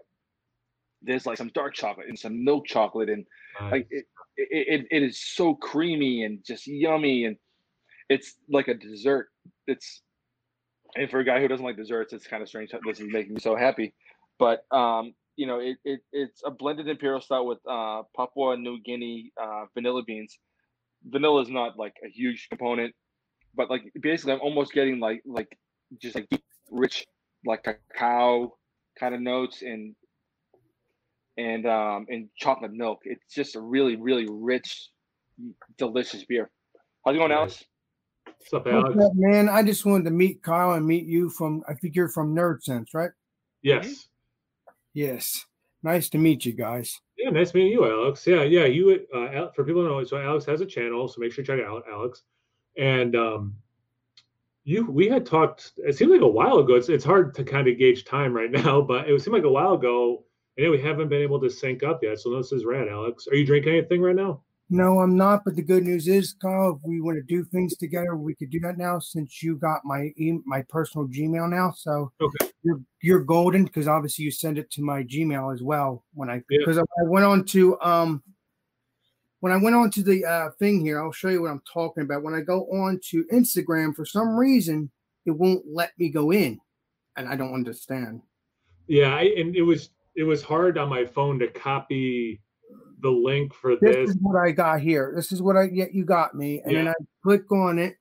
there's 1.03 1.27
like 1.27 1.37
some 1.37 1.51
dark 1.55 1.75
chocolate 1.75 2.09
and 2.09 2.19
some 2.19 2.45
milk 2.45 2.67
chocolate 2.67 3.09
and 3.09 3.25
nice. 3.61 3.73
like 3.73 3.87
it, 3.91 4.05
it, 4.37 4.87
it 4.91 5.03
is 5.03 5.21
so 5.21 5.55
creamy 5.55 6.25
and 6.25 6.45
just 6.45 6.67
yummy 6.67 7.25
and 7.25 7.37
it's 8.09 8.37
like 8.49 8.69
a 8.69 8.75
dessert. 8.75 9.29
It's 9.67 10.03
and 10.97 11.11
for 11.11 11.21
a 11.21 11.25
guy 11.25 11.41
who 11.41 11.49
doesn't 11.49 11.65
like 11.65 11.77
desserts, 11.77 12.13
it's 12.13 12.27
kind 12.27 12.43
of 12.43 12.49
strange. 12.49 12.71
This 12.87 13.01
is 13.01 13.07
making 13.11 13.35
me 13.35 13.41
so 13.41 13.57
happy, 13.57 13.95
but 14.39 14.65
um, 14.71 15.15
you 15.37 15.47
know, 15.47 15.61
it, 15.61 15.77
it 15.85 16.01
it's 16.13 16.43
a 16.45 16.51
blended 16.51 16.89
imperial 16.89 17.21
stout 17.21 17.47
with 17.47 17.59
uh, 17.69 18.03
Papua 18.17 18.57
New 18.57 18.81
Guinea 18.81 19.33
uh, 19.41 19.67
vanilla 19.75 20.03
beans. 20.03 20.39
Vanilla 21.05 21.43
is 21.43 21.49
not 21.49 21.79
like 21.79 21.95
a 22.05 22.09
huge 22.09 22.49
component, 22.49 22.95
but 23.55 23.71
like 23.71 23.83
basically, 24.01 24.33
I'm 24.33 24.41
almost 24.41 24.73
getting 24.73 24.99
like 24.99 25.23
like 25.25 25.57
just 26.01 26.15
like 26.15 26.29
rich 26.71 27.07
like 27.47 27.65
cacao 27.65 28.57
kind 28.99 29.15
of 29.15 29.21
notes 29.21 29.63
and 29.63 29.95
and 31.37 31.67
um 31.67 32.07
and 32.09 32.29
chocolate 32.37 32.73
milk. 32.73 33.01
It's 33.05 33.33
just 33.33 33.55
a 33.55 33.61
really 33.61 33.97
really 33.97 34.27
rich, 34.29 34.89
delicious 35.77 36.25
beer. 36.25 36.51
How's 37.05 37.15
it 37.15 37.19
going, 37.19 37.33
Alex? 37.33 37.65
What's 38.39 38.55
up, 38.55 38.67
Alex? 38.73 38.95
What's 38.95 39.07
up, 39.09 39.13
man? 39.15 39.49
I 39.49 39.63
just 39.63 39.85
wanted 39.85 40.05
to 40.05 40.11
meet 40.11 40.43
Kyle 40.43 40.73
and 40.73 40.87
meet 40.87 41.05
you 41.05 41.29
from. 41.31 41.63
I 41.69 41.75
think 41.75 41.95
you're 41.95 42.09
from 42.09 42.35
Nerd 42.35 42.63
Sense, 42.63 42.95
right? 42.95 43.11
Yes. 43.63 44.09
Yes. 44.95 45.45
Nice 45.83 46.09
to 46.11 46.19
meet 46.19 46.45
you 46.45 46.53
guys. 46.53 47.01
Yeah, 47.17 47.31
nice 47.31 47.55
meeting 47.55 47.73
you, 47.73 47.85
Alex. 47.85 48.27
Yeah, 48.27 48.43
yeah. 48.43 48.65
You 48.65 49.07
uh, 49.15 49.51
for 49.55 49.65
people 49.65 49.83
who 49.83 49.89
know, 49.89 50.05
so 50.05 50.17
Alex 50.17 50.45
has 50.47 50.61
a 50.61 50.67
channel, 50.67 51.09
so 51.09 51.21
make 51.21 51.33
sure 51.33 51.43
you 51.43 51.47
check 51.47 51.59
it 51.59 51.67
out, 51.67 51.85
Alex. 51.91 52.23
And 52.77 53.15
um, 53.17 53.55
you, 54.65 54.91
we 54.91 55.09
had 55.09 55.27
talked. 55.27 55.73
It 55.79 55.97
seemed 55.97 56.13
like 56.13 56.21
a 56.21 56.27
while 56.27 56.59
ago. 56.59 56.75
It's 56.75 56.89
it's 56.89 57.05
hard 57.05 57.35
to 57.35 57.45
kind 57.45 57.69
of 57.69 57.79
gauge 57.79 58.05
time 58.05 58.33
right 58.33 58.51
now, 58.65 58.81
but 58.81 59.09
it 59.09 59.21
seemed 59.21 59.35
like 59.35 59.45
a 59.45 59.51
while 59.51 59.75
ago. 59.75 60.25
And 60.57 60.65
yeah, 60.65 60.71
we 60.71 60.81
haven't 60.81 61.09
been 61.09 61.23
able 61.23 61.41
to 61.41 61.51
sync 61.51 61.83
up 61.83 62.03
yet. 62.03 62.19
So 62.19 62.37
this 62.37 62.53
is 62.53 62.65
rad, 62.65 62.89
Alex. 62.89 63.29
Are 63.29 63.37
you 63.37 63.47
drinking 63.47 63.75
anything 63.75 64.01
right 64.01 64.17
now? 64.17 64.43
No, 64.71 65.01
I'm 65.01 65.17
not. 65.17 65.45
But 65.45 65.57
the 65.57 65.63
good 65.63 65.85
news 65.85 66.09
is, 66.09 66.35
Kyle, 66.41 66.77
if 66.77 66.83
we 66.87 67.01
want 67.01 67.17
to 67.17 67.23
do 67.23 67.45
things 67.45 67.77
together, 67.77 68.17
we 68.17 68.35
could 68.35 68.51
do 68.51 68.61
that 68.61 68.77
now 68.77 68.99
since 68.99 69.43
you 69.43 69.57
got 69.57 69.81
my 69.85 70.13
e- 70.17 70.41
my 70.45 70.63
personal 70.69 71.09
Gmail 71.09 71.49
now. 71.49 71.73
So 71.77 72.13
Okay. 72.21 72.51
you're 72.63 72.81
you're 73.03 73.25
golden 73.25 73.65
because 73.65 73.89
obviously 73.89 74.25
you 74.25 74.31
send 74.31 74.59
it 74.59 74.71
to 74.73 74.83
my 74.83 75.03
Gmail 75.05 75.55
as 75.55 75.63
well. 75.63 76.05
When 76.13 76.29
I 76.29 76.43
Yeah. 76.51 76.59
because 76.61 76.79
I 76.79 76.85
went 77.05 77.25
on 77.25 77.45
to 77.47 77.81
um 77.81 78.23
when 79.41 79.53
I 79.53 79.57
went 79.57 79.77
on 79.77 79.91
to 79.93 80.03
the 80.03 80.25
uh, 80.25 80.51
thing 80.59 80.81
here, 80.81 81.01
I'll 81.01 81.13
show 81.13 81.29
you 81.29 81.43
what 81.43 81.53
I'm 81.53 81.63
talking 81.73 82.03
about. 82.03 82.25
When 82.25 82.35
I 82.35 82.41
go 82.41 82.65
on 82.73 82.99
to 83.11 83.25
Instagram, 83.33 83.95
for 83.95 84.05
some 84.05 84.37
reason, 84.37 84.91
it 85.27 85.31
won't 85.31 85.65
let 85.67 85.93
me 85.97 86.09
go 86.09 86.33
in, 86.33 86.59
and 87.17 87.29
I 87.29 87.37
don't 87.37 87.55
understand. 87.55 88.21
Yeah, 88.89 89.15
I, 89.15 89.33
and 89.37 89.55
it 89.55 89.63
was 89.63 89.91
it 90.17 90.25
was 90.25 90.43
hard 90.43 90.77
on 90.77 90.89
my 90.89 91.07
phone 91.07 91.39
to 91.39 91.47
copy 91.49 92.41
the 93.01 93.11
link 93.11 93.55
for 93.55 93.77
This 93.81 93.97
this. 93.97 94.11
is 94.11 94.17
what 94.21 94.37
I 94.37 94.51
got 94.51 94.81
here. 94.81 95.13
This 95.15 95.33
is 95.33 95.41
what 95.43 95.57
I 95.57 95.67
get. 95.67 95.95
You 95.95 96.05
got 96.05 96.35
me, 96.35 96.61
and 96.65 96.77
then 96.77 96.89
I 96.89 96.95
click 97.23 97.51
on 97.53 97.79
it, 97.79 97.97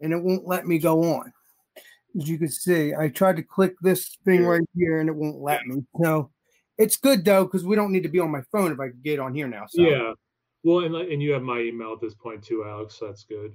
and 0.00 0.12
it 0.12 0.22
won't 0.22 0.46
let 0.46 0.66
me 0.66 0.78
go 0.78 1.02
on. 1.14 1.32
As 2.18 2.28
you 2.28 2.38
can 2.38 2.48
see, 2.48 2.94
I 2.94 3.08
tried 3.08 3.36
to 3.36 3.42
click 3.42 3.74
this 3.82 4.16
thing 4.24 4.40
Yeah. 4.40 4.46
right 4.48 4.68
here, 4.74 5.00
and 5.00 5.08
it 5.08 5.14
won't 5.14 5.40
let 5.40 5.64
me. 5.66 5.82
So 6.02 6.30
it's 6.78 6.96
good 6.96 7.24
though 7.24 7.44
because 7.44 7.64
we 7.64 7.76
don't 7.76 7.92
need 7.92 8.04
to 8.04 8.08
be 8.08 8.20
on 8.20 8.30
my 8.30 8.42
phone 8.52 8.72
if 8.72 8.80
I 8.80 8.88
can 8.88 9.00
get 9.02 9.18
on 9.20 9.34
here 9.34 9.48
now. 9.48 9.66
So 9.68 9.82
Yeah. 9.82 10.12
Well, 10.64 10.80
and 10.84 10.94
and 10.94 11.22
you 11.22 11.32
have 11.32 11.42
my 11.42 11.60
email 11.60 11.92
at 11.92 12.00
this 12.00 12.14
point 12.14 12.42
too, 12.42 12.64
Alex. 12.64 12.98
So 12.98 13.06
that's 13.06 13.24
good. 13.24 13.54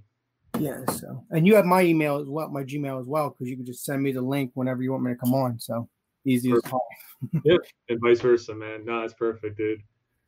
yeah. 0.60 0.86
So 0.86 1.26
and 1.32 1.46
you 1.46 1.56
have 1.56 1.66
my 1.66 1.82
email 1.82 2.18
as 2.18 2.28
well, 2.28 2.50
my 2.50 2.64
Gmail 2.64 3.00
as 3.00 3.08
well, 3.08 3.32
because 3.32 3.50
you 3.50 3.58
can 3.58 3.66
just 3.66 3.84
send 3.84 4.02
me 4.02 4.12
the 4.12 4.22
link 4.22 4.52
whenever 4.54 4.82
you 4.84 4.92
want 4.92 5.04
me 5.04 5.12
to 5.12 5.18
come 5.18 5.34
on. 5.34 5.60
So 5.60 5.90
easy 6.26 6.52
as 6.52 6.62
Perfect. 6.62 6.72
pie. 6.72 7.60
And 7.90 8.00
vice 8.02 8.22
versa, 8.22 8.56
man. 8.56 8.86
No, 8.86 9.02
that's 9.02 9.14
perfect, 9.14 9.58
dude. 9.58 9.82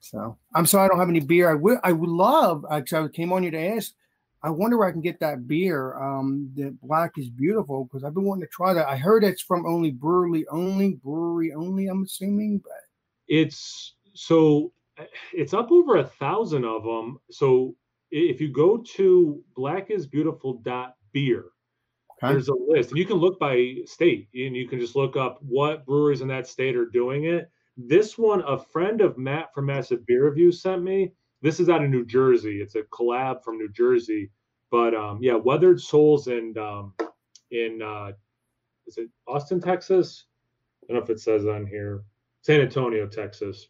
So 0.06 0.38
I'm 0.54 0.68
sorry 0.68 0.86
I 0.86 0.88
don't 0.89 1.00
have 1.00 1.10
any 1.10 1.20
beer. 1.20 1.50
I 1.50 1.56
would 1.56 1.80
I 1.84 1.91
would 1.91 2.10
love 2.10 2.63
actually 2.72 3.06
I 3.06 3.08
came 3.10 3.34
on 3.34 3.41
here 3.41 3.52
to 3.52 3.76
ask. 3.76 3.94
I 4.44 4.52
wonder 4.52 4.78
where 4.78 4.88
I 4.88 4.91
can 4.91 5.02
get 5.02 5.20
that 5.22 5.48
beer. 5.48 5.98
Um, 6.00 6.52
the 6.56 6.78
black 6.84 7.18
is 7.18 7.30
beautiful 7.30 7.86
because 7.86 8.04
I've 8.04 8.13
been 8.13 8.26
wanting 8.26 8.44
to 8.44 8.50
try 8.52 8.74
that. 8.74 8.88
I 8.88 8.96
heard 8.98 9.24
it's 9.24 9.41
from 9.41 9.65
only 9.65 9.89
brewery 9.89 10.46
only, 10.52 11.00
brewery 11.04 11.54
only. 11.54 11.88
I'm 11.88 12.04
assuming, 12.04 12.60
but 12.60 12.74
It's 13.28 13.96
so 14.13 14.72
it's 15.34 15.56
up 15.56 15.72
over 15.72 15.96
a 15.98 16.04
thousand 16.04 16.65
of 16.65 16.84
them. 16.84 17.18
So 17.32 17.76
if 18.12 18.39
you 18.39 18.50
go 18.50 18.78
to 18.78 19.44
blackisbeautiful.beer, 19.58 21.46
Okay. 22.24 22.32
there's 22.32 22.48
a 22.50 22.54
list, 22.54 22.91
and 22.91 23.00
you 23.00 23.06
can 23.06 23.18
look 23.18 23.39
by 23.39 23.78
state, 23.86 24.30
and 24.36 24.56
you 24.56 24.68
can 24.68 24.80
just 24.80 24.96
look 24.96 25.18
up 25.18 25.39
what 25.41 25.86
breweries 25.88 26.22
in 26.22 26.28
that 26.28 26.48
state 26.48 26.76
are 26.76 26.86
doing 26.86 27.26
it. 27.26 27.50
This 27.78 28.18
one, 28.18 28.42
a 28.48 28.58
friend 28.58 29.02
of 29.02 29.18
Matt 29.18 29.54
from 29.54 29.66
Massive 29.66 30.06
Beer 30.06 30.30
Review 30.30 30.52
sent 30.52 30.82
me. 30.84 31.12
This 31.42 31.60
is 31.60 31.70
out 31.70 31.84
of 31.84 31.90
New 31.90 32.06
Jersey. 32.06 32.62
It's 32.62 32.76
a 32.76 32.84
collab 32.84 33.44
from 33.44 33.58
New 33.58 33.70
Jersey, 33.70 34.32
but 34.72 34.96
um, 34.96 35.20
yeah, 35.22 35.36
Weathered 35.36 35.82
Souls 35.82 36.28
and 36.28 36.58
um, 36.58 36.94
in 37.52 37.82
uh, 37.82 38.14
is 38.88 38.98
it 38.98 39.10
Austin, 39.28 39.60
Texas? 39.60 40.26
I 40.84 40.94
don't 40.94 40.98
know 40.98 41.04
if 41.04 41.10
it 41.10 41.20
says 41.20 41.46
on 41.46 41.66
here. 41.66 42.04
San 42.42 42.62
Antonio, 42.62 43.08
Texas. 43.08 43.68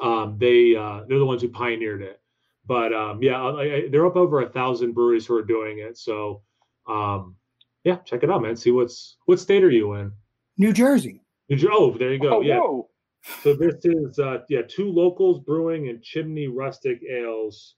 Um, 0.00 0.36
they 0.38 0.76
uh, 0.76 1.02
they're 1.08 1.18
the 1.18 1.24
ones 1.26 1.42
who 1.42 1.48
pioneered 1.48 2.02
it. 2.02 2.20
But 2.66 2.92
um, 2.92 3.22
yeah, 3.22 3.42
I, 3.42 3.62
I, 3.62 3.88
they're 3.90 4.06
up 4.06 4.16
over 4.16 4.42
a 4.42 4.48
thousand 4.48 4.92
breweries 4.92 5.26
who 5.26 5.36
are 5.36 5.44
doing 5.44 5.78
it. 5.78 5.96
So 5.96 6.42
um, 6.86 7.36
yeah, 7.84 7.96
check 7.96 8.22
it 8.22 8.30
out, 8.30 8.42
man. 8.42 8.56
See 8.56 8.70
what's 8.70 9.16
what 9.26 9.40
state 9.40 9.64
are 9.64 9.70
you 9.70 9.94
in? 9.94 10.12
New 10.58 10.72
Jersey. 10.72 11.22
New 11.48 11.56
Jer- 11.56 11.72
Oh, 11.72 11.90
there 11.96 12.12
you 12.12 12.18
go. 12.18 12.36
Oh, 12.36 12.40
yeah. 12.40 12.58
whoa. 12.58 12.88
So 13.42 13.54
this 13.54 13.76
is 13.84 14.18
uh, 14.18 14.38
yeah, 14.48 14.62
two 14.68 14.90
locals 14.90 15.40
brewing 15.40 15.88
and 15.88 16.02
Chimney 16.02 16.48
Rustic 16.48 17.00
Ales, 17.02 17.76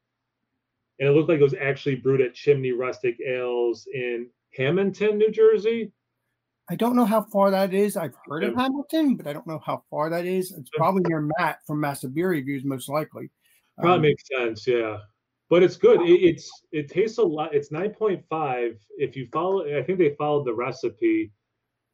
and 0.99 1.09
it 1.09 1.13
looked 1.13 1.29
like 1.29 1.39
it 1.39 1.45
was 1.45 1.55
actually 1.61 1.97
brewed 1.97 2.21
at 2.21 2.35
Chimney 2.35 2.73
Rustic 2.73 3.19
Ales 3.21 3.87
in 3.93 4.29
Hamilton, 4.57 5.19
New 5.19 5.31
Jersey. 5.31 5.93
I 6.69 6.75
don't 6.75 6.97
know 6.97 7.05
how 7.05 7.23
far 7.23 7.53
that 7.53 7.73
is. 7.73 7.97
I've 7.97 8.17
heard 8.27 8.43
of 8.43 8.57
Hamilton, 8.57 9.15
but 9.15 9.29
I 9.29 9.33
don't 9.33 9.47
know 9.47 9.63
how 9.65 9.85
far 9.89 10.11
that 10.11 10.25
is. 10.27 10.51
It's 10.51 10.71
probably 10.75 11.05
near 11.07 11.29
Matt 11.39 11.61
from 11.65 11.79
Massive 11.79 12.13
Beer 12.13 12.31
Reviews, 12.31 12.65
most 12.65 12.89
likely. 12.89 13.31
Probably 13.79 13.95
Um, 13.95 14.03
makes 14.03 14.25
sense, 14.27 14.67
yeah. 14.67 14.99
But 15.49 15.63
it's 15.63 15.77
good. 15.77 16.01
It, 16.01 16.25
it's 16.25 16.51
it 16.73 16.91
tastes 16.91 17.19
a 17.19 17.23
lot. 17.23 17.55
It's 17.55 17.71
nine 17.71 17.91
point 17.91 18.25
five. 18.29 18.79
If 18.99 19.15
you 19.15 19.29
follow, 19.33 19.65
I 19.79 19.83
think 19.85 20.01
they 20.01 20.17
followed 20.19 20.45
the 20.45 20.55
recipe. 20.55 21.31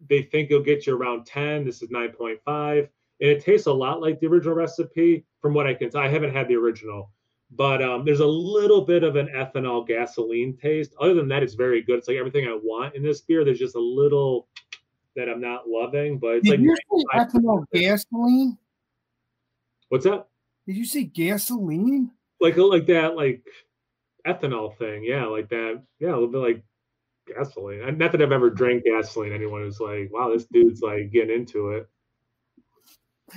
They 0.08 0.22
think 0.22 0.50
it'll 0.50 0.62
get 0.62 0.86
you 0.86 0.96
around 0.96 1.26
ten. 1.26 1.66
This 1.66 1.82
is 1.82 1.90
nine 1.90 2.12
point 2.12 2.40
five, 2.46 2.88
and 3.22 3.30
it 3.30 3.42
tastes 3.42 3.66
a 3.66 3.72
lot 3.72 4.02
like 4.02 4.20
the 4.20 4.26
original 4.26 4.54
recipe, 4.54 5.24
from 5.40 5.54
what 5.54 5.66
I 5.66 5.72
can 5.72 5.90
tell. 5.90 6.02
I 6.02 6.08
haven't 6.08 6.34
had 6.34 6.48
the 6.48 6.56
original, 6.56 7.10
but 7.52 7.82
um, 7.82 8.04
there's 8.04 8.20
a 8.20 8.26
little 8.26 8.82
bit 8.82 9.04
of 9.04 9.16
an 9.16 9.28
ethanol 9.28 9.86
gasoline 9.86 10.56
taste. 10.56 10.94
Other 11.00 11.14
than 11.14 11.28
that, 11.28 11.42
it's 11.42 11.54
very 11.54 11.80
good. 11.80 11.98
It's 11.98 12.08
like 12.08 12.18
everything 12.18 12.46
I 12.46 12.58
want 12.62 12.94
in 12.94 13.02
this 13.02 13.22
beer. 13.22 13.44
There's 13.44 13.58
just 13.58 13.76
a 13.76 13.80
little 13.80 14.48
that 15.16 15.30
I'm 15.30 15.40
not 15.40 15.68
loving, 15.68 16.18
but 16.18 16.36
it's 16.36 16.48
Did 16.48 16.60
like 16.60 16.60
you 16.60 16.76
say 16.76 17.04
ethanol 17.14 17.64
gasoline? 17.72 18.58
what's 19.88 20.04
that? 20.04 20.26
Did 20.66 20.76
you 20.76 20.84
say 20.84 21.04
gasoline? 21.04 22.10
like 22.42 22.56
like 22.56 22.86
that 22.86 23.16
like 23.16 23.42
ethanol 24.26 24.76
thing 24.76 25.02
yeah 25.04 25.24
like 25.24 25.48
that 25.48 25.80
yeah 26.00 26.10
a 26.10 26.18
little 26.18 26.28
bit 26.28 26.38
like 26.38 26.62
gasoline 27.26 27.96
not 27.96 28.12
that 28.12 28.20
i've 28.20 28.32
ever 28.32 28.50
drank 28.50 28.84
gasoline 28.84 29.32
anyone 29.32 29.62
who's 29.62 29.80
like 29.80 30.10
wow 30.12 30.28
this 30.28 30.46
dude's 30.52 30.82
like 30.82 31.10
getting 31.12 31.34
into 31.34 31.70
it 31.70 31.88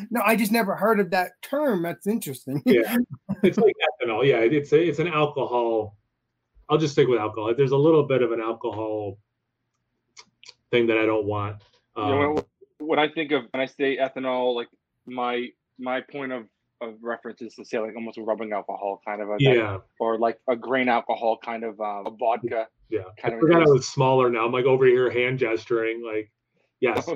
No, 0.09 0.21
I 0.25 0.35
just 0.35 0.51
never 0.51 0.75
heard 0.75 0.99
of 0.99 1.11
that 1.11 1.41
term. 1.41 1.83
That's 1.83 2.07
interesting. 2.07 2.61
Yeah. 2.65 2.97
it's 3.43 3.57
like 3.57 3.73
ethanol 4.01 4.25
yeah 4.25 4.37
it's 4.39 4.71
a, 4.71 4.81
it's 4.81 4.99
an 4.99 5.07
alcohol 5.07 5.97
i'll 6.69 6.77
just 6.77 6.93
stick 6.93 7.07
with 7.07 7.19
alcohol 7.19 7.53
there's 7.55 7.71
a 7.71 7.77
little 7.77 8.03
bit 8.03 8.21
of 8.21 8.31
an 8.31 8.39
alcohol 8.39 9.17
thing 10.71 10.87
that 10.87 10.97
i 10.97 11.05
don't 11.05 11.25
want 11.25 11.61
You 11.97 12.03
um, 12.03 12.09
know, 12.09 12.33
when, 12.33 12.45
when 12.89 12.99
I 12.99 13.07
think 13.09 13.31
of 13.31 13.43
when 13.51 13.61
I 13.61 13.65
say 13.65 13.97
ethanol, 13.97 14.55
like 14.55 14.67
my 15.05 15.47
my 15.79 16.01
point 16.01 16.31
of 16.31 16.45
of 16.81 16.95
reference 17.01 17.41
is 17.41 17.55
to 17.55 17.63
say 17.63 17.79
like 17.79 17.95
almost 17.95 18.17
a 18.17 18.21
rubbing 18.21 18.51
alcohol 18.51 19.01
kind 19.05 19.21
of 19.21 19.29
a 19.29 19.35
yeah 19.39 19.77
or 19.99 20.19
like 20.19 20.37
a 20.49 20.55
grain 20.55 20.89
alcohol 20.89 21.37
kind 21.43 21.63
of 21.63 21.79
um, 21.79 22.05
a 22.05 22.11
vodka. 22.11 22.67
yeah 22.89 22.99
i 23.17 23.21
kind 23.21 23.33
of 23.33 23.39
forgot 23.39 23.57
i 23.57 23.59
taste. 23.61 23.73
was 23.73 23.87
smaller 23.87 24.29
now 24.29 24.45
i'm 24.45 24.51
like 24.51 24.65
over 24.65 24.85
here 24.85 25.09
hand 25.09 25.39
gesturing 25.39 26.03
like 26.03 26.29
yes 26.81 27.09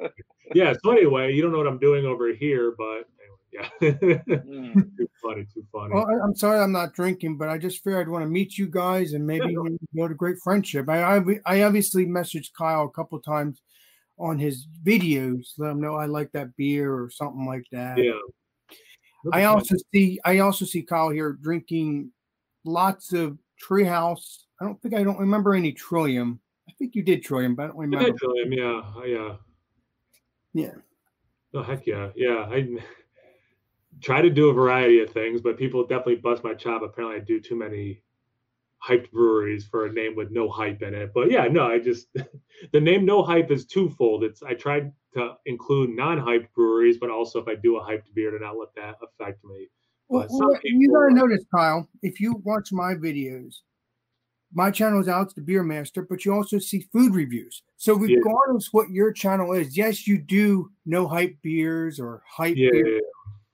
yeah 0.54 0.72
so 0.82 0.90
anyway 0.90 1.32
you 1.32 1.42
don't 1.42 1.52
know 1.52 1.58
what 1.58 1.66
i'm 1.66 1.78
doing 1.78 2.06
over 2.06 2.32
here 2.32 2.74
but 2.78 3.04
anyway, 3.20 3.36
yeah 3.52 3.68
Mm. 3.82 4.74
too 4.96 5.08
funny 5.22 5.44
too 5.52 5.66
funny 5.72 5.92
Well, 5.94 6.06
I, 6.06 6.24
I'm 6.24 6.36
sorry 6.36 6.60
I'm 6.60 6.70
not 6.70 6.92
drinking, 6.94 7.36
but 7.36 7.48
I 7.48 7.58
just 7.58 7.82
figured 7.82 8.06
I'd 8.06 8.08
want 8.08 8.22
to 8.22 8.28
meet 8.28 8.56
you 8.56 8.68
guys 8.68 9.12
and 9.14 9.26
maybe 9.26 9.52
Yeah. 9.52 9.76
build 9.92 10.12
a 10.12 10.14
great 10.14 10.38
friendship. 10.38 10.88
I, 10.88 11.16
I 11.16 11.40
I 11.46 11.62
obviously 11.62 12.06
messaged 12.06 12.52
Kyle 12.56 12.84
a 12.84 12.90
couple 12.90 13.18
times 13.20 13.60
on 14.18 14.38
his 14.38 14.66
videos, 14.84 15.54
let 15.58 15.72
him 15.72 15.80
know 15.80 15.94
I 15.96 16.06
like 16.06 16.30
that 16.32 16.56
beer 16.56 16.94
or 16.94 17.10
something 17.10 17.44
like 17.46 17.64
that. 17.72 17.98
Yeah. 17.98 18.12
I 19.32 19.44
also 19.44 19.74
see 19.92 20.20
I 20.24 20.38
also 20.38 20.64
see 20.64 20.82
Kyle 20.82 21.10
here 21.10 21.32
drinking 21.32 22.12
lots 22.64 23.12
of 23.12 23.36
Treehouse. 23.68 24.44
I 24.60 24.64
don't 24.64 24.80
think 24.80 24.94
I 24.94 25.02
don't 25.02 25.18
remember 25.18 25.54
any 25.54 25.72
Trillium. 25.72 26.40
I 26.70 26.74
think 26.78 26.94
you 26.94 27.02
did 27.02 27.22
Trillium, 27.24 27.54
but 27.54 27.64
I 27.64 27.66
don't 27.66 27.78
remember. 27.78 28.18
feel 28.18 28.36
him, 28.36 28.52
yeah, 28.52 28.82
yeah. 29.04 29.36
Yeah. 30.52 30.74
Oh 31.52 31.62
heck 31.62 31.86
yeah, 31.86 32.10
yeah. 32.14 32.46
I 32.48 32.76
try 34.00 34.22
to 34.22 34.30
do 34.30 34.50
a 34.50 34.52
variety 34.52 35.00
of 35.00 35.10
things, 35.10 35.40
but 35.40 35.58
people 35.58 35.82
definitely 35.82 36.16
bust 36.16 36.44
my 36.44 36.54
chop. 36.54 36.82
Apparently, 36.82 37.16
I 37.16 37.24
do 37.24 37.40
too 37.40 37.56
many 37.56 38.02
hyped 38.86 39.10
breweries 39.10 39.66
for 39.66 39.86
a 39.86 39.92
name 39.92 40.14
with 40.16 40.30
no 40.30 40.48
hype 40.48 40.82
in 40.82 40.94
it. 40.94 41.12
But 41.12 41.30
yeah, 41.30 41.48
no, 41.48 41.66
I 41.66 41.78
just 41.78 42.06
the 42.72 42.80
name 42.80 43.04
no 43.04 43.22
hype 43.22 43.50
is 43.50 43.66
twofold. 43.66 44.22
It's 44.22 44.42
I 44.42 44.54
tried 44.54 44.92
to 45.14 45.34
include 45.46 45.90
non-hyped 45.90 46.52
breweries, 46.54 46.98
but 46.98 47.10
also 47.10 47.40
if 47.40 47.48
I 47.48 47.56
do 47.56 47.78
a 47.78 47.82
hyped 47.82 48.14
beer 48.14 48.30
to 48.30 48.38
not 48.38 48.56
let 48.56 48.74
that 48.76 48.96
affect 49.02 49.44
me. 49.44 49.68
Well, 50.08 50.26
well 50.30 50.56
you 50.62 50.92
gotta 50.92 51.14
notice, 51.14 51.44
Kyle, 51.54 51.88
if 52.02 52.20
you 52.20 52.40
watch 52.44 52.70
my 52.70 52.94
videos, 52.94 53.56
my 54.52 54.70
channel 54.70 55.00
is 55.00 55.08
Alex 55.08 55.32
the 55.34 55.40
Beer 55.40 55.62
Master, 55.62 56.02
but 56.02 56.24
you 56.24 56.34
also 56.34 56.58
see 56.58 56.86
food 56.92 57.14
reviews. 57.14 57.62
So 57.76 57.94
regardless 57.94 58.66
yeah. 58.66 58.70
what 58.72 58.90
your 58.90 59.12
channel 59.12 59.52
is, 59.52 59.76
yes, 59.76 60.06
you 60.06 60.18
do 60.18 60.70
no 60.86 61.06
hype 61.06 61.36
beers 61.42 62.00
or 62.00 62.22
hype 62.26 62.56
yeah, 62.56 62.70
beer. 62.72 62.94
Yeah, 62.94 63.00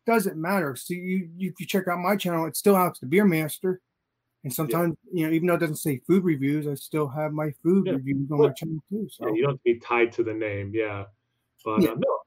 doesn't 0.07 0.36
matter. 0.36 0.74
So 0.76 0.94
you, 0.94 1.28
if 1.38 1.61
you 1.61 1.66
check 1.66 1.88
out 1.88 1.99
my 1.99 2.16
channel, 2.16 2.47
it's 2.47 2.59
still 2.59 2.76
Alex 2.76 3.01
the 3.01 3.07
Beer 3.07 3.24
Master. 3.24 3.80
And 4.44 4.53
sometimes, 4.53 4.97
you 5.12 5.26
know, 5.26 5.32
even 5.32 5.49
though 5.49 5.55
it 5.55 5.61
doesn't 5.61 5.76
say 5.76 6.01
food 6.07 6.22
reviews, 6.22 6.68
I 6.68 6.74
still 6.74 7.09
have 7.09 7.32
my 7.32 7.53
food 7.64 7.88
reviews 7.88 8.30
on 8.30 8.38
well, 8.38 8.49
my 8.49 8.55
channel 8.55 8.78
too. 8.88 9.09
So 9.11 9.34
you 9.34 9.42
don't 9.42 9.62
be 9.64 9.80
tied 9.80 10.12
to 10.12 10.22
the 10.22 10.32
name, 10.32 10.70
yeah. 10.72 11.05
But 11.64 11.84
uh, 11.84 11.97
no, 11.97 12.18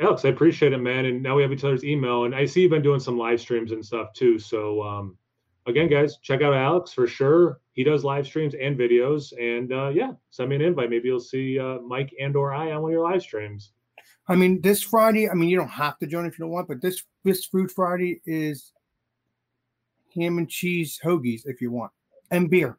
Alex, 0.00 0.24
I 0.24 0.28
appreciate 0.28 0.72
it, 0.72 0.78
man. 0.78 1.06
And 1.06 1.22
now 1.22 1.34
we 1.34 1.42
have 1.42 1.50
each 1.50 1.64
other's 1.64 1.82
email, 1.82 2.24
and 2.24 2.36
I 2.36 2.44
see 2.44 2.62
you've 2.62 2.70
been 2.70 2.82
doing 2.82 3.00
some 3.00 3.18
live 3.18 3.40
streams 3.40 3.72
and 3.72 3.84
stuff 3.84 4.12
too. 4.12 4.38
So 4.38 4.80
um, 4.82 5.18
again, 5.66 5.88
guys, 5.88 6.18
check 6.22 6.40
out 6.40 6.54
Alex 6.54 6.92
for 6.92 7.08
sure. 7.08 7.58
He 7.76 7.84
does 7.84 8.04
live 8.04 8.26
streams 8.26 8.54
and 8.54 8.76
videos, 8.76 9.32
and 9.38 9.70
uh, 9.70 9.90
yeah, 9.90 10.12
send 10.30 10.48
me 10.48 10.56
an 10.56 10.62
invite. 10.62 10.88
Maybe 10.88 11.08
you'll 11.08 11.20
see 11.20 11.58
uh, 11.58 11.78
Mike 11.86 12.10
and 12.18 12.34
or 12.34 12.54
I 12.54 12.72
on 12.72 12.80
one 12.80 12.90
of 12.90 12.94
your 12.94 13.04
live 13.04 13.20
streams. 13.20 13.72
I 14.28 14.34
mean, 14.34 14.62
this 14.62 14.82
Friday, 14.82 15.28
I 15.28 15.34
mean, 15.34 15.50
you 15.50 15.58
don't 15.58 15.68
have 15.68 15.98
to 15.98 16.06
join 16.06 16.24
if 16.24 16.38
you 16.38 16.46
don't 16.46 16.52
want, 16.52 16.68
but 16.68 16.80
this 16.80 17.04
this 17.22 17.44
Food 17.44 17.70
Friday 17.70 18.22
is 18.24 18.72
ham 20.14 20.38
and 20.38 20.48
cheese 20.48 20.98
hoagies 21.04 21.42
if 21.44 21.60
you 21.60 21.70
want, 21.70 21.92
and 22.30 22.48
beer. 22.48 22.78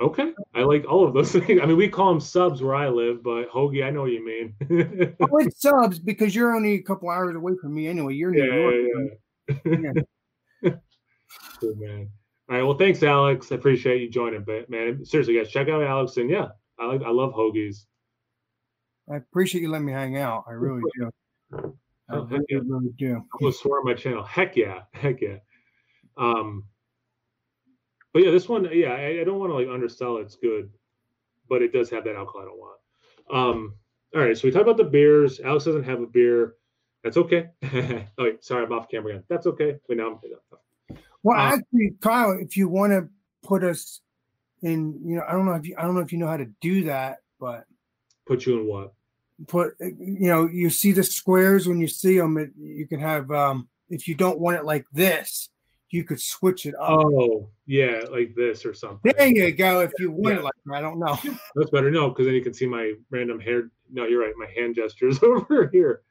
Okay, 0.00 0.32
I 0.52 0.62
like 0.62 0.84
all 0.88 1.06
of 1.06 1.14
those 1.14 1.30
things. 1.32 1.60
I 1.62 1.66
mean, 1.66 1.76
we 1.76 1.88
call 1.88 2.10
them 2.10 2.20
subs 2.20 2.60
where 2.60 2.74
I 2.74 2.88
live, 2.88 3.22
but 3.22 3.48
hoagie, 3.48 3.84
I 3.84 3.90
know 3.90 4.02
what 4.02 4.10
you 4.10 4.26
mean. 4.26 5.14
oh, 5.20 5.38
it's 5.38 5.62
subs 5.62 6.00
because 6.00 6.34
you're 6.34 6.56
only 6.56 6.74
a 6.74 6.82
couple 6.82 7.08
hours 7.08 7.36
away 7.36 7.52
from 7.62 7.72
me 7.72 7.86
anyway. 7.86 8.14
You're 8.14 8.34
in 8.34 8.40
New 8.40 8.52
York. 8.52 9.54
Yeah, 9.64 9.92
yeah. 10.64 10.70
cool, 11.60 11.76
man. 11.76 12.10
All 12.48 12.56
right, 12.56 12.62
well, 12.62 12.76
thanks, 12.76 13.02
Alex. 13.02 13.50
I 13.50 13.54
appreciate 13.54 14.02
you 14.02 14.10
joining, 14.10 14.44
but 14.44 14.68
man, 14.68 15.04
seriously, 15.04 15.36
guys, 15.36 15.48
check 15.48 15.68
out 15.68 15.82
Alex, 15.82 16.18
and 16.18 16.28
yeah, 16.28 16.48
I 16.78 16.86
like, 16.86 17.02
I 17.02 17.10
love 17.10 17.32
hoagies. 17.32 17.86
I 19.10 19.16
appreciate 19.16 19.62
you 19.62 19.70
letting 19.70 19.86
me 19.86 19.92
hang 19.92 20.18
out. 20.18 20.44
I 20.46 20.52
really 20.52 20.82
do. 20.98 21.10
I 22.10 22.16
really, 22.16 22.44
yeah. 22.50 22.58
really 22.66 22.90
do. 22.98 23.16
I 23.16 23.36
almost 23.40 23.62
swore 23.62 23.78
on 23.78 23.86
my 23.86 23.94
channel. 23.94 24.22
Heck 24.22 24.56
yeah, 24.56 24.80
heck 24.92 25.22
yeah. 25.22 25.36
Um, 26.18 26.64
but 28.12 28.22
yeah, 28.22 28.30
this 28.30 28.48
one, 28.48 28.68
yeah, 28.72 28.90
I, 28.92 29.20
I 29.20 29.24
don't 29.24 29.38
want 29.38 29.50
to 29.50 29.56
like 29.56 29.68
undersell. 29.68 30.18
It's 30.18 30.36
good, 30.36 30.70
but 31.48 31.62
it 31.62 31.72
does 31.72 31.88
have 31.90 32.04
that 32.04 32.16
alcohol 32.16 32.42
I 32.42 32.44
don't 32.44 32.58
want. 32.58 32.80
Um, 33.32 33.74
all 34.14 34.20
right, 34.20 34.36
so 34.36 34.46
we 34.46 34.52
talked 34.52 34.62
about 34.62 34.76
the 34.76 34.84
beers. 34.84 35.40
Alex 35.40 35.64
doesn't 35.64 35.84
have 35.84 36.02
a 36.02 36.06
beer. 36.06 36.54
That's 37.02 37.16
okay. 37.16 37.48
oh, 37.64 38.04
wait, 38.18 38.44
sorry, 38.44 38.64
I'm 38.64 38.72
off 38.72 38.88
camera 38.90 39.12
again. 39.12 39.24
That's 39.28 39.46
okay. 39.46 39.76
But 39.88 39.96
now 39.96 40.12
I'm. 40.12 40.18
Well, 41.24 41.40
um, 41.40 41.58
actually, 41.58 41.96
Kyle, 42.00 42.38
if 42.40 42.56
you 42.56 42.68
want 42.68 42.92
to 42.92 43.08
put 43.42 43.64
us 43.64 44.00
in, 44.62 45.00
you 45.04 45.16
know, 45.16 45.24
I 45.28 45.32
don't 45.32 45.46
know 45.46 45.54
if 45.54 45.66
you, 45.66 45.74
I 45.76 45.82
don't 45.82 45.96
know 45.96 46.00
if 46.00 46.12
you 46.12 46.18
know 46.18 46.28
how 46.28 46.36
to 46.36 46.48
do 46.60 46.84
that, 46.84 47.18
but 47.40 47.66
Put 48.26 48.46
you 48.46 48.60
in 48.60 48.66
what? 48.66 48.92
Put 49.48 49.74
you 49.80 50.28
know 50.28 50.48
you 50.48 50.70
see 50.70 50.92
the 50.92 51.02
squares 51.02 51.66
when 51.66 51.80
you 51.80 51.88
see 51.88 52.18
them. 52.18 52.38
It, 52.38 52.50
you 52.56 52.86
can 52.86 53.00
have 53.00 53.30
um 53.30 53.68
if 53.90 54.08
you 54.08 54.14
don't 54.14 54.38
want 54.38 54.56
it 54.56 54.64
like 54.64 54.86
this, 54.92 55.50
you 55.90 56.04
could 56.04 56.20
switch 56.20 56.66
it 56.66 56.74
up. 56.76 57.00
Oh 57.04 57.50
yeah, 57.66 58.02
like 58.10 58.34
this 58.34 58.64
or 58.64 58.72
something. 58.72 59.12
There 59.16 59.26
you 59.26 59.52
go. 59.52 59.80
If 59.80 59.92
you 59.98 60.10
want 60.10 60.36
yeah. 60.36 60.40
it 60.40 60.44
like 60.44 60.54
I 60.72 60.80
don't 60.80 60.98
know. 60.98 61.18
That's 61.54 61.70
better. 61.70 61.90
No, 61.90 62.08
because 62.08 62.26
then 62.26 62.34
you 62.34 62.42
can 62.42 62.54
see 62.54 62.66
my 62.66 62.92
random 63.10 63.40
hair. 63.40 63.70
No, 63.92 64.06
you're 64.06 64.20
right. 64.20 64.34
My 64.36 64.48
hand 64.56 64.76
gestures 64.76 65.20
over 65.22 65.68
here. 65.72 66.02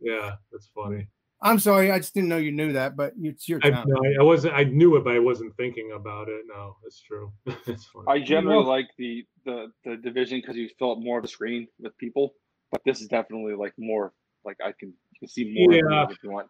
Yeah, 0.00 0.36
that's 0.52 0.68
funny. 0.72 1.08
I'm 1.40 1.60
sorry, 1.60 1.92
I 1.92 1.98
just 1.98 2.14
didn't 2.14 2.28
know 2.28 2.36
you 2.36 2.50
knew 2.50 2.72
that, 2.72 2.96
but 2.96 3.12
it's 3.20 3.48
your 3.48 3.60
time. 3.60 3.74
I, 3.74 4.20
I, 4.20 4.22
wasn't. 4.24 4.54
I 4.54 4.64
knew 4.64 4.96
it, 4.96 5.04
but 5.04 5.14
I 5.14 5.20
wasn't 5.20 5.56
thinking 5.56 5.92
about 5.94 6.28
it. 6.28 6.42
No, 6.48 6.76
it's 6.84 7.00
true. 7.00 7.32
it's 7.66 7.84
funny. 7.86 8.06
I 8.08 8.20
generally 8.20 8.64
like 8.64 8.88
the 8.98 9.24
the 9.44 9.72
the 9.84 9.96
division 9.96 10.40
because 10.40 10.56
you 10.56 10.68
fill 10.78 10.92
up 10.92 10.98
more 10.98 11.18
of 11.18 11.22
the 11.22 11.28
screen 11.28 11.68
with 11.78 11.96
people, 11.98 12.34
but 12.72 12.80
this 12.84 13.00
is 13.00 13.06
definitely 13.06 13.54
like 13.54 13.72
more 13.78 14.12
like 14.44 14.56
I 14.64 14.72
can 14.78 14.88
you 14.88 15.18
can 15.20 15.28
see 15.28 15.54
more 15.56 15.72
yeah. 15.72 16.06
if 16.10 16.16
you 16.24 16.30
want. 16.30 16.48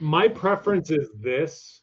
My 0.00 0.26
preference 0.26 0.90
is 0.90 1.10
this 1.20 1.82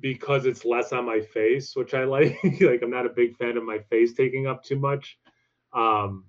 because 0.00 0.44
it's 0.44 0.66
less 0.66 0.92
on 0.92 1.06
my 1.06 1.20
face, 1.20 1.74
which 1.74 1.94
I 1.94 2.04
like. 2.16 2.38
like 2.60 2.82
I'm 2.82 2.90
not 2.90 3.06
a 3.06 3.10
big 3.10 3.36
fan 3.36 3.56
of 3.56 3.64
my 3.64 3.78
face 3.88 4.12
taking 4.12 4.46
up 4.46 4.62
too 4.62 4.78
much. 4.78 5.18
Um, 5.72 6.24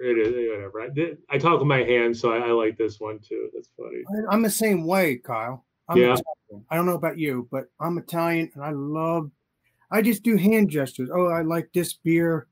it 0.00 0.18
is 0.18 0.34
whatever. 0.34 0.82
I, 0.82 1.34
I 1.34 1.38
talk 1.38 1.58
with 1.58 1.68
my 1.68 1.82
hands, 1.82 2.20
so 2.20 2.32
I, 2.32 2.48
I, 2.48 2.50
like 2.52 2.76
this 2.76 3.00
one 3.00 3.18
too. 3.18 3.50
That's 3.54 3.70
funny. 3.76 4.02
I'm 4.30 4.42
the 4.42 4.50
same 4.50 4.86
way, 4.86 5.16
Kyle. 5.16 5.64
I'm 5.88 5.96
yeah. 5.96 6.14
Italian. 6.14 6.66
I 6.70 6.76
don't 6.76 6.86
know 6.86 6.94
about 6.94 7.18
you, 7.18 7.48
but 7.50 7.66
I'm 7.80 7.98
Italian, 7.98 8.50
and 8.54 8.64
I 8.64 8.70
love. 8.70 9.30
I 9.90 10.02
just 10.02 10.22
do 10.22 10.36
hand 10.36 10.70
gestures. 10.70 11.10
Oh, 11.12 11.26
I 11.26 11.42
like 11.42 11.68
this 11.72 11.94
beer. 11.94 12.48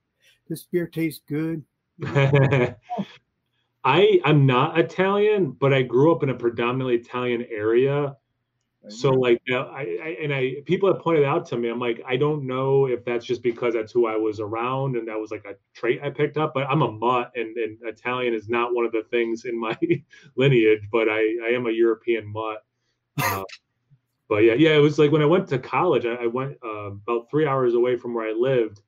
This 0.49 0.65
beer 0.65 0.87
tastes 0.87 1.23
good. 1.29 1.65
I 3.85 4.21
I'm 4.25 4.47
not 4.47 4.79
Italian, 4.79 5.53
but 5.53 5.73
I 5.73 5.83
grew 5.83 6.15
up 6.15 6.23
in 6.23 6.31
a 6.31 6.35
predominantly 6.35 6.97
Italian 6.97 7.45
area, 7.51 8.17
so 8.89 9.11
like 9.11 9.41
I, 9.51 9.55
I, 9.55 10.17
and 10.23 10.35
I 10.35 10.57
people 10.67 10.93
have 10.93 11.03
pointed 11.03 11.25
out 11.25 11.47
to 11.47 11.57
me, 11.57 11.69
I'm 11.71 11.79
like, 11.79 12.03
I 12.07 12.17
don't 12.17 12.47
know 12.47 12.87
if 12.87 13.05
that's 13.05 13.25
just 13.25 13.43
because 13.43 13.75
that's 13.75 13.93
who 13.93 14.07
I 14.07 14.17
was 14.17 14.41
around 14.41 14.97
and 14.97 15.09
that 15.09 15.19
was 15.19 15.31
like 15.31 15.45
a 15.47 15.55
trait 15.75 16.01
I 16.03 16.11
picked 16.11 16.37
up, 16.37 16.53
but 16.55 16.67
I'm 16.69 16.83
a 16.83 16.91
mutt 16.91 17.33
and, 17.35 17.57
and 17.57 17.79
Italian 17.83 18.35
is 18.35 18.49
not 18.49 18.75
one 18.75 18.85
of 18.85 18.93
the 18.93 19.05
things 19.11 19.47
in 19.47 19.59
my 19.59 19.77
lineage, 20.37 20.89
but 20.93 21.09
I, 21.09 21.21
I 21.45 21.49
am 21.55 21.67
a 21.67 21.73
European 21.73 22.31
mutt. 22.31 22.59
Uh, 23.23 23.45
but 24.29 24.45
yeah, 24.45 24.55
yeah, 24.55 24.75
it 24.77 24.81
was 24.81 24.99
like 24.99 25.13
when 25.13 25.23
I 25.23 25.27
went 25.27 25.49
to 25.49 25.59
college, 25.59 26.05
I, 26.05 26.15
I 26.15 26.27
went 26.27 26.59
uh, 26.65 26.91
about 26.91 27.31
three 27.31 27.47
hours 27.47 27.75
away 27.75 27.97
from 27.97 28.15
where 28.15 28.29
I 28.29 28.33
lived 28.33 28.81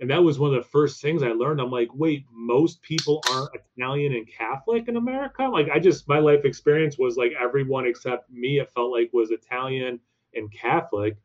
and 0.00 0.10
that 0.10 0.22
was 0.22 0.38
one 0.38 0.54
of 0.54 0.62
the 0.62 0.68
first 0.68 1.00
things 1.00 1.22
I 1.22 1.28
learned. 1.28 1.60
I'm 1.60 1.70
like, 1.70 1.88
wait, 1.94 2.26
most 2.32 2.82
people 2.82 3.22
aren't 3.30 3.50
Italian 3.54 4.14
and 4.14 4.26
Catholic 4.26 4.88
in 4.88 4.96
America. 4.96 5.44
Like, 5.44 5.68
I 5.72 5.78
just 5.78 6.08
my 6.08 6.18
life 6.18 6.44
experience 6.44 6.98
was 6.98 7.16
like 7.16 7.32
everyone 7.40 7.86
except 7.86 8.30
me. 8.30 8.58
It 8.60 8.70
felt 8.72 8.90
like 8.92 9.10
was 9.12 9.30
Italian 9.30 10.00
and 10.34 10.52
Catholic, 10.52 11.16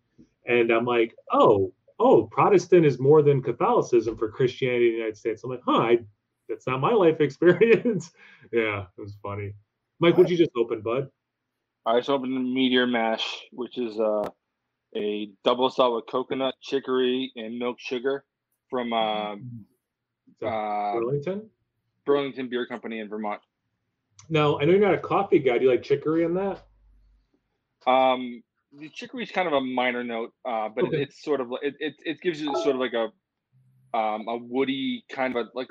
and 0.45 0.72
I'm 0.72 0.86
like, 0.86 1.15
oh, 1.32 1.74
oh, 1.99 2.26
Protestant 2.26 2.86
is 2.86 2.99
more 2.99 3.22
than 3.24 3.41
Catholicism 3.41 4.18
for 4.18 4.30
Christianity 4.30 4.88
in 4.88 4.91
the 4.93 4.97
United 4.99 5.18
States. 5.18 5.43
I'm 5.43 5.49
like, 5.49 5.63
huh, 5.65 5.78
I, 5.78 5.99
that's 6.47 6.68
not 6.68 6.80
my 6.82 6.91
life 6.93 7.20
experience. 7.22 8.11
yeah, 8.51 8.86
it 8.97 9.01
was 9.01 9.18
funny. 9.24 9.53
Mike, 9.99 10.18
what'd 10.18 10.30
you 10.30 10.38
just 10.38 10.51
open, 10.55 10.82
bud? 10.82 11.09
I 11.86 11.97
just 11.99 12.09
opened 12.09 12.36
the 12.36 12.39
Meteor 12.41 12.86
Mash, 12.86 13.26
which 13.51 13.78
is 13.78 13.99
uh, 13.99 14.30
a 14.95 15.30
double 15.43 15.70
stout 15.72 15.95
with 15.95 16.05
coconut, 16.09 16.55
chicory, 16.61 17.32
and 17.36 17.57
milk 17.59 17.78
sugar 17.80 18.24
from 18.70 18.93
uh, 18.93 19.34
uh, 20.45 20.93
Burlington. 20.93 21.49
Burlington 22.05 22.49
Beer 22.49 22.65
Company 22.65 22.99
in 22.99 23.09
Vermont. 23.09 23.41
Now 24.30 24.59
I 24.59 24.65
know 24.65 24.72
you're 24.72 24.82
not 24.82 24.93
a 24.93 24.99
coffee 24.99 25.39
guy. 25.39 25.57
Do 25.57 25.65
you 25.65 25.72
like 25.72 25.84
chicory 25.84 26.24
in 26.24 26.34
that? 26.36 26.65
Um, 27.86 28.43
the 28.78 28.89
chicory 28.89 29.24
is 29.24 29.32
kind 29.32 29.47
of 29.47 29.53
a 29.53 29.61
minor 29.61 30.03
note, 30.03 30.34
uh, 30.45 30.70
but 30.74 30.86
okay. 30.86 30.97
it, 30.97 31.01
it's 31.03 31.24
sort 31.24 31.41
of 31.41 31.51
it, 31.61 31.76
it 31.80 31.93
it 32.05 32.22
gives 32.22 32.41
you 32.41 32.53
sort 32.55 32.76
of 32.76 32.82
like 32.82 32.93
a 32.93 33.07
um 33.97 34.28
a 34.28 34.38
woody 34.38 35.05
kind 35.09 35.36
of 35.36 35.45
a 35.45 35.49
like 35.55 35.70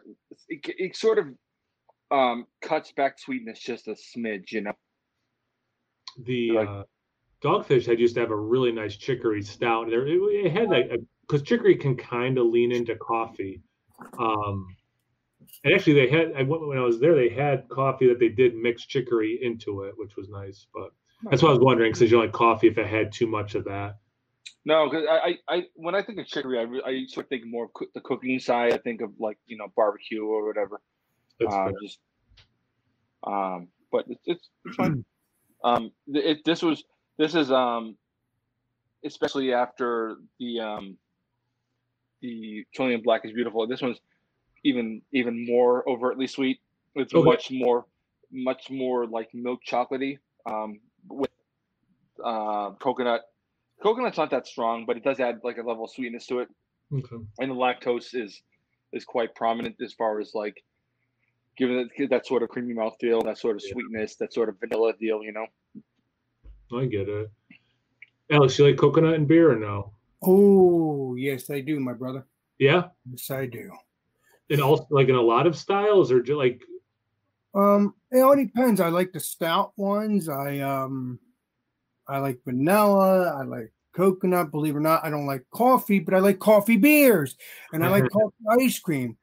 it, 0.48 0.60
it 0.78 0.96
sort 0.96 1.18
of 1.18 1.26
um 2.10 2.46
cuts 2.62 2.92
back 2.92 3.18
sweetness 3.18 3.58
just 3.58 3.88
a 3.88 3.96
smidge, 4.16 4.52
you 4.52 4.62
know. 4.62 4.72
The 6.24 6.52
like, 6.52 6.68
uh, 6.68 6.82
Dogfish 7.42 7.86
Head 7.86 8.00
used 8.00 8.14
to 8.14 8.20
have 8.20 8.30
a 8.30 8.36
really 8.36 8.72
nice 8.72 8.96
chicory 8.96 9.42
stout. 9.42 9.88
There 9.90 10.06
it, 10.06 10.18
it 10.18 10.52
had 10.52 10.70
like 10.70 10.86
a 10.90 10.98
because 11.26 11.42
chicory 11.42 11.76
can 11.76 11.96
kind 11.96 12.38
of 12.38 12.46
lean 12.46 12.72
into 12.72 12.96
coffee. 12.96 13.62
Um, 14.18 14.76
and 15.64 15.74
actually, 15.74 15.94
they 15.94 16.08
had 16.08 16.32
I 16.36 16.42
went, 16.42 16.66
when 16.66 16.78
I 16.78 16.82
was 16.82 17.00
there, 17.00 17.14
they 17.14 17.28
had 17.28 17.68
coffee 17.68 18.08
that 18.08 18.18
they 18.18 18.28
did 18.28 18.54
mix 18.54 18.86
chicory 18.86 19.38
into 19.42 19.82
it, 19.82 19.94
which 19.96 20.16
was 20.16 20.28
nice. 20.28 20.66
But 20.74 20.90
that's 21.30 21.42
what 21.42 21.50
I 21.50 21.52
was 21.52 21.62
wondering, 21.62 21.92
because 21.92 22.10
you 22.10 22.18
like 22.18 22.32
coffee 22.32 22.68
if 22.68 22.78
it 22.78 22.86
had 22.86 23.12
too 23.12 23.26
much 23.26 23.54
of 23.54 23.64
that. 23.64 23.98
No, 24.64 24.88
because 24.88 25.06
I, 25.08 25.38
I, 25.48 25.62
when 25.74 25.94
I 25.94 26.02
think 26.02 26.18
of 26.18 26.26
chicory, 26.26 26.58
I, 26.58 26.88
I 26.88 27.06
sort 27.06 27.26
of 27.26 27.30
think 27.30 27.44
more 27.46 27.66
of 27.66 27.72
co- 27.72 27.86
the 27.94 28.00
cooking 28.00 28.38
side. 28.40 28.72
I 28.72 28.78
think 28.78 29.00
of 29.00 29.10
like 29.18 29.38
you 29.46 29.56
know 29.56 29.68
barbecue 29.76 30.24
or 30.24 30.46
whatever. 30.46 30.80
That's 31.40 31.54
uh, 31.54 31.70
just, 31.82 31.98
um, 33.24 33.68
but 33.92 34.04
it's 34.08 34.22
it's, 34.26 34.48
it's 34.64 34.76
fine. 34.76 35.04
um, 35.64 35.92
it, 36.08 36.44
this 36.44 36.62
was 36.62 36.84
this 37.16 37.34
is 37.34 37.50
um, 37.50 37.96
especially 39.04 39.52
after 39.52 40.16
the 40.40 40.60
um 40.60 40.98
the 42.20 42.64
Trillium 42.74 43.02
Black 43.02 43.24
is 43.24 43.32
beautiful. 43.32 43.66
This 43.66 43.82
one's 43.82 44.00
even 44.64 45.02
even 45.12 45.46
more 45.46 45.88
overtly 45.88 46.26
sweet. 46.26 46.60
It's 46.94 47.14
okay. 47.14 47.24
much 47.24 47.50
more 47.50 47.86
much 48.32 48.70
more 48.70 49.06
like 49.06 49.28
milk 49.34 49.60
chocolatey 49.68 50.18
um, 50.46 50.80
with 51.08 51.30
uh, 52.24 52.70
coconut 52.80 53.22
coconut's 53.82 54.16
not 54.16 54.30
that 54.30 54.46
strong, 54.46 54.84
but 54.86 54.96
it 54.96 55.04
does 55.04 55.20
add 55.20 55.40
like 55.44 55.58
a 55.58 55.62
level 55.62 55.84
of 55.84 55.90
sweetness 55.90 56.26
to 56.26 56.40
it, 56.40 56.48
Okay. 56.92 57.16
and 57.38 57.50
the 57.50 57.54
lactose 57.54 58.14
is 58.14 58.42
is 58.92 59.04
quite 59.04 59.34
prominent 59.34 59.76
as 59.82 59.92
far 59.92 60.20
as 60.20 60.32
like 60.34 60.62
giving 61.56 61.78
it 61.78 61.88
give 61.96 62.10
that 62.10 62.26
sort 62.26 62.42
of 62.42 62.48
creamy 62.48 62.74
mouthfeel, 62.74 63.24
that 63.24 63.38
sort 63.38 63.56
of 63.56 63.62
Yeah. 63.64 63.72
sweetness, 63.72 64.16
that 64.16 64.32
sort 64.32 64.48
of 64.48 64.58
vanilla 64.60 64.92
deal. 64.98 65.22
You 65.22 65.32
know, 65.32 65.46
I 66.78 66.86
get 66.86 67.08
it. 67.08 67.30
Alex, 68.30 68.58
you 68.58 68.66
like 68.66 68.76
coconut 68.76 69.14
and 69.14 69.28
beer 69.28 69.52
or 69.52 69.56
no? 69.56 69.92
Oh, 70.22 71.14
yes, 71.14 71.50
I 71.50 71.60
do, 71.60 71.78
my 71.80 71.92
brother. 71.92 72.26
Yeah, 72.58 72.84
Yes, 73.10 73.30
I 73.30 73.46
do. 73.46 73.70
and 74.48 74.60
also 74.62 74.86
like 74.90 75.08
in 75.08 75.14
a 75.14 75.20
lot 75.20 75.46
of 75.46 75.56
styles, 75.56 76.10
or 76.10 76.22
just 76.22 76.38
like 76.38 76.62
Um, 77.54 77.94
it 78.10 78.20
all 78.20 78.36
depends. 78.36 78.80
I 78.80 78.88
like 78.88 79.12
the 79.12 79.20
stout 79.20 79.72
ones. 79.76 80.28
I 80.28 80.60
um, 80.60 81.18
I 82.08 82.18
like 82.18 82.40
vanilla. 82.44 83.34
I 83.38 83.42
like 83.44 83.72
coconut. 83.94 84.50
Believe 84.52 84.74
it 84.74 84.78
or 84.78 84.80
not, 84.80 85.04
I 85.04 85.10
don't 85.10 85.26
like 85.26 85.44
coffee, 85.50 85.98
but 86.00 86.14
I 86.14 86.18
like 86.20 86.38
coffee 86.38 86.76
beers, 86.76 87.36
and 87.72 87.84
I 87.84 87.88
like 87.88 88.08
coffee 88.10 88.44
ice 88.64 88.78
cream. 88.78 89.16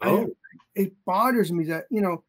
I- 0.00 0.08
oh, 0.10 0.36
it 0.74 0.92
bothers 1.06 1.52
me 1.52 1.64
that 1.66 1.84
you 1.90 2.02
know, 2.02 2.22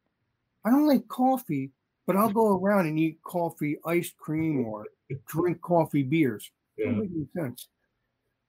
I 0.63 0.69
don't 0.69 0.87
like 0.87 1.07
coffee, 1.09 1.71
but 2.07 2.15
I'll 2.15 2.29
go 2.31 2.57
around 2.57 2.85
and 2.87 2.97
eat 2.97 3.19
coffee 3.23 3.77
ice 3.85 4.13
cream 4.17 4.65
or 4.65 4.85
drink 5.27 5.61
coffee 5.61 6.03
beers. 6.03 6.49
yeah. 6.77 6.85
Doesn't 6.85 6.99
make 7.01 7.11
any 7.11 7.27
sense. 7.47 7.67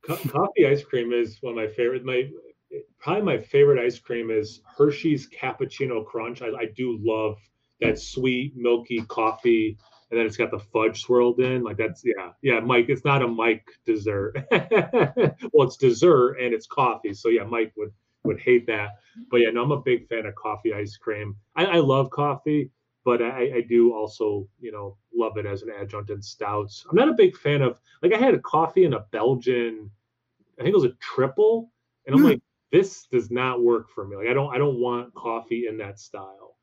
Co- 0.07 0.17
coffee 0.29 0.67
ice 0.67 0.85
cream 0.85 1.13
is 1.13 1.39
one 1.41 1.53
of 1.53 1.57
my 1.57 1.69
favorite. 1.75 2.05
My 2.05 2.29
probably 2.99 3.23
my 3.23 3.39
favorite 3.39 3.85
ice 3.85 3.99
cream 3.99 4.31
is 4.31 4.61
Hershey's 4.77 5.29
Cappuccino 5.29 6.05
Crunch. 6.05 6.43
I, 6.43 6.49
I 6.49 6.67
do 6.77 6.99
love 7.01 7.39
that 7.81 7.99
sweet, 7.99 8.57
milky 8.57 9.03
coffee, 9.09 9.77
and 10.11 10.19
then 10.19 10.27
it's 10.27 10.37
got 10.37 10.51
the 10.51 10.59
fudge 10.59 11.03
swirled 11.03 11.41
in. 11.41 11.63
Like 11.63 11.77
that's 11.77 12.03
yeah, 12.05 12.31
yeah. 12.43 12.61
Mike, 12.61 12.87
it's 12.89 13.05
not 13.05 13.23
a 13.23 13.29
Mike 13.29 13.67
dessert. 13.85 14.37
well, 14.51 15.67
it's 15.67 15.77
dessert 15.77 16.37
and 16.41 16.55
it's 16.55 16.67
coffee. 16.67 17.15
So 17.15 17.29
yeah, 17.29 17.45
Mike 17.45 17.73
would 17.77 17.93
would 18.25 18.41
hate 18.41 18.67
that. 18.67 18.91
But 19.31 19.39
yeah, 19.39 19.51
no, 19.51 19.63
I'm 19.63 19.73
a 19.73 19.81
big 19.81 20.09
fan 20.09 20.27
of 20.27 20.35
coffee 20.35 20.73
ice 20.73 20.97
cream. 20.97 21.37
I, 21.55 21.65
I 21.67 21.79
love 21.79 22.11
coffee, 22.11 22.71
but 23.07 23.23
I, 23.23 23.59
I 23.59 23.61
do 23.61 23.95
also, 23.95 24.49
you 24.61 24.73
know, 24.73 24.99
love 25.15 25.39
it 25.39 25.47
as 25.47 25.63
an 25.63 25.71
adjunct 25.71 26.11
in 26.11 26.21
stouts. 26.21 26.85
I'm 26.91 26.97
not 26.97 27.09
a 27.09 27.15
big 27.15 27.37
fan 27.37 27.63
of 27.63 27.81
like 28.03 28.13
I 28.13 28.19
had 28.19 28.35
a 28.35 28.41
coffee 28.41 28.85
in 28.85 28.95
a 28.95 29.07
Belgian, 29.13 29.89
I 30.59 30.63
think 30.65 30.73
it 30.73 30.83
was 30.83 30.85
a 30.85 30.95
triple, 31.01 31.73
and 32.05 32.15
I'm 32.17 32.21
Hmm. 32.21 32.31
like, 32.31 32.43
this 32.73 33.07
does 33.07 33.31
not 33.31 33.63
work 33.63 33.89
for 33.95 34.07
me. 34.09 34.17
Like 34.17 34.27
I 34.27 34.35
don't 34.35 34.53
I 34.53 34.59
don't 34.59 34.81
want 34.81 35.15
coffee 35.15 35.69
in 35.69 35.79
that 35.79 36.01
style. 36.01 36.59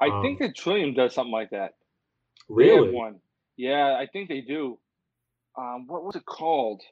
I 0.00 0.08
Um, 0.08 0.22
think 0.22 0.38
that 0.40 0.56
Trillium 0.56 0.94
does 0.94 1.14
something 1.14 1.30
like 1.30 1.50
that. 1.50 1.74
Really? 2.48 2.92
one. 2.92 3.20
Yeah, 3.58 3.96
I 4.00 4.06
think 4.06 4.28
they 4.30 4.40
do. 4.40 4.78
Um, 5.58 5.86
what 5.86 6.02
was 6.04 6.16
it 6.16 6.24
called? 6.24 6.82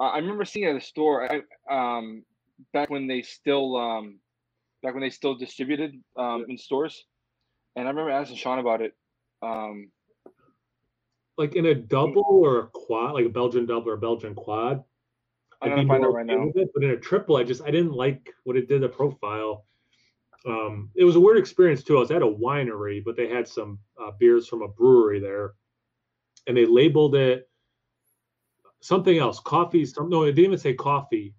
Uh, 0.00 0.04
I 0.04 0.18
remember 0.18 0.46
seeing 0.46 0.66
it 0.66 0.70
at 0.70 0.76
a 0.76 0.80
store. 0.80 1.30
I, 1.30 1.42
um, 1.70 2.24
back 2.72 2.88
when 2.88 3.06
they 3.06 3.20
still, 3.22 3.76
um, 3.76 4.18
back 4.82 4.94
when 4.94 5.02
they 5.02 5.10
still 5.10 5.36
distributed 5.36 5.92
um, 6.16 6.46
in 6.48 6.56
stores, 6.56 7.04
and 7.78 7.86
I 7.86 7.90
remember 7.90 8.10
asking 8.10 8.36
Sean 8.36 8.58
about 8.58 8.82
it. 8.82 8.96
Um, 9.40 9.92
Like 11.36 11.54
in 11.54 11.66
a 11.66 11.74
double 11.74 12.26
or 12.26 12.58
a 12.58 12.66
quad, 12.66 13.14
like 13.14 13.24
a 13.24 13.30
Belgian 13.30 13.66
double 13.66 13.90
or 13.90 13.94
a 13.94 13.98
Belgian 13.98 14.34
quad. 14.34 14.82
I'd 15.62 15.70
gonna 15.70 15.86
find 15.86 16.04
out 16.04 16.12
right 16.12 16.26
now. 16.26 16.50
it, 16.54 16.70
but 16.74 16.82
in 16.82 16.90
a 16.90 16.96
triple, 16.96 17.36
I 17.36 17.44
just 17.44 17.62
I 17.62 17.70
didn't 17.70 17.92
like 17.92 18.34
what 18.44 18.56
it 18.56 18.68
did 18.68 18.82
the 18.82 18.88
profile. 18.88 19.64
Um, 20.46 20.90
it 20.94 21.04
was 21.04 21.16
a 21.16 21.20
weird 21.20 21.38
experience 21.38 21.82
too. 21.82 21.96
I 21.96 22.00
was 22.00 22.10
at 22.10 22.22
a 22.22 22.26
winery, 22.26 23.04
but 23.04 23.16
they 23.16 23.28
had 23.28 23.46
some 23.46 23.78
uh, 24.00 24.12
beers 24.18 24.48
from 24.48 24.62
a 24.62 24.68
brewery 24.68 25.20
there, 25.20 25.54
and 26.46 26.56
they 26.56 26.66
labeled 26.66 27.14
it 27.14 27.48
something 28.80 29.18
else, 29.18 29.40
coffee. 29.40 29.84
Some 29.84 30.08
no, 30.08 30.22
it 30.22 30.32
didn't 30.32 30.46
even 30.46 30.58
say 30.58 30.74
coffee 30.74 31.34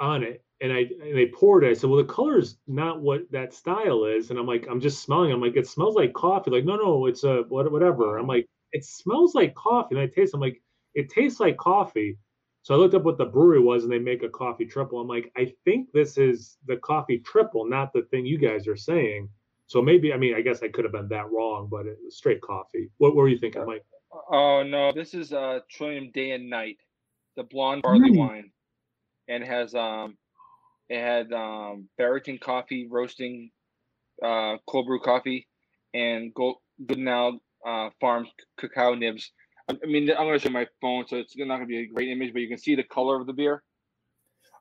on 0.00 0.22
it. 0.22 0.42
And 0.60 0.72
I 0.72 0.80
and 0.80 1.16
they 1.16 1.26
poured 1.26 1.64
it. 1.64 1.70
I 1.70 1.72
said, 1.74 1.88
"Well, 1.88 2.02
the 2.02 2.12
color 2.12 2.38
is 2.38 2.58
not 2.66 3.00
what 3.00 3.30
that 3.30 3.54
style 3.54 4.04
is." 4.04 4.30
And 4.30 4.38
I'm 4.38 4.46
like, 4.46 4.66
"I'm 4.68 4.80
just 4.80 5.02
smelling." 5.02 5.32
I'm 5.32 5.40
like, 5.40 5.56
"It 5.56 5.66
smells 5.68 5.94
like 5.94 6.12
coffee." 6.14 6.50
Like, 6.50 6.64
no, 6.64 6.76
no, 6.76 7.06
it's 7.06 7.24
a 7.24 7.42
what, 7.48 7.70
whatever. 7.70 8.18
I'm 8.18 8.26
like, 8.26 8.46
"It 8.72 8.84
smells 8.84 9.34
like 9.34 9.54
coffee." 9.54 9.94
And 9.94 10.02
I 10.02 10.06
taste. 10.08 10.34
I'm 10.34 10.40
like, 10.40 10.60
"It 10.94 11.10
tastes 11.10 11.38
like 11.40 11.56
coffee." 11.58 12.18
So 12.62 12.74
I 12.74 12.78
looked 12.78 12.94
up 12.94 13.04
what 13.04 13.18
the 13.18 13.24
brewery 13.24 13.60
was, 13.60 13.84
and 13.84 13.92
they 13.92 13.98
make 13.98 14.22
a 14.22 14.28
coffee 14.28 14.66
triple. 14.66 15.00
I'm 15.00 15.08
like, 15.08 15.32
I 15.36 15.54
think 15.64 15.90
this 15.92 16.18
is 16.18 16.58
the 16.66 16.76
coffee 16.76 17.18
triple, 17.18 17.64
not 17.64 17.92
the 17.92 18.02
thing 18.02 18.26
you 18.26 18.36
guys 18.36 18.66
are 18.68 18.76
saying. 18.76 19.30
So 19.68 19.80
maybe, 19.80 20.12
I 20.12 20.16
mean, 20.16 20.34
I 20.34 20.40
guess 20.40 20.62
I 20.62 20.68
could 20.68 20.84
have 20.84 20.92
been 20.92 21.08
that 21.08 21.30
wrong, 21.30 21.68
but 21.70 21.86
it 21.86 21.98
was 22.04 22.16
straight 22.16 22.40
coffee. 22.42 22.90
What 22.98 23.14
were 23.14 23.28
you 23.28 23.38
thinking, 23.38 23.64
Mike? 23.64 23.84
Oh 24.30 24.62
no, 24.62 24.92
this 24.92 25.14
is 25.14 25.32
uh, 25.32 25.60
Trillium 25.70 26.10
Day 26.12 26.32
and 26.32 26.50
Night, 26.50 26.78
the 27.36 27.44
blonde 27.44 27.82
barley 27.82 28.10
Mm. 28.10 28.18
wine, 28.18 28.52
and 29.28 29.44
has 29.44 29.74
um, 29.74 30.16
it 30.88 31.00
had 31.00 31.32
um, 31.32 31.88
Barrington 31.98 32.38
coffee 32.38 32.88
roasting, 32.90 33.50
uh, 34.22 34.56
cold 34.66 34.86
brew 34.86 35.00
coffee, 35.00 35.46
and 35.94 36.32
Gold 36.34 36.56
Good 36.86 36.98
Now 36.98 37.40
uh, 37.66 37.90
Farms 38.00 38.28
cacao 38.58 38.94
nibs. 38.94 39.30
I 39.68 39.74
I 39.82 39.86
mean, 39.86 40.10
I'm 40.10 40.26
gonna 40.26 40.38
show 40.38 40.50
my 40.50 40.66
phone, 40.80 41.06
so 41.06 41.16
it's 41.16 41.36
not 41.36 41.56
gonna 41.56 41.66
be 41.66 41.78
a 41.78 41.86
great 41.86 42.08
image, 42.08 42.32
but 42.32 42.40
you 42.40 42.48
can 42.48 42.58
see 42.58 42.74
the 42.74 42.82
color 42.84 43.20
of 43.20 43.26
the 43.26 43.32
beer. 43.32 43.62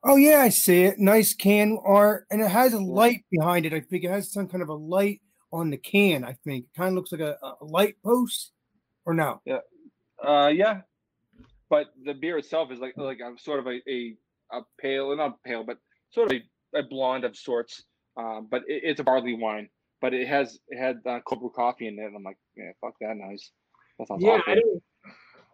Oh 0.03 0.15
yeah, 0.15 0.39
I 0.39 0.49
see 0.49 0.83
it. 0.83 0.99
Nice 0.99 1.33
can 1.33 1.77
art, 1.83 2.25
and 2.29 2.41
it 2.41 2.49
has 2.49 2.73
a 2.73 2.79
light 2.79 3.25
behind 3.31 3.65
it. 3.65 3.73
I 3.73 3.79
think 3.81 4.03
it 4.03 4.11
has 4.11 4.31
some 4.31 4.47
kind 4.47 4.61
of 4.61 4.69
a 4.69 4.73
light 4.73 5.21
on 5.51 5.69
the 5.69 5.77
can. 5.77 6.23
I 6.23 6.33
think 6.43 6.65
it 6.65 6.77
kind 6.77 6.89
of 6.89 6.95
looks 6.95 7.11
like 7.11 7.21
a, 7.21 7.37
a 7.41 7.65
light 7.65 7.95
post, 8.03 8.51
or 9.05 9.13
no? 9.13 9.41
Yeah, 9.45 9.59
uh, 10.23 10.47
yeah, 10.47 10.81
but 11.69 11.87
the 12.03 12.13
beer 12.13 12.37
itself 12.37 12.71
is 12.71 12.79
like 12.79 12.93
like 12.97 13.19
a 13.19 13.39
sort 13.39 13.59
of 13.59 13.67
a 13.67 13.79
a, 13.89 14.15
a 14.51 14.61
pale, 14.79 15.15
not 15.15 15.41
pale, 15.43 15.63
but 15.63 15.77
sort 16.11 16.31
of 16.31 16.37
a, 16.73 16.79
a 16.79 16.83
blonde 16.83 17.23
of 17.23 17.35
sorts. 17.35 17.83
Um, 18.17 18.47
but 18.49 18.63
it, 18.67 18.81
it's 18.83 18.99
a 18.99 19.03
barley 19.03 19.35
wine, 19.35 19.69
but 20.01 20.13
it 20.13 20.27
has 20.27 20.59
it 20.69 20.77
had 20.77 20.97
uh, 21.07 21.19
cold 21.27 21.41
brew 21.41 21.51
coffee 21.55 21.87
in 21.87 21.99
it. 21.99 22.05
And 22.05 22.15
I'm 22.15 22.23
like, 22.23 22.37
yeah, 22.55 22.71
fuck 22.81 22.93
that 23.01 23.15
noise. 23.15 23.51
That 23.99 24.07
sounds 24.07 24.23
Yeah, 24.23 24.31
awful. 24.31 24.53
I 24.53 24.55
don't. 24.55 24.83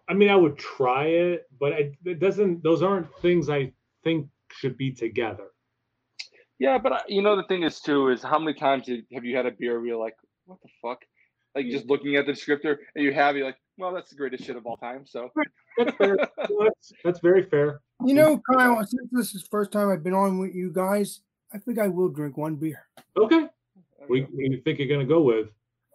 I 0.09 0.13
mean, 0.13 0.29
I 0.29 0.35
would 0.35 0.57
try 0.57 1.05
it, 1.05 1.43
but 1.59 1.73
I, 1.73 1.91
it 2.05 2.19
doesn't. 2.19 2.63
Those 2.63 2.83
aren't 2.83 3.07
things 3.21 3.49
I 3.49 3.71
think 4.03 4.27
should 4.51 4.77
be 4.77 4.91
together. 4.91 5.47
Yeah, 6.59 6.77
but 6.77 6.93
I, 6.93 7.01
you 7.07 7.21
know 7.21 7.35
the 7.35 7.43
thing 7.43 7.63
is 7.63 7.79
too 7.79 8.09
is 8.09 8.21
how 8.21 8.39
many 8.39 8.57
times 8.57 8.87
have 8.87 9.25
you 9.25 9.35
had 9.35 9.45
a 9.45 9.51
beer 9.51 9.77
where 9.79 9.87
you're 9.87 9.97
like, 9.97 10.15
what 10.45 10.59
the 10.61 10.69
fuck? 10.81 10.99
Like 11.55 11.67
just 11.67 11.87
looking 11.87 12.15
at 12.15 12.25
the 12.25 12.33
descriptor 12.33 12.77
and 12.95 13.03
you 13.03 13.13
have 13.13 13.35
you're 13.35 13.45
like, 13.45 13.57
well, 13.77 13.93
that's 13.93 14.09
the 14.09 14.15
greatest 14.15 14.43
shit 14.43 14.55
of 14.55 14.65
all 14.65 14.77
time. 14.77 15.05
So 15.05 15.29
That's 15.77 15.95
fair. 15.95 16.15
that's, 16.37 16.93
that's 17.03 17.19
very 17.19 17.43
fair. 17.43 17.81
You 18.05 18.13
know, 18.13 18.41
Kyle, 18.51 18.77
since 18.85 19.09
this 19.11 19.35
is 19.35 19.43
the 19.43 19.47
first 19.49 19.71
time 19.71 19.89
I've 19.89 20.03
been 20.03 20.13
on 20.13 20.37
with 20.37 20.53
you 20.53 20.71
guys, 20.71 21.21
I 21.53 21.57
think 21.57 21.79
I 21.79 21.87
will 21.87 22.09
drink 22.09 22.37
one 22.37 22.55
beer. 22.55 22.87
Okay. 23.17 23.47
We, 24.09 24.21
what 24.21 24.31
do 24.31 24.43
you 24.43 24.61
think 24.61 24.79
you're 24.79 24.87
gonna 24.87 25.05
go 25.05 25.21
with? 25.21 25.47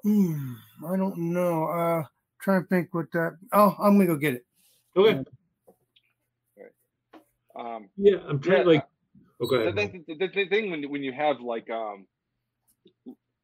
Hmm, 0.03 0.55
I 0.87 0.97
don't 0.97 1.19
know. 1.19 1.65
Uh, 1.65 2.05
trying 2.41 2.63
to 2.63 2.69
think 2.69 2.95
what 2.95 3.11
that. 3.13 3.37
Oh, 3.53 3.77
I'm 3.79 3.95
gonna 3.99 4.07
go 4.07 4.17
get 4.17 4.35
it. 4.35 4.47
Okay. 4.97 5.25
um, 7.57 7.89
Yeah, 7.97 8.17
I'm 8.27 8.41
trying. 8.41 8.61
Yeah, 8.61 8.65
like, 8.65 8.87
oh, 9.43 9.47
the, 9.49 9.73
the, 10.07 10.15
the, 10.15 10.29
the 10.29 10.49
thing 10.49 10.71
when 10.71 10.91
when 10.91 11.03
you 11.03 11.13
have 11.13 11.41
like 11.41 11.69
um 11.71 12.07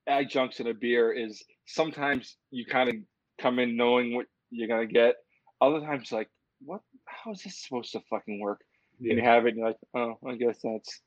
adjuncts 0.06 0.60
in 0.60 0.68
a 0.68 0.74
beer 0.74 1.12
is 1.12 1.42
sometimes 1.66 2.36
you 2.50 2.64
kind 2.64 2.88
of 2.88 2.96
come 3.38 3.58
in 3.58 3.76
knowing 3.76 4.14
what 4.14 4.26
you're 4.50 4.68
gonna 4.68 4.86
get. 4.86 5.16
Other 5.60 5.80
times 5.80 6.12
like, 6.12 6.28
what? 6.64 6.80
How 7.06 7.32
is 7.32 7.42
this 7.42 7.62
supposed 7.62 7.92
to 7.92 8.00
fucking 8.10 8.40
work? 8.40 8.60
And 9.00 9.18
you 9.18 9.22
have 9.22 9.44
it, 9.46 9.50
and 9.50 9.58
you're 9.58 9.66
like, 9.68 9.76
oh, 9.94 10.18
I 10.26 10.36
guess 10.36 10.58
that's 10.62 11.00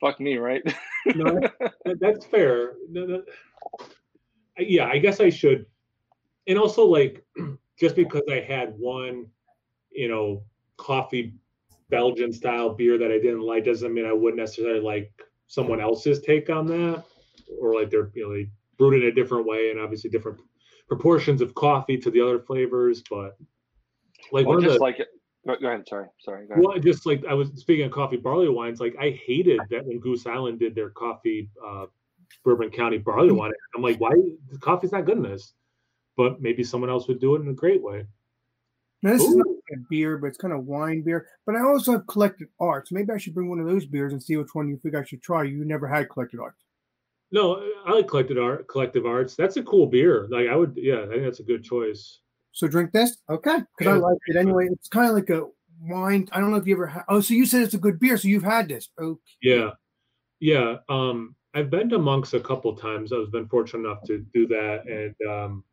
fuck 0.00 0.20
me, 0.20 0.36
right? 0.36 0.62
No, 1.14 1.40
that- 1.84 1.98
that's 2.00 2.26
fair. 2.26 2.74
No, 2.90 3.22
I- 4.58 4.62
yeah, 4.62 4.86
I 4.86 4.98
guess 4.98 5.20
I 5.20 5.30
should. 5.30 5.66
And 6.46 6.58
also, 6.58 6.84
like, 6.84 7.24
just 7.78 7.96
because 7.96 8.22
I 8.30 8.40
had 8.40 8.74
one, 8.78 9.26
you 9.90 10.08
know, 10.08 10.42
coffee 10.76 11.34
Belgian 11.88 12.32
style 12.32 12.70
beer 12.74 12.98
that 12.98 13.10
I 13.10 13.18
didn't 13.18 13.40
like 13.42 13.64
doesn't 13.64 13.92
mean 13.92 14.06
I 14.06 14.12
wouldn't 14.12 14.40
necessarily 14.40 14.80
like 14.80 15.10
someone 15.48 15.80
else's 15.80 16.20
take 16.20 16.48
on 16.50 16.66
that, 16.66 17.04
or 17.60 17.74
like 17.74 17.90
they're 17.90 18.10
you 18.14 18.28
know 18.28 18.34
they 18.34 18.48
brewed 18.78 19.02
in 19.02 19.08
a 19.08 19.12
different 19.12 19.46
way 19.46 19.70
and 19.70 19.80
obviously 19.80 20.08
different 20.10 20.38
proportions 20.90 21.40
of 21.40 21.54
coffee 21.54 21.96
to 21.96 22.10
the 22.10 22.20
other 22.20 22.40
flavors. 22.40 23.02
But 23.08 23.38
like 24.32 24.46
well, 24.46 24.60
just 24.60 24.74
the 24.74 24.80
like 24.80 24.98
it. 24.98 25.08
Go, 25.46 25.56
go 25.58 25.68
ahead. 25.68 25.88
Sorry, 25.88 26.06
sorry. 26.18 26.46
Go 26.46 26.54
ahead. 26.54 26.64
well, 26.64 26.78
just 26.78 27.06
like 27.06 27.24
I 27.26 27.32
was 27.32 27.48
speaking 27.56 27.86
of 27.86 27.92
coffee 27.92 28.18
barley 28.18 28.48
wines, 28.50 28.80
like 28.80 28.94
I 29.00 29.18
hated 29.24 29.60
that 29.70 29.86
when 29.86 30.00
Goose 30.00 30.26
Island 30.26 30.58
did 30.58 30.74
their 30.74 30.90
coffee 30.90 31.48
uh, 31.66 31.86
Bourbon 32.44 32.70
County 32.70 32.98
barley 32.98 33.32
wine. 33.32 33.52
I'm 33.74 33.82
like, 33.82 33.98
why 33.98 34.10
the 34.50 34.58
coffee's 34.58 34.92
not 34.92 35.06
good 35.06 35.16
in 35.16 35.22
this? 35.22 35.54
But 36.16 36.42
maybe 36.42 36.62
someone 36.64 36.90
else 36.90 37.08
would 37.08 37.20
do 37.20 37.36
it 37.36 37.40
in 37.40 37.48
a 37.48 37.54
great 37.54 37.82
way. 37.82 38.04
Now, 39.02 39.12
this 39.12 39.22
is 39.22 39.34
not 39.34 39.46
Ooh. 39.46 39.62
a 39.72 39.76
beer, 39.88 40.18
but 40.18 40.26
it's 40.26 40.36
kind 40.36 40.52
of 40.52 40.66
wine 40.66 41.00
beer. 41.00 41.26
But 41.46 41.54
I 41.54 41.62
also 41.62 41.92
have 41.92 42.06
collected 42.06 42.48
arts. 42.58 42.92
Maybe 42.92 43.12
I 43.12 43.16
should 43.16 43.32
bring 43.32 43.48
one 43.48 43.60
of 43.60 43.66
those 43.66 43.86
beers 43.86 44.12
and 44.12 44.22
see 44.22 44.36
which 44.36 44.54
one 44.54 44.68
you 44.68 44.76
think 44.76 44.94
I 44.94 45.04
should 45.04 45.22
try. 45.22 45.44
You 45.44 45.64
never 45.64 45.88
had 45.88 46.10
collected 46.10 46.40
arts. 46.40 46.62
No, 47.32 47.62
I 47.86 47.92
like 47.92 48.08
collected 48.08 48.38
art, 48.38 48.66
collective 48.68 49.06
arts. 49.06 49.36
That's 49.36 49.56
a 49.56 49.62
cool 49.62 49.86
beer. 49.86 50.26
Like 50.30 50.48
I 50.48 50.56
would, 50.56 50.74
yeah, 50.76 51.02
I 51.02 51.06
think 51.06 51.22
that's 51.22 51.40
a 51.40 51.44
good 51.44 51.62
choice. 51.62 52.20
So 52.52 52.66
drink 52.66 52.92
this, 52.92 53.18
okay? 53.28 53.58
Because 53.78 53.94
I 53.94 53.96
like 53.96 54.18
it 54.26 54.36
anyway. 54.36 54.68
It's 54.70 54.88
kind 54.88 55.08
of 55.08 55.14
like 55.14 55.30
a 55.30 55.46
wine. 55.80 56.28
I 56.32 56.40
don't 56.40 56.50
know 56.50 56.56
if 56.56 56.66
you 56.66 56.74
ever. 56.74 56.86
had 56.86 57.04
Oh, 57.08 57.20
so 57.20 57.34
you 57.34 57.46
said 57.46 57.62
it's 57.62 57.74
a 57.74 57.78
good 57.78 58.00
beer. 58.00 58.16
So 58.16 58.28
you've 58.28 58.42
had 58.42 58.68
this. 58.68 58.90
Okay. 59.00 59.20
Yeah, 59.42 59.70
yeah. 60.40 60.76
Um, 60.88 61.36
I've 61.54 61.70
been 61.70 61.88
to 61.90 61.98
Monks 61.98 62.34
a 62.34 62.40
couple 62.40 62.74
times. 62.74 63.12
I've 63.12 63.32
been 63.32 63.48
fortunate 63.48 63.88
enough 63.88 64.02
to 64.04 64.18
do 64.34 64.46
that, 64.48 64.86
and 64.86 65.30
um, 65.30 65.64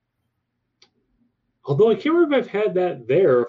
although 1.66 1.90
I 1.90 1.96
can't 1.96 2.16
remember 2.16 2.38
if 2.38 2.46
I've 2.46 2.52
had 2.52 2.74
that 2.76 3.08
there, 3.08 3.48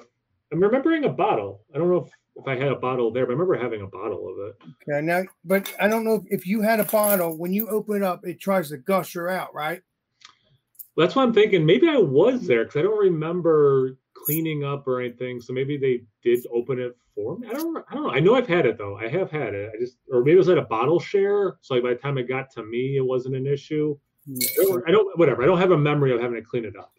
I'm 0.52 0.60
remembering 0.60 1.04
a 1.04 1.10
bottle. 1.10 1.64
I 1.74 1.78
don't 1.78 1.90
know 1.90 2.04
if, 2.04 2.10
if 2.38 2.46
I 2.46 2.56
had 2.56 2.72
a 2.72 2.76
bottle 2.76 3.10
there, 3.10 3.26
but 3.26 3.32
I 3.32 3.34
remember 3.34 3.58
having 3.58 3.82
a 3.82 3.86
bottle 3.86 4.28
of 4.28 4.48
it. 4.48 4.56
Okay. 4.88 5.04
Now, 5.04 5.24
but 5.44 5.72
I 5.80 5.88
don't 5.88 6.04
know 6.04 6.14
if, 6.14 6.40
if 6.40 6.46
you 6.46 6.62
had 6.62 6.80
a 6.80 6.84
bottle 6.84 7.36
when 7.36 7.52
you 7.52 7.68
open 7.68 7.96
it 7.96 8.02
up, 8.02 8.20
it 8.24 8.40
tries 8.40 8.70
to 8.70 8.78
gusher 8.78 9.28
out, 9.28 9.52
right? 9.54 9.82
That's 10.96 11.14
what 11.14 11.22
I'm 11.22 11.34
thinking 11.34 11.64
maybe 11.64 11.88
I 11.88 11.96
was 11.96 12.46
there 12.46 12.64
because 12.64 12.78
I 12.78 12.82
don't 12.82 12.98
remember 12.98 13.98
cleaning 14.14 14.64
up 14.64 14.86
or 14.86 15.00
anything. 15.00 15.40
So 15.40 15.52
maybe 15.52 15.76
they 15.76 16.02
did 16.22 16.44
open 16.52 16.80
it 16.80 16.96
for 17.14 17.38
me. 17.38 17.48
I 17.48 17.52
don't. 17.52 17.84
I 17.88 17.94
don't 17.94 18.04
know. 18.04 18.10
I 18.10 18.20
know 18.20 18.34
I've 18.34 18.48
had 18.48 18.66
it 18.66 18.78
though. 18.78 18.96
I 18.96 19.08
have 19.08 19.30
had 19.30 19.54
it. 19.54 19.70
I 19.74 19.78
just, 19.78 19.96
or 20.12 20.20
maybe 20.20 20.32
it 20.32 20.38
was 20.38 20.48
at 20.48 20.58
a 20.58 20.62
bottle 20.62 21.00
share. 21.00 21.56
So 21.60 21.74
like 21.74 21.84
by 21.84 21.90
the 21.90 21.96
time 21.96 22.18
it 22.18 22.28
got 22.28 22.50
to 22.52 22.64
me, 22.64 22.96
it 22.96 23.06
wasn't 23.06 23.36
an 23.36 23.46
issue. 23.46 23.96
Hmm. 24.26 24.36
I 24.40 24.64
don't, 24.64 24.88
I 24.88 24.90
don't. 24.90 25.18
Whatever. 25.18 25.42
I 25.42 25.46
don't 25.46 25.58
have 25.58 25.70
a 25.70 25.78
memory 25.78 26.12
of 26.12 26.20
having 26.20 26.36
to 26.36 26.42
clean 26.42 26.64
it 26.64 26.76
up. 26.76 26.92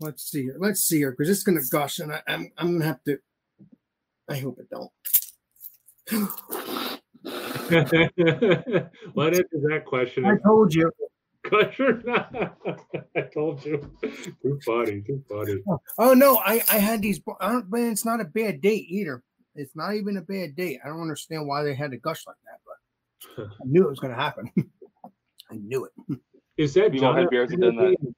Let's 0.00 0.30
see 0.30 0.42
here. 0.42 0.56
Let's 0.58 0.82
see 0.82 0.98
here 0.98 1.12
because 1.12 1.30
it's 1.30 1.42
gonna 1.42 1.60
gush, 1.70 1.98
and 1.98 2.12
I, 2.12 2.22
I'm 2.28 2.52
I'm 2.58 2.72
gonna 2.74 2.84
have 2.84 3.02
to. 3.04 3.18
I 4.28 4.38
hope 4.38 4.58
it 4.58 4.68
don't. 4.70 4.90
what 9.14 9.34
answers 9.34 9.62
that 9.68 9.84
question? 9.86 10.24
I 10.24 10.36
told 10.38 10.74
you. 10.74 10.90
Question? 11.44 12.02
I 13.16 13.20
told 13.32 13.64
you. 13.64 13.90
Too 14.42 14.58
funny. 14.64 15.00
Too 15.02 15.22
funny. 15.28 15.56
Oh 15.98 16.14
no, 16.14 16.38
I 16.38 16.62
I 16.70 16.78
had 16.78 17.02
these, 17.02 17.20
I 17.40 17.52
don't, 17.52 17.70
but 17.70 17.80
it's 17.80 18.04
not 18.04 18.20
a 18.20 18.24
bad 18.24 18.60
date 18.60 18.86
either. 18.88 19.22
It's 19.54 19.74
not 19.74 19.94
even 19.94 20.16
a 20.16 20.22
bad 20.22 20.56
date. 20.56 20.80
I 20.84 20.88
don't 20.88 21.00
understand 21.00 21.46
why 21.46 21.62
they 21.62 21.74
had 21.74 21.92
to 21.92 21.96
gush 21.96 22.24
like 22.26 22.36
that, 22.44 22.60
but 23.36 23.44
I 23.62 23.64
knew 23.64 23.84
it 23.84 23.90
was 23.90 24.00
gonna 24.00 24.14
happen. 24.14 24.50
I 25.50 25.54
knew 25.54 25.84
it. 25.86 26.20
Is 26.56 26.74
that 26.74 26.92
John 26.92 27.18
F. 27.18 27.30
beers 27.30 27.50
that 27.50 27.60
done 27.60 27.76
that. 27.76 27.82
Kennedy? 27.82 28.14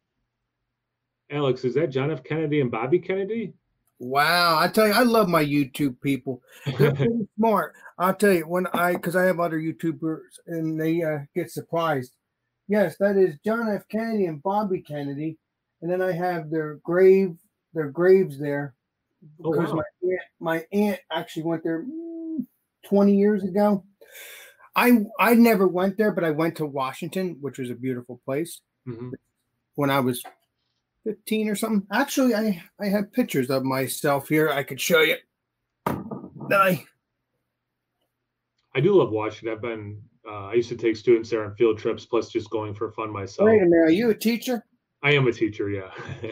Alex, 1.30 1.64
is 1.64 1.74
that 1.74 1.88
John 1.88 2.10
F. 2.10 2.24
Kennedy 2.24 2.60
and 2.60 2.70
Bobby 2.70 2.98
Kennedy? 2.98 3.52
Wow, 4.00 4.58
I 4.58 4.68
tell 4.68 4.86
you, 4.86 4.92
I 4.92 5.02
love 5.02 5.28
my 5.28 5.44
YouTube 5.44 6.00
people. 6.00 6.40
They're 6.78 6.94
pretty 6.94 7.28
smart. 7.36 7.74
I'll 7.98 8.14
tell 8.14 8.32
you 8.32 8.46
when 8.46 8.66
I 8.68 8.92
because 8.92 9.16
I 9.16 9.24
have 9.24 9.40
other 9.40 9.58
YouTubers 9.58 10.38
and 10.46 10.80
they 10.80 11.02
uh, 11.02 11.20
get 11.34 11.50
surprised. 11.50 12.12
Yes, 12.68 12.96
that 12.98 13.16
is 13.16 13.38
John 13.44 13.68
F. 13.68 13.88
Kennedy 13.88 14.26
and 14.26 14.42
Bobby 14.42 14.82
Kennedy, 14.82 15.38
and 15.82 15.90
then 15.90 16.00
I 16.02 16.12
have 16.12 16.50
their 16.50 16.74
grave, 16.84 17.36
their 17.74 17.88
graves 17.90 18.38
there 18.38 18.74
Oh, 19.44 19.50
because 19.50 19.72
wow. 19.72 19.82
my 19.82 20.08
aunt, 20.08 20.20
my 20.38 20.66
aunt 20.72 21.00
actually 21.10 21.42
went 21.42 21.64
there 21.64 21.82
mm, 21.82 22.46
twenty 22.84 23.16
years 23.16 23.42
ago. 23.42 23.84
I 24.76 25.06
I 25.18 25.34
never 25.34 25.66
went 25.66 25.96
there, 25.96 26.12
but 26.12 26.22
I 26.22 26.30
went 26.30 26.56
to 26.58 26.66
Washington, 26.66 27.38
which 27.40 27.58
was 27.58 27.68
a 27.70 27.74
beautiful 27.74 28.20
place 28.24 28.60
Mhm. 28.86 29.12
when 29.74 29.90
I 29.90 29.98
was 29.98 30.22
15 31.08 31.48
or 31.48 31.54
something. 31.54 31.86
Actually, 31.90 32.34
I 32.34 32.62
I 32.78 32.86
have 32.86 33.10
pictures 33.12 33.48
of 33.48 33.64
myself 33.64 34.28
here. 34.28 34.50
I 34.50 34.62
could 34.62 34.78
show 34.80 35.00
you. 35.00 35.16
I 35.86 36.84
I 38.74 38.80
do 38.80 38.94
love 38.94 39.10
Washington. 39.10 39.56
I've 39.56 39.62
been. 39.62 40.02
Uh, 40.28 40.48
I 40.48 40.54
used 40.54 40.68
to 40.68 40.76
take 40.76 40.96
students 40.96 41.30
there 41.30 41.44
on 41.44 41.54
field 41.54 41.78
trips, 41.78 42.04
plus 42.04 42.28
just 42.28 42.50
going 42.50 42.74
for 42.74 42.92
fun 42.92 43.10
myself. 43.10 43.46
wait 43.46 43.62
a 43.62 43.64
minute. 43.64 43.86
Are 43.86 43.90
you 43.90 44.10
a 44.10 44.14
teacher? 44.14 44.62
I 45.02 45.12
am 45.12 45.26
a 45.26 45.32
teacher. 45.32 45.70
Yeah. 45.70 45.90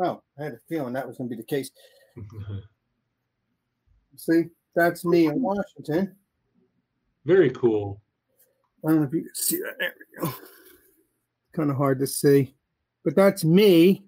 Oh, 0.00 0.22
I 0.38 0.44
had 0.44 0.52
a 0.52 0.58
feeling 0.68 0.92
that 0.92 1.08
was 1.08 1.18
going 1.18 1.28
to 1.28 1.34
be 1.34 1.42
the 1.42 1.46
case. 1.46 1.72
See, 4.16 4.44
that's 4.76 5.04
me 5.04 5.26
in 5.26 5.42
Washington. 5.42 6.14
Very 7.24 7.50
cool. 7.50 8.00
I 8.86 8.90
don't 8.90 9.00
know 9.00 9.06
if 9.08 9.12
you 9.12 9.22
can 9.22 9.34
see 9.34 9.56
that. 9.56 9.74
There 9.80 9.92
we 10.22 10.28
go. 10.28 10.34
Kind 11.52 11.72
of 11.72 11.76
hard 11.76 11.98
to 11.98 12.06
see, 12.06 12.54
but 13.04 13.16
that's 13.16 13.44
me. 13.44 14.04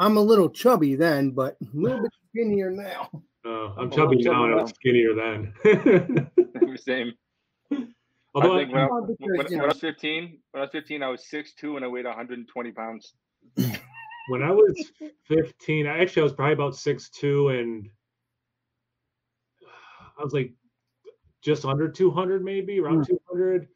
I'm 0.00 0.16
a 0.16 0.20
little 0.20 0.48
chubby 0.48 0.96
then, 0.96 1.30
but 1.30 1.58
a 1.60 1.66
little 1.76 2.00
bit 2.00 2.10
skinnier 2.30 2.70
now. 2.70 3.10
Uh, 3.44 3.74
I'm 3.74 3.90
chubby 3.90 4.16
chubby 4.16 4.24
now, 4.24 4.44
and 4.44 4.54
I 4.54 4.56
now. 4.56 4.62
was 4.62 4.70
skinnier 4.70 5.14
then. 5.14 6.30
Same. 6.82 7.12
Although 8.34 8.56
I 8.56 8.60
think 8.60 8.72
when 8.72 8.82
I, 8.82 8.86
Well, 8.86 9.02
when, 9.02 9.46
when 9.46 9.60
I 9.60 9.66
was 9.66 9.78
15, 9.78 10.38
when 10.52 10.60
I 10.60 10.64
was 10.64 10.70
15, 10.72 11.02
I 11.02 11.08
was 11.08 11.26
6'2 11.30 11.76
and 11.76 11.84
I 11.84 11.88
weighed 11.88 12.06
120 12.06 12.72
pounds. 12.72 13.12
when 13.56 14.42
I 14.42 14.50
was 14.50 14.92
15, 15.28 15.86
I 15.86 15.98
actually 15.98 16.20
I 16.20 16.24
was 16.24 16.32
probably 16.32 16.54
about 16.54 16.72
6'2 16.72 17.60
and 17.60 17.88
I 20.18 20.22
was 20.22 20.32
like 20.32 20.52
just 21.42 21.64
under 21.66 21.88
200, 21.88 22.42
maybe 22.42 22.80
around 22.80 23.06
200. 23.06 23.68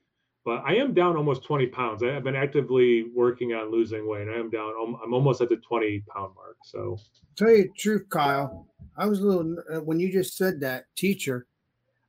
But 0.44 0.62
I 0.66 0.74
am 0.74 0.92
down 0.92 1.16
almost 1.16 1.42
20 1.44 1.68
pounds. 1.68 2.02
I, 2.02 2.08
have 2.08 2.24
been 2.24 2.36
actively 2.36 3.06
working 3.14 3.54
on 3.54 3.70
losing 3.70 4.06
weight. 4.06 4.28
I 4.28 4.38
am 4.38 4.50
down. 4.50 4.74
I'm 5.02 5.14
almost 5.14 5.40
at 5.40 5.48
the 5.48 5.56
20 5.56 6.04
pound 6.14 6.34
mark. 6.34 6.58
So 6.64 6.98
Tell 7.36 7.50
you 7.50 7.64
the 7.64 7.70
truth, 7.78 8.08
Kyle. 8.10 8.66
I 8.96 9.06
was 9.06 9.20
a 9.20 9.26
little 9.26 9.56
uh, 9.72 9.80
when 9.80 9.98
you 9.98 10.12
just 10.12 10.36
said 10.36 10.60
that 10.60 10.84
teacher. 10.96 11.46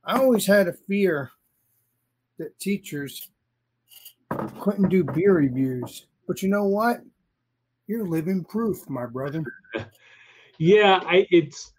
I 0.04 0.18
always 0.18 0.46
had 0.46 0.68
a 0.68 0.72
fear 0.72 1.32
that 2.38 2.58
teachers 2.60 3.30
couldn't 4.60 4.90
do 4.90 5.02
beer 5.02 5.34
reviews. 5.34 6.06
But 6.26 6.42
you 6.42 6.48
know 6.48 6.64
what? 6.64 7.00
You're 7.86 8.06
living 8.06 8.44
proof, 8.44 8.88
my 8.88 9.06
brother. 9.06 9.44
yeah, 10.58 11.00
I 11.04 11.26
it's 11.30 11.72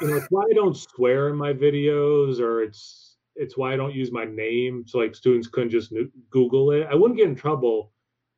you 0.00 0.08
know 0.08 0.16
it's 0.16 0.26
why 0.30 0.44
I 0.50 0.54
don't 0.54 0.76
swear 0.76 1.28
in 1.28 1.36
my 1.36 1.52
videos, 1.52 2.40
or 2.40 2.62
it's 2.62 3.11
it's 3.36 3.56
why 3.56 3.72
I 3.72 3.76
don't 3.76 3.94
use 3.94 4.12
my 4.12 4.24
name. 4.24 4.84
So 4.86 4.98
like 4.98 5.14
students 5.14 5.48
couldn't 5.48 5.70
just 5.70 5.92
Google 6.30 6.72
it. 6.72 6.86
I 6.90 6.94
wouldn't 6.94 7.18
get 7.18 7.28
in 7.28 7.34
trouble, 7.34 7.92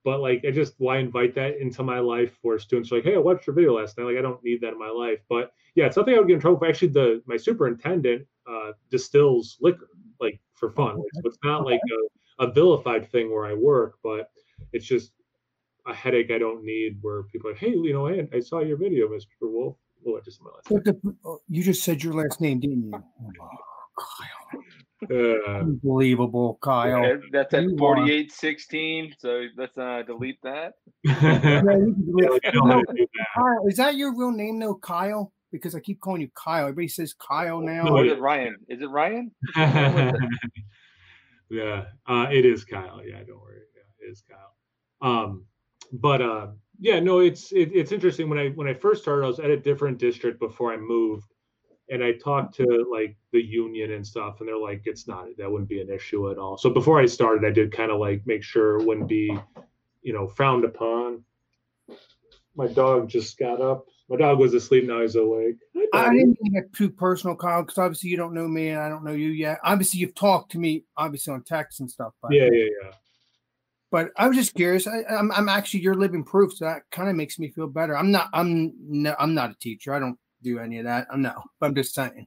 but 0.05 0.21
like 0.21 0.45
I 0.47 0.51
just 0.51 0.75
why 0.79 0.99
invite 0.99 1.35
that 1.35 1.61
into 1.61 1.83
my 1.83 1.99
life 1.99 2.39
where 2.43 2.59
students 2.59 2.93
are 2.93 2.97
like, 2.97 3.05
hey, 3.05 3.15
I 3.15 3.19
watched 3.19 3.47
your 3.47 3.57
video 3.57 3.77
last 3.77 3.99
night. 3.99 4.05
Like 4.05 4.19
I 4.19 4.23
don't 4.23 4.43
need 4.45 4.61
that 4.61 4.73
in 4.73 4.79
my 4.79 4.91
life. 4.91 5.21
But 5.29 5.53
yeah, 5.75 5.87
it's 5.87 5.95
something 5.95 6.15
I 6.15 6.19
would 6.19 6.29
get 6.29 6.35
in 6.35 6.41
trouble 6.41 6.59
for. 6.59 6.69
Actually, 6.69 6.89
the 6.89 7.23
my 7.27 7.37
superintendent 7.37 8.27
uh, 8.49 8.73
distills 8.91 9.57
liquor 9.61 9.89
like 10.21 10.41
for 10.53 10.71
fun. 10.71 10.97
Like, 10.97 11.07
so 11.15 11.21
it's 11.25 11.39
not 11.43 11.65
like 11.65 11.81
a, 12.39 12.45
a 12.45 12.53
vilified 12.53 13.11
thing 13.11 13.33
where 13.33 13.47
I 13.47 13.55
work, 13.55 13.99
but 14.03 14.31
it's 14.73 14.87
just 14.87 15.13
a 15.87 15.95
headache 15.95 16.31
I 16.31 16.39
don't 16.39 16.65
need. 16.65 16.99
Where 17.01 17.25
people 17.25 17.51
are, 17.51 17.53
like, 17.53 17.61
hey, 17.61 17.71
you 17.71 17.93
know, 17.93 18.07
hey, 18.07 18.29
I 18.33 18.41
saw 18.41 18.61
your 18.61 18.77
video, 18.77 19.09
Mr. 19.09 19.27
Wolf. 19.43 19.77
Well, 20.03 20.21
I 20.21 20.25
just 20.25 20.41
my 20.43 20.51
last. 20.51 20.85
The, 20.85 21.17
oh, 21.25 21.41
you 21.49 21.63
just 21.63 21.83
said 21.83 22.03
your 22.03 22.13
last 22.13 22.41
name, 22.41 22.61
didn't 22.61 22.85
you? 22.85 22.93
Kyle. 23.97 24.63
Uh, 25.11 25.61
Unbelievable, 25.61 26.59
Kyle. 26.63 27.03
That- 27.03 27.21
That's 27.33 27.55
at 27.55 27.65
You 27.65 27.75
are. 27.75 27.79
4816. 27.79 29.15
So 29.19 29.47
let's 29.57 29.77
uh, 29.77 30.03
delete 30.07 30.41
that. 30.43 30.75
Yeah, 31.03 31.21
yeah, 31.23 31.61
you 31.61 31.95
can 31.95 32.17
do 32.17 32.35
it. 32.35 32.43
I 32.47 32.51
know 32.53 32.67
how 32.67 32.81
to 32.81 32.93
do 32.95 33.07
that. 33.19 33.27
Kyle, 33.37 33.67
is 33.69 33.77
that 33.77 33.97
your 33.97 34.17
real 34.17 34.31
name 34.33 34.59
though, 34.59 34.77
Kyle? 34.77 35.33
Because 35.53 35.75
I 35.75 35.81
keep 35.81 36.01
calling 36.01 36.23
you 36.23 36.31
Kyle. 36.35 36.63
Everybody 36.65 36.89
says 36.89 37.15
Kyle 37.15 37.61
now. 37.61 37.85
No, 37.85 38.03
is 38.03 38.13
it 38.13 38.19
Ryan? 38.21 38.57
Is 38.69 38.81
it 38.83 38.89
Ryan? 38.89 39.31
yeah, 41.51 41.85
uh, 42.07 42.27
it 42.31 42.45
is 42.45 42.65
Kyle. 42.65 43.01
Yeah, 43.05 43.23
don't 43.25 43.41
worry. 43.41 43.61
Yeah, 43.77 44.07
it 44.07 44.11
is 44.11 44.23
Kyle. 44.29 44.55
Um, 45.03 45.45
but 45.93 46.23
uh, 46.23 46.47
yeah, 46.81 46.99
no, 47.01 47.21
it's 47.21 47.53
it, 47.53 47.71
it's 47.75 47.93
interesting. 47.93 48.29
When 48.29 48.39
I 48.39 48.49
when 48.51 48.67
I 48.67 48.75
first 48.75 49.03
started, 49.03 49.25
I 49.25 49.29
was 49.29 49.39
at 49.39 49.51
a 49.51 49.57
different 49.57 49.99
district 49.99 50.41
before 50.41 50.73
I 50.73 50.77
moved, 50.77 51.27
and 51.91 52.03
I 52.03 52.12
talked 52.12 52.55
to 52.57 52.87
like 52.91 53.16
the 53.32 53.43
union 53.43 53.93
and 53.93 54.07
stuff, 54.07 54.41
and 54.41 54.49
they're 54.49 54.57
like, 54.57 54.82
it's 54.87 55.07
not 55.07 55.26
that 55.39 55.51
wouldn't 55.51 55.68
be 55.68 55.80
an 55.80 55.91
issue 55.91 56.30
at 56.30 56.39
all. 56.39 56.57
So 56.57 56.70
before 56.70 57.01
I 57.01 57.07
started, 57.07 57.45
I 57.47 57.51
did 57.51 57.72
kind 57.72 57.91
of 57.91 58.01
like 58.01 58.26
make 58.26 58.43
sure 58.43 58.78
it 58.78 58.87
wouldn't 58.87 59.09
be, 59.09 59.37
you 60.03 60.12
know, 60.12 60.26
frowned 60.26 60.64
upon. 60.64 61.24
My 62.57 62.68
dog 62.68 63.09
just 63.09 63.39
got 63.39 63.61
up. 63.61 63.87
My 64.09 64.16
dog 64.16 64.39
was 64.39 64.55
asleep. 64.55 64.85
Now 64.87 65.01
he's 65.01 65.16
awake. 65.16 65.57
I 65.93 66.11
didn't 66.11 66.39
get 66.53 66.72
too 66.72 66.91
personal, 66.91 67.37
Kyle, 67.37 67.62
because 67.62 67.78
obviously 67.78 68.11
you 68.11 68.16
don't 68.16 68.35
know 68.35 68.49
me 68.49 68.68
and 68.68 68.80
I 68.80 68.89
don't 68.89 69.05
know 69.05 69.12
you 69.12 69.28
yet. 69.28 69.59
Obviously, 69.64 70.01
you've 70.01 70.14
talked 70.14 70.53
to 70.53 70.59
me, 70.59 70.85
obviously 70.97 71.32
on 71.32 71.43
text 71.43 71.80
and 71.80 71.91
stuff. 71.91 72.12
But, 72.20 72.32
Yeah, 72.32 72.49
yeah, 72.53 72.68
yeah. 72.82 72.91
but 73.91 74.11
I 74.16 74.28
was 74.28 74.37
just 74.37 74.55
curious. 74.55 74.87
I, 74.87 75.05
I'm, 75.11 75.32
I'm 75.32 75.49
actually 75.49 75.80
you're 75.80 75.95
living 75.95 76.24
proof, 76.24 76.53
so 76.55 76.64
that 76.64 76.82
kind 76.91 77.09
of 77.09 77.16
makes 77.16 77.39
me 77.39 77.51
feel 77.51 77.66
better. 77.66 77.97
I'm 77.97 78.11
not. 78.11 78.28
I'm. 78.32 78.72
No, 78.78 79.14
I'm 79.18 79.35
not 79.35 79.51
a 79.51 79.59
teacher. 79.59 79.95
I 79.95 79.99
don't 79.99 80.18
do 80.45 80.59
any 80.61 80.79
of 80.79 80.85
that. 80.85 81.09
I'm 81.11 81.23
no. 81.23 81.43
I'm 81.61 81.75
just 81.75 81.95
saying. 81.95 82.27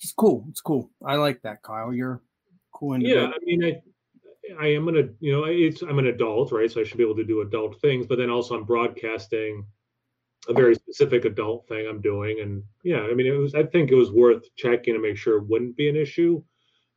It's 0.00 0.12
cool. 0.12 0.44
It's 0.50 0.60
cool. 0.60 0.90
I 1.06 1.14
like 1.14 1.40
that, 1.42 1.62
Kyle. 1.62 1.94
You're 1.94 2.20
cool. 2.74 3.00
yeah 3.00 3.26
i 3.26 3.44
mean 3.44 3.64
i 3.64 3.80
i 4.60 4.66
am 4.66 4.84
gonna, 4.84 5.08
you 5.20 5.32
know 5.32 5.44
it's 5.44 5.82
i'm 5.82 5.98
an 5.98 6.08
adult 6.08 6.52
right 6.52 6.70
so 6.70 6.80
i 6.80 6.84
should 6.84 6.98
be 6.98 7.04
able 7.04 7.16
to 7.16 7.24
do 7.24 7.40
adult 7.40 7.80
things 7.80 8.06
but 8.06 8.18
then 8.18 8.28
also 8.28 8.54
i'm 8.56 8.64
broadcasting 8.64 9.64
a 10.48 10.52
very 10.52 10.74
specific 10.74 11.24
adult 11.24 11.66
thing 11.68 11.86
i'm 11.88 12.00
doing 12.02 12.40
and 12.40 12.62
yeah 12.82 13.00
i 13.00 13.14
mean 13.14 13.26
it 13.26 13.30
was 13.30 13.54
i 13.54 13.62
think 13.62 13.90
it 13.90 13.94
was 13.94 14.12
worth 14.12 14.44
checking 14.56 14.92
to 14.92 15.00
make 15.00 15.16
sure 15.16 15.38
it 15.38 15.48
wouldn't 15.48 15.76
be 15.76 15.88
an 15.88 15.96
issue 15.96 16.42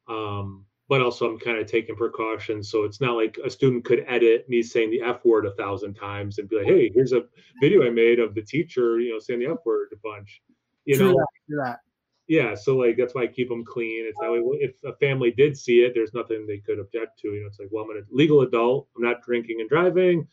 um 0.09 0.65
but 0.89 1.01
also 1.01 1.29
I'm 1.29 1.39
kind 1.39 1.57
of 1.57 1.67
taking 1.67 1.95
precautions. 1.95 2.71
So 2.71 2.83
it's 2.83 3.01
not 3.01 3.15
like 3.15 3.37
a 3.43 3.49
student 3.49 3.85
could 3.85 4.05
edit 4.07 4.47
me 4.47 4.63
saying 4.63 4.91
the 4.91 5.01
F 5.01 5.23
word 5.25 5.45
a 5.45 5.51
thousand 5.51 5.95
times 5.95 6.39
and 6.39 6.47
be 6.47 6.57
like, 6.57 6.65
hey, 6.65 6.91
here's 6.93 7.13
a 7.13 7.23
video 7.61 7.85
I 7.85 7.89
made 7.89 8.19
of 8.19 8.33
the 8.35 8.41
teacher, 8.41 8.99
you 8.99 9.13
know, 9.13 9.19
saying 9.19 9.39
the 9.39 9.47
F 9.47 9.57
word 9.65 9.89
a 9.93 9.97
bunch. 9.97 10.41
You 10.85 10.95
True 10.95 11.07
know, 11.07 11.13
that, 11.13 11.27
true 11.49 11.61
that. 11.65 11.79
yeah. 12.27 12.55
So 12.55 12.77
like 12.77 12.95
that's 12.97 13.13
why 13.13 13.23
I 13.23 13.27
keep 13.27 13.49
them 13.49 13.65
clean. 13.65 14.05
It's 14.07 14.17
that 14.21 14.31
way. 14.31 14.39
If 14.61 14.75
a 14.85 14.95
family 14.97 15.31
did 15.31 15.57
see 15.57 15.81
it, 15.81 15.93
there's 15.93 16.13
nothing 16.13 16.47
they 16.47 16.59
could 16.59 16.79
object 16.79 17.19
to. 17.19 17.33
You 17.33 17.41
know, 17.41 17.47
it's 17.47 17.59
like, 17.59 17.67
well, 17.71 17.83
I'm 17.83 17.97
a 17.97 18.01
legal 18.09 18.41
adult. 18.41 18.87
I'm 18.95 19.03
not 19.03 19.21
drinking 19.21 19.57
and 19.59 19.69
driving. 19.69 20.25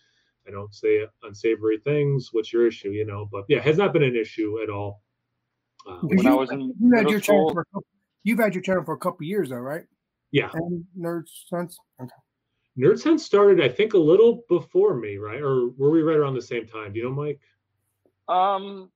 I 0.46 0.50
don't 0.50 0.72
say 0.74 1.04
unsavory 1.22 1.78
things. 1.78 2.28
What's 2.30 2.52
your 2.52 2.66
issue? 2.68 2.90
You 2.90 3.06
know, 3.06 3.28
but 3.32 3.44
yeah, 3.48 3.60
has 3.60 3.78
not 3.78 3.92
been 3.92 4.02
an 4.04 4.14
issue 4.14 4.62
at 4.62 4.70
all. 4.70 5.02
Um, 5.88 6.06
Because 6.08 6.24
When 6.24 6.32
I 6.32 6.36
was 6.36 6.50
in 6.52 6.72
you 6.80 6.96
had 6.96 7.10
your 7.10 7.18
channel 7.18 7.52
for 7.52 7.62
a 7.62 7.64
couple, 7.64 7.86
you've 8.22 8.38
had 8.38 8.54
your 8.54 8.62
channel 8.62 8.84
for 8.84 8.94
a 8.94 8.98
couple 8.98 9.26
years 9.26 9.48
though, 9.50 9.56
right? 9.56 9.84
Yeah, 10.34 10.50
And 10.52 10.84
nerd 10.98 11.28
sense. 11.48 11.78
Okay. 12.02 12.10
Nerd 12.76 12.98
Sense 12.98 13.24
started, 13.24 13.62
I 13.62 13.68
think, 13.68 13.94
a 13.94 13.98
little 13.98 14.42
before 14.48 14.96
me, 14.96 15.16
right? 15.16 15.40
Or 15.40 15.68
were 15.78 15.90
we 15.90 16.02
right 16.02 16.16
around 16.16 16.34
the 16.34 16.42
same 16.42 16.66
time? 16.66 16.92
Do 16.92 16.98
you 16.98 17.04
know, 17.04 17.14
Mike? 17.14 17.38
Um, 18.26 18.90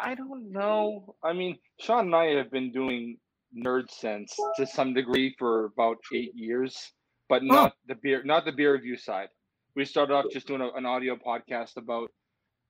I 0.00 0.16
don't 0.16 0.50
know. 0.50 1.14
I 1.22 1.32
mean, 1.32 1.58
Sean 1.78 2.06
and 2.06 2.16
I 2.16 2.34
have 2.34 2.50
been 2.50 2.72
doing 2.72 3.18
nerd 3.56 3.88
sense 3.88 4.34
to 4.56 4.66
some 4.66 4.92
degree 4.92 5.36
for 5.38 5.66
about 5.66 5.98
eight 6.12 6.32
years, 6.34 6.92
but 7.28 7.44
not 7.44 7.74
the 7.86 7.94
beer, 7.94 8.24
not 8.24 8.44
the 8.44 8.50
beer 8.50 8.72
review 8.72 8.96
side. 8.96 9.28
We 9.76 9.84
started 9.84 10.12
off 10.12 10.24
just 10.32 10.48
doing 10.48 10.60
a, 10.60 10.70
an 10.70 10.86
audio 10.86 11.14
podcast 11.14 11.76
about 11.76 12.10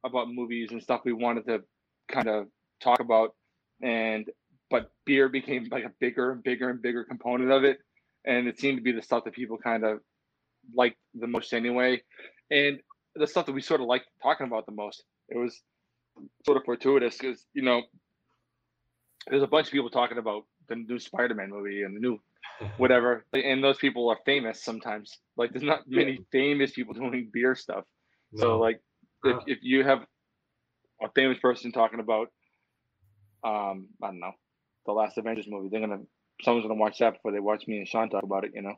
about 0.04 0.28
movies 0.30 0.72
and 0.72 0.82
stuff 0.82 1.00
we 1.06 1.14
wanted 1.14 1.46
to 1.46 1.62
kind 2.08 2.28
of 2.28 2.48
talk 2.82 3.00
about, 3.00 3.34
and 3.82 4.28
but 4.68 4.90
beer 5.06 5.30
became 5.30 5.68
like 5.70 5.84
a 5.84 5.92
bigger 6.00 6.32
and 6.32 6.42
bigger 6.42 6.68
and 6.68 6.82
bigger 6.82 7.02
component 7.04 7.50
of 7.50 7.64
it, 7.64 7.78
and 8.24 8.48
it 8.48 8.58
seemed 8.58 8.78
to 8.78 8.82
be 8.82 8.92
the 8.92 9.02
stuff 9.02 9.24
that 9.24 9.34
people 9.34 9.58
kind 9.58 9.84
of 9.84 10.00
liked 10.74 10.98
the 11.14 11.26
most 11.26 11.52
anyway, 11.52 12.02
and 12.50 12.80
the 13.14 13.26
stuff 13.26 13.46
that 13.46 13.52
we 13.52 13.60
sort 13.62 13.80
of 13.80 13.86
liked 13.86 14.06
talking 14.22 14.46
about 14.46 14.66
the 14.66 14.72
most. 14.72 15.04
It 15.28 15.38
was 15.38 15.60
sort 16.44 16.56
of 16.56 16.64
fortuitous 16.64 17.16
because 17.16 17.44
you 17.54 17.62
know 17.62 17.82
there's 19.28 19.42
a 19.42 19.46
bunch 19.46 19.66
of 19.66 19.72
people 19.72 19.90
talking 19.90 20.18
about 20.18 20.44
the 20.68 20.76
new 20.76 20.98
Spider-Man 20.98 21.50
movie 21.50 21.82
and 21.82 21.96
the 21.96 22.00
new 22.00 22.20
whatever, 22.76 23.24
and 23.32 23.62
those 23.62 23.78
people 23.78 24.08
are 24.08 24.18
famous 24.24 24.62
sometimes. 24.62 25.18
Like 25.36 25.52
there's 25.52 25.62
not 25.62 25.82
many 25.86 26.20
famous 26.32 26.72
people 26.72 26.94
doing 26.94 27.30
beer 27.32 27.54
stuff. 27.54 27.84
So 28.36 28.48
No. 28.48 28.58
like 28.58 28.80
if, 29.24 29.36
if 29.46 29.58
you 29.62 29.84
have 29.84 30.00
a 31.02 31.08
famous 31.14 31.38
person 31.38 31.72
talking 31.72 32.00
about 32.00 32.28
um 33.42 33.88
I 34.02 34.08
don't 34.08 34.20
know 34.20 34.32
the 34.86 34.92
last 34.92 35.18
Avengers 35.18 35.46
movie, 35.48 35.68
they're 35.70 35.80
gonna 35.80 36.02
someone's 36.42 36.64
gonna 36.66 36.78
watch 36.80 36.98
that 36.98 37.14
before 37.14 37.32
they 37.32 37.40
watch 37.40 37.66
me 37.66 37.78
and 37.78 37.88
Sean 37.88 38.08
talk 38.10 38.22
about 38.22 38.44
it. 38.44 38.52
You 38.54 38.62
know. 38.62 38.74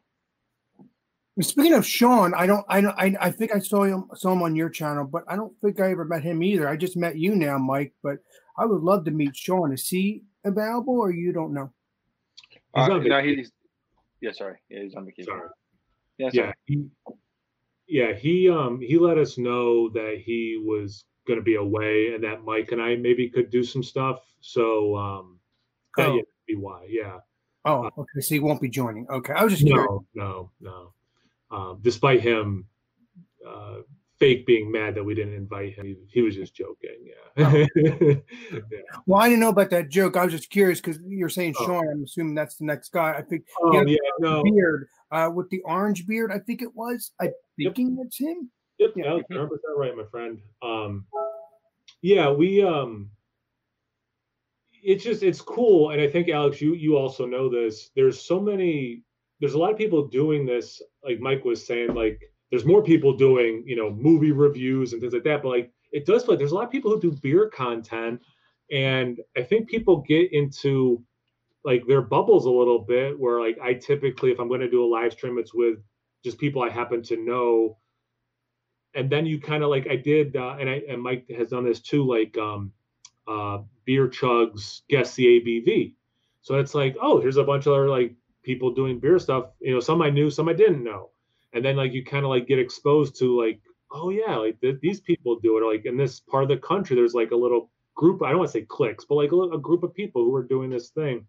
Speaking 1.41 1.73
of 1.73 1.87
Sean, 1.87 2.35
I 2.35 2.47
don't, 2.47 2.65
I 2.69 2.83
don't, 2.83 2.95
I, 2.99 3.17
I 3.19 3.31
think 3.31 3.55
I 3.55 3.59
saw 3.59 3.85
him, 3.85 4.05
saw 4.15 4.33
him 4.33 4.43
on 4.43 4.55
your 4.55 4.69
channel, 4.69 5.05
but 5.07 5.25
I 5.27 5.35
don't 5.35 5.59
think 5.63 5.81
I 5.81 5.91
ever 5.91 6.05
met 6.05 6.23
him 6.23 6.43
either. 6.43 6.69
I 6.69 6.77
just 6.77 6.95
met 6.95 7.17
you 7.17 7.35
now, 7.35 7.57
Mike. 7.57 7.95
But 8.03 8.19
I 8.59 8.67
would 8.67 8.83
love 8.83 9.07
to 9.07 9.11
meet 9.11 9.35
Sean. 9.35 9.73
Is 9.73 9.89
he 9.89 10.25
available, 10.45 10.99
or 11.01 11.11
you 11.11 11.33
don't 11.33 11.55
know? 11.55 11.71
He's 12.51 12.61
Uh, 12.75 12.81
on 12.83 12.89
no, 12.91 13.01
vacation. 13.01 13.39
he's 13.39 13.53
yeah, 14.21 14.33
sorry, 14.33 14.59
yeah, 14.69 14.83
he's 14.83 14.95
on 14.95 15.07
vacation. 15.07 15.33
Sorry. 15.33 15.49
Yeah, 16.19 16.31
Yeah, 16.35 16.53
he, 16.67 16.85
yeah, 17.89 18.13
he 18.13 18.49
um 18.51 18.79
he 18.81 18.99
let 18.99 19.17
us 19.19 19.39
know 19.39 19.89
that 19.91 20.21
he 20.23 20.63
was 20.63 21.07
going 21.27 21.39
to 21.39 21.43
be 21.45 21.55
away 21.55 22.13
and 22.15 22.23
that 22.25 22.45
Mike 22.45 22.73
and 22.73 22.83
I 22.83 22.97
maybe 22.97 23.29
could 23.31 23.49
do 23.51 23.65
some 23.65 23.83
stuff. 23.83 24.21
So 24.41 24.97
um, 24.97 25.39
that 25.97 26.09
Oh. 26.11 26.17
yeah, 26.17 26.23
be 26.47 26.57
why, 26.57 26.87
yeah. 26.91 27.19
Oh, 27.65 27.91
okay. 27.97 28.21
So 28.21 28.35
he 28.35 28.41
won't 28.41 28.61
be 28.61 28.69
joining. 28.69 29.07
Okay, 29.09 29.33
I 29.33 29.45
was 29.45 29.53
just 29.53 29.65
curious. 29.65 29.87
No, 30.15 30.51
no, 30.61 30.93
no. 31.51 31.57
Um, 31.57 31.79
despite 31.83 32.21
him 32.21 32.67
uh, 33.47 33.77
fake 34.19 34.47
being 34.47 34.71
mad 34.73 34.95
that 34.95 35.05
we 35.05 35.15
didn't 35.15 35.35
invite 35.35 35.75
him, 35.75 35.87
he, 35.87 35.97
he 36.09 36.23
was 36.23 36.35
just 36.35 36.55
joking. 36.55 36.97
Yeah. 37.37 37.67
yeah. 37.77 38.15
Well, 39.07 39.21
I 39.21 39.29
didn't 39.29 39.41
know 39.41 39.49
about 39.51 39.71
that 39.71 39.91
joke. 39.91 40.17
I 40.17 40.25
was 40.25 40.33
just 40.33 40.51
curious 40.51 40.81
because 40.81 40.99
you're 41.07 41.29
saying 41.29 41.55
Oh. 41.61 41.67
Sean. 41.67 41.89
I'm 41.89 42.03
assuming 42.05 42.35
that's 42.35 42.57
the 42.57 42.65
next 42.65 42.91
guy. 42.93 43.15
I 43.17 43.23
think 43.23 43.45
Oh 43.61 43.73
Yeah. 43.75 43.83
yeah, 43.87 43.97
no. 44.19 44.43
beard 44.43 44.89
uh, 45.11 45.31
with 45.33 45.49
the 45.51 45.61
orange 45.65 46.07
beard. 46.07 46.33
I 46.33 46.39
think 46.39 46.63
it 46.63 46.75
was. 46.75 47.13
I 47.21 47.31
Yep. 47.59 47.75
thinking 47.77 47.99
it's 48.05 48.19
him. 48.19 48.51
Yep, 48.79 48.93
Yeah. 48.97 49.05
yeah, 49.05 49.13
100 49.29 49.49
percent 49.49 49.77
right, 49.77 49.97
my 49.97 50.05
friend. 50.11 50.41
Um, 50.63 51.07
yeah, 52.01 52.31
we 52.33 52.63
um, 52.63 53.11
it's 54.83 55.05
just 55.05 55.23
it's 55.23 55.41
cool, 55.41 55.91
and 55.91 56.01
I 56.01 56.09
think 56.09 56.29
Alex, 56.29 56.61
you 56.61 56.75
you 56.75 56.97
also 56.97 57.27
know 57.27 57.49
this. 57.49 57.91
There's 57.97 58.21
so 58.21 58.41
many. 58.41 59.03
There's 59.41 59.55
a 59.55 59.59
lot 59.59 59.73
of 59.73 59.79
people 59.79 60.09
doing 60.09 60.47
this. 60.47 60.83
Like 61.05 61.21
Mike 61.21 61.45
was 61.45 61.67
saying, 61.67 61.95
like 61.95 62.21
there's 62.51 62.65
more 62.65 62.83
people 62.83 63.17
doing 63.17 63.65
you 63.67 63.77
know 63.77 63.91
movie 63.91 64.33
reviews 64.33 64.93
and 64.93 65.01
things 65.01 65.15
like 65.15 65.25
that. 65.25 65.43
But 65.43 65.51
like 65.51 65.73
it 65.93 66.07
does 66.07 66.25
feel 66.25 66.33
like 66.33 66.39
there's 66.39 66.53
a 66.53 66.55
lot 66.55 66.65
of 66.65 66.71
people 66.71 66.91
who 66.91 67.01
do 67.01 67.17
beer 67.23 67.49
content, 67.49 68.21
and 68.71 69.21
I 69.37 69.43
think 69.43 69.69
people 69.69 70.05
get 70.09 70.33
into 70.33 71.03
like 71.65 71.85
their 71.87 72.03
bubbles 72.03 72.47
a 72.47 72.51
little 72.51 72.81
bit. 72.81 73.19
Where 73.19 73.41
like 73.41 73.59
I 73.63 73.75
typically, 73.75 74.33
if 74.33 74.41
I'm 74.41 74.49
going 74.49 74.61
to 74.61 74.71
do 74.71 74.85
a 74.85 74.93
live 74.93 75.13
stream, 75.13 75.39
it's 75.39 75.55
with 75.55 75.79
just 76.25 76.39
people 76.39 76.63
I 76.63 76.71
happen 76.71 77.03
to 77.05 77.17
know 77.17 77.79
and 78.95 79.11
then 79.11 79.27
you 79.27 79.41
kind 79.41 79.63
of 79.63 79.71
like 79.71 79.87
I 79.91 79.97
did, 79.97 80.37
uh, 80.37 80.57
and 80.61 80.69
I 80.69 80.83
and 80.89 81.03
Mike 81.03 81.27
has 81.37 81.49
done 81.49 81.65
this 81.65 81.81
too, 81.81 82.07
like 82.07 82.37
um, 82.39 82.73
uh, 83.27 83.59
beer 83.85 84.09
chugs 84.09 84.83
guess 84.89 85.15
the 85.15 85.27
ABV. 85.27 85.95
So 86.41 86.59
it's 86.59 86.75
like, 86.75 86.97
oh, 87.01 87.21
here's 87.21 87.37
a 87.37 87.45
bunch 87.45 87.67
of 87.67 87.73
other 87.73 87.89
like 87.89 88.15
people 88.43 88.75
doing 88.75 88.99
beer 88.99 89.19
stuff. 89.19 89.47
You 89.61 89.75
know, 89.75 89.81
some 89.81 90.03
I 90.03 90.11
knew, 90.11 90.31
some 90.31 90.49
I 90.49 90.53
didn't 90.53 90.85
know, 90.85 91.11
and 91.53 91.65
then 91.65 91.77
like 91.77 91.93
you 91.93 92.05
kind 92.05 92.25
of 92.25 92.31
like 92.31 92.47
get 92.47 92.59
exposed 92.59 93.17
to 93.19 93.41
like, 93.41 93.61
oh 93.91 94.11
yeah, 94.11 94.37
like 94.37 94.61
th- 94.61 94.81
these 94.81 95.01
people 95.01 95.39
do 95.41 95.57
it. 95.57 95.63
Or, 95.63 95.73
like 95.73 95.87
in 95.87 95.97
this 95.97 96.21
part 96.21 96.43
of 96.43 96.49
the 96.49 96.57
country, 96.57 96.97
there's 96.97 97.15
like 97.15 97.31
a 97.31 97.37
little 97.37 97.71
group. 97.95 98.23
I 98.23 98.31
don't 98.31 98.39
want 98.39 98.51
to 98.51 98.59
say 98.59 98.67
cliques, 98.69 99.05
but 99.05 99.17
like 99.17 99.33
a, 99.33 99.37
a 99.37 99.59
group 99.59 99.83
of 99.83 99.95
people 99.95 100.25
who 100.25 100.35
are 100.35 100.43
doing 100.43 100.71
this 100.71 100.91
thing. 100.91 101.27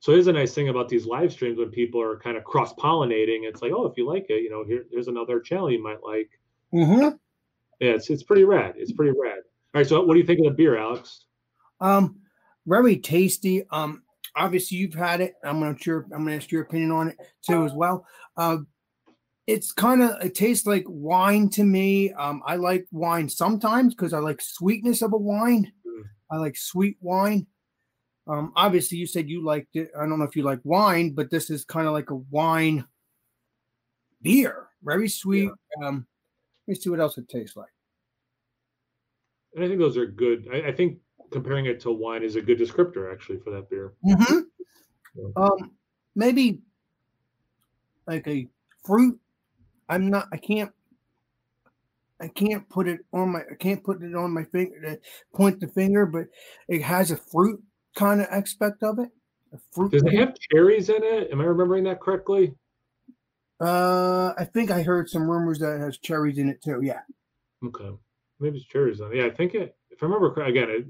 So 0.00 0.12
it 0.12 0.18
is 0.18 0.26
a 0.26 0.32
nice 0.34 0.52
thing 0.52 0.68
about 0.68 0.90
these 0.90 1.06
live 1.06 1.32
streams 1.32 1.58
when 1.58 1.70
people 1.70 2.02
are 2.02 2.18
kind 2.18 2.36
of 2.36 2.44
cross 2.44 2.74
pollinating. 2.74 3.48
It's 3.48 3.62
like, 3.62 3.72
oh, 3.72 3.86
if 3.86 3.96
you 3.96 4.06
like 4.06 4.26
it, 4.28 4.42
you 4.42 4.50
know, 4.50 4.62
here, 4.62 4.84
here's 4.90 5.08
another 5.08 5.40
channel 5.40 5.70
you 5.70 5.82
might 5.82 6.02
like. 6.02 6.28
Mm-hmm. 6.74 7.16
Yeah, 7.80 7.92
it's 7.92 8.10
it's 8.10 8.22
pretty 8.22 8.44
rad. 8.44 8.74
It's 8.76 8.92
pretty 8.92 9.18
rad. 9.18 9.38
All 9.74 9.80
right, 9.80 9.86
so 9.88 10.04
what 10.04 10.14
do 10.14 10.20
you 10.20 10.26
think 10.26 10.38
of 10.38 10.44
the 10.44 10.52
beer, 10.52 10.78
Alex? 10.78 11.24
Um, 11.80 12.20
very 12.64 12.96
tasty. 12.96 13.64
Um, 13.72 14.04
obviously 14.36 14.78
you've 14.78 14.94
had 14.94 15.20
it. 15.20 15.34
I'm 15.42 15.60
not 15.60 15.82
sure. 15.82 16.06
I'm 16.14 16.24
gonna 16.24 16.36
ask 16.36 16.50
your 16.50 16.62
opinion 16.62 16.90
on 16.92 17.08
it 17.08 17.16
too 17.44 17.64
as 17.64 17.72
well. 17.72 18.06
Uh, 18.36 18.58
it's 19.46 19.72
kind 19.72 20.02
of 20.02 20.24
it 20.24 20.34
tastes 20.34 20.66
like 20.66 20.84
wine 20.86 21.50
to 21.50 21.64
me. 21.64 22.12
Um, 22.12 22.42
I 22.46 22.56
like 22.56 22.86
wine 22.92 23.28
sometimes 23.28 23.94
because 23.94 24.12
I 24.12 24.18
like 24.18 24.40
sweetness 24.40 25.02
of 25.02 25.12
a 25.12 25.18
wine. 25.18 25.72
Mm. 25.86 26.02
I 26.30 26.36
like 26.36 26.56
sweet 26.56 26.96
wine. 27.00 27.46
Um, 28.26 28.52
obviously 28.56 28.96
you 28.96 29.06
said 29.06 29.28
you 29.28 29.44
liked 29.44 29.74
it. 29.74 29.90
I 29.98 30.06
don't 30.06 30.18
know 30.18 30.24
if 30.24 30.36
you 30.36 30.44
like 30.44 30.60
wine, 30.64 31.10
but 31.10 31.30
this 31.30 31.50
is 31.50 31.64
kind 31.64 31.86
of 31.86 31.92
like 31.92 32.10
a 32.10 32.14
wine 32.14 32.86
beer. 34.22 34.68
Very 34.82 35.08
sweet. 35.08 35.50
Um, 35.82 36.06
let 36.66 36.72
me 36.72 36.80
see 36.80 36.90
what 36.90 37.00
else 37.00 37.18
it 37.18 37.28
tastes 37.28 37.56
like. 37.56 37.73
And 39.54 39.64
I 39.64 39.68
think 39.68 39.78
those 39.78 39.96
are 39.96 40.06
good. 40.06 40.48
I, 40.52 40.68
I 40.68 40.72
think 40.72 40.98
comparing 41.30 41.66
it 41.66 41.80
to 41.80 41.90
wine 41.90 42.22
is 42.22 42.36
a 42.36 42.42
good 42.42 42.58
descriptor 42.58 43.12
actually 43.12 43.38
for 43.38 43.50
that 43.50 43.70
beer. 43.70 43.94
Mm-hmm. 44.04 44.38
Yeah. 45.16 45.28
Um, 45.36 45.72
maybe 46.14 46.60
like 48.06 48.26
a 48.26 48.48
fruit. 48.84 49.18
I'm 49.88 50.10
not. 50.10 50.28
I 50.32 50.36
can't. 50.36 50.72
I 52.20 52.28
can't 52.28 52.68
put 52.68 52.88
it 52.88 53.00
on 53.12 53.32
my. 53.32 53.40
I 53.40 53.54
can't 53.58 53.82
put 53.82 54.02
it 54.02 54.14
on 54.14 54.32
my 54.32 54.44
finger. 54.44 54.80
To 54.80 54.98
point 55.34 55.60
the 55.60 55.68
finger, 55.68 56.06
but 56.06 56.26
it 56.68 56.82
has 56.82 57.10
a 57.10 57.16
fruit 57.16 57.62
kind 57.96 58.20
of 58.20 58.26
aspect 58.30 58.82
of 58.82 58.98
it. 58.98 59.10
A 59.52 59.58
fruit. 59.72 59.92
Does 59.92 60.02
it 60.02 60.14
have 60.14 60.34
cherries 60.50 60.88
in 60.88 61.02
it? 61.02 61.30
Am 61.30 61.40
I 61.40 61.44
remembering 61.44 61.84
that 61.84 62.00
correctly? 62.00 62.54
Uh, 63.60 64.32
I 64.36 64.44
think 64.44 64.70
I 64.70 64.82
heard 64.82 65.08
some 65.08 65.30
rumors 65.30 65.58
that 65.60 65.76
it 65.76 65.80
has 65.80 65.98
cherries 65.98 66.38
in 66.38 66.48
it 66.48 66.62
too. 66.62 66.80
Yeah. 66.82 67.00
Okay, 67.64 67.90
maybe 68.40 68.56
it's 68.58 68.66
cherries 68.66 69.00
on. 69.00 69.14
Yeah, 69.14 69.26
I 69.26 69.30
think 69.30 69.54
it. 69.54 69.76
If 69.90 70.02
I 70.02 70.06
remember 70.06 70.32
again, 70.42 70.68
it, 70.70 70.86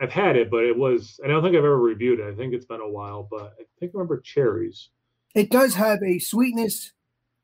I've 0.00 0.10
had 0.12 0.36
it, 0.36 0.50
but 0.50 0.64
it 0.64 0.76
was. 0.76 1.20
I 1.24 1.28
don't 1.28 1.42
think 1.42 1.54
I've 1.54 1.58
ever 1.64 1.78
reviewed 1.78 2.20
it. 2.20 2.32
I 2.32 2.34
think 2.34 2.54
it's 2.54 2.64
been 2.64 2.80
a 2.80 2.88
while, 2.88 3.28
but 3.30 3.54
I 3.60 3.64
think 3.78 3.92
I 3.94 3.98
remember 3.98 4.20
cherries. 4.20 4.88
It 5.34 5.50
does 5.50 5.74
have 5.74 6.02
a 6.02 6.18
sweetness. 6.18 6.92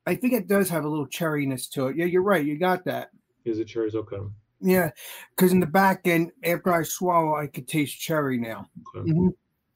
I 0.05 0.15
think 0.15 0.33
it 0.33 0.47
does 0.47 0.69
have 0.69 0.85
a 0.85 0.89
little 0.89 1.07
cherryness 1.07 1.69
to 1.71 1.87
it. 1.87 1.97
Yeah, 1.97 2.05
you're 2.05 2.23
right. 2.23 2.43
You 2.43 2.57
got 2.57 2.85
that. 2.85 3.09
Is 3.45 3.59
it 3.59 3.65
cherries? 3.65 3.95
Okay. 3.95 4.17
Yeah, 4.59 4.89
because 5.35 5.51
in 5.51 5.59
the 5.59 5.67
back 5.67 6.01
end, 6.07 6.31
after 6.43 6.73
I 6.73 6.81
swallow, 6.81 7.35
I 7.35 7.45
could 7.47 7.67
taste 7.67 7.99
cherry 7.99 8.39
now. 8.39 8.67
okay. 8.95 9.11
Mhm. 9.11 9.29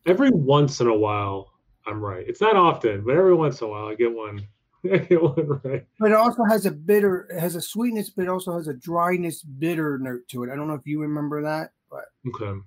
Every 0.07 0.31
once 0.31 0.81
in 0.81 0.87
a 0.87 0.95
while, 0.97 1.53
I'm 1.85 2.01
right. 2.01 2.25
It's 2.27 2.41
not 2.41 2.55
often, 2.55 3.03
but 3.03 3.15
every 3.15 3.35
once 3.35 3.61
in 3.61 3.67
a 3.67 3.69
while, 3.69 3.87
I 3.87 3.93
get 3.95 4.11
one. 4.11 4.41
I 4.83 4.97
get 4.97 5.21
one 5.21 5.61
right. 5.63 5.85
But 5.99 6.11
it 6.11 6.17
also 6.17 6.43
has 6.43 6.65
a 6.65 6.71
bitter, 6.71 7.27
it 7.29 7.39
has 7.39 7.55
a 7.55 7.61
sweetness, 7.61 8.09
but 8.09 8.23
it 8.23 8.29
also 8.29 8.53
has 8.55 8.67
a 8.67 8.73
dryness, 8.73 9.41
bitter 9.43 9.97
note 9.99 10.27
to 10.29 10.43
it. 10.43 10.49
I 10.51 10.55
don't 10.55 10.67
know 10.67 10.73
if 10.73 10.85
you 10.85 11.01
remember 11.01 11.41
that, 11.43 11.71
but 11.89 12.05
Okay. 12.27 12.59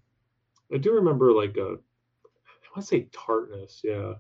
I 0.72 0.78
do 0.78 0.92
remember 0.92 1.32
like 1.32 1.56
a, 1.56 1.60
I 1.60 2.66
want 2.74 2.80
to 2.80 2.82
say 2.82 3.08
tartness. 3.12 3.80
Yeah. 3.84 4.14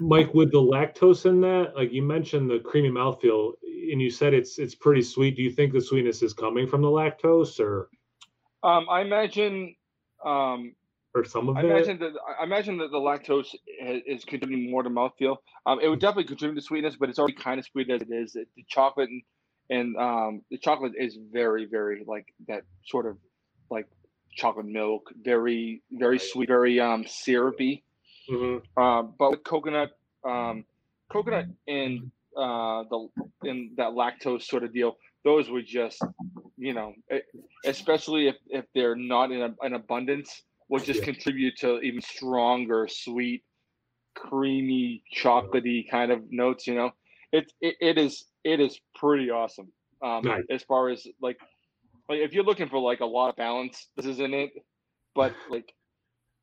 Mike, 0.00 0.34
with 0.34 0.50
the 0.50 0.58
lactose 0.60 1.24
in 1.24 1.40
that, 1.42 1.76
like 1.76 1.92
you 1.92 2.02
mentioned 2.02 2.50
the 2.50 2.58
creamy 2.58 2.90
mouthfeel, 2.90 3.52
and 3.92 4.02
you 4.02 4.10
said 4.10 4.34
it's 4.34 4.58
it's 4.58 4.74
pretty 4.74 5.02
sweet. 5.02 5.36
Do 5.36 5.42
you 5.42 5.52
think 5.52 5.72
the 5.72 5.80
sweetness 5.80 6.20
is 6.20 6.32
coming 6.32 6.66
from 6.66 6.82
the 6.82 6.88
lactose, 6.88 7.60
or 7.60 7.90
Um, 8.64 8.86
I 8.90 9.02
imagine. 9.02 9.76
Um, 10.24 10.74
or 11.14 11.24
some 11.24 11.48
of 11.48 11.56
I 11.56 11.60
it? 11.60 11.66
imagine 11.66 11.98
that 12.00 12.12
I 12.40 12.44
imagine 12.44 12.78
that 12.78 12.90
the 12.90 12.98
lactose 12.98 13.54
is, 13.78 14.24
contributing 14.24 14.70
more 14.70 14.82
to 14.82 14.90
mouthfeel. 14.90 15.36
Um, 15.66 15.80
it 15.80 15.88
would 15.88 16.00
definitely 16.00 16.24
contribute 16.24 16.56
to 16.60 16.62
sweetness, 16.66 16.96
but 16.96 17.08
it's 17.08 17.18
already 17.18 17.34
kind 17.34 17.58
of 17.58 17.66
sweet 17.66 17.88
as 17.90 18.02
it 18.02 18.10
is. 18.10 18.34
It, 18.34 18.48
the 18.56 18.64
chocolate 18.68 19.08
and, 19.08 19.22
and 19.70 19.96
um, 19.96 20.42
the 20.50 20.58
chocolate 20.58 20.92
is 20.98 21.16
very, 21.32 21.66
very 21.66 22.04
like 22.06 22.26
that 22.48 22.62
sort 22.86 23.06
of 23.06 23.16
like 23.70 23.86
chocolate 24.34 24.66
milk, 24.66 25.10
very, 25.22 25.82
very 25.92 26.18
sweet, 26.18 26.48
very 26.48 26.80
um 26.80 27.04
syrupy. 27.06 27.84
Mhm. 28.28 28.62
Um, 28.76 29.14
but 29.18 29.30
with 29.30 29.44
coconut, 29.44 29.90
um, 30.24 30.64
coconut 31.10 31.46
and 31.68 32.10
uh, 32.36 32.84
the 32.90 33.08
in 33.44 33.72
that 33.76 33.90
lactose 33.90 34.42
sort 34.42 34.64
of 34.64 34.72
deal, 34.72 34.96
those 35.24 35.48
would 35.50 35.66
just, 35.66 36.02
you 36.56 36.74
know, 36.74 36.94
especially 37.64 38.28
if 38.28 38.36
if 38.48 38.64
they're 38.74 38.96
not 38.96 39.30
in 39.30 39.42
a, 39.42 39.54
an 39.60 39.74
abundance, 39.74 40.42
will 40.68 40.80
just 40.80 41.00
Yeah. 41.00 41.04
contribute 41.04 41.56
to 41.58 41.80
even 41.80 42.00
stronger, 42.00 42.88
sweet, 42.88 43.44
creamy, 44.14 45.02
chocolatey 45.14 45.88
kind 45.90 46.12
of 46.12 46.30
notes. 46.30 46.66
You 46.66 46.74
know, 46.74 46.90
it 47.32 47.52
it, 47.60 47.76
it 47.80 47.98
is 47.98 48.26
it 48.44 48.60
is 48.60 48.80
pretty 48.96 49.30
awesome. 49.30 49.72
Um, 50.02 50.24
Nice. 50.24 50.44
as 50.50 50.62
far 50.64 50.90
as 50.90 51.06
like, 51.20 51.38
like 52.08 52.18
if 52.20 52.32
you're 52.32 52.44
looking 52.44 52.68
for 52.68 52.78
like 52.78 53.00
a 53.00 53.06
lot 53.06 53.30
of 53.30 53.36
balance, 53.36 53.88
this 53.96 54.06
isn't 54.06 54.34
it. 54.34 54.50
But 55.14 55.36
like 55.48 55.72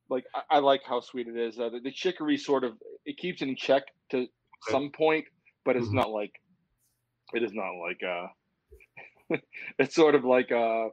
like 0.10 0.26
I, 0.36 0.58
I 0.58 0.60
like 0.60 0.82
how 0.86 1.02
sweet 1.02 1.28
it 1.28 1.38
is. 1.38 1.60
Uh, 1.60 1.70
the, 1.70 1.80
the 1.80 1.92
chicory 1.92 2.38
sort 2.38 2.64
of 2.64 2.74
it 3.06 3.18
keeps 3.18 3.42
it 3.42 3.50
in 3.50 3.56
check 3.56 3.84
to 4.12 4.28
some 4.62 4.92
point, 4.92 5.26
but 5.66 5.76
it's 5.76 5.92
Mhm. 5.92 5.94
not 5.94 6.10
like 6.12 6.32
it 7.34 7.44
is 7.44 7.54
not 7.54 7.72
like 7.80 8.02
uh 8.04 8.28
it's 9.80 9.96
sort 9.96 10.16
of 10.16 10.24
like 10.26 10.52
uh 10.52 10.90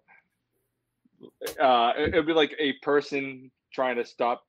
uh 1.60 1.92
it- 1.96 2.08
it'd 2.14 2.26
be 2.26 2.32
like 2.32 2.54
a 2.58 2.72
person 2.82 3.50
trying 3.72 3.96
to 3.96 4.04
stop 4.04 4.44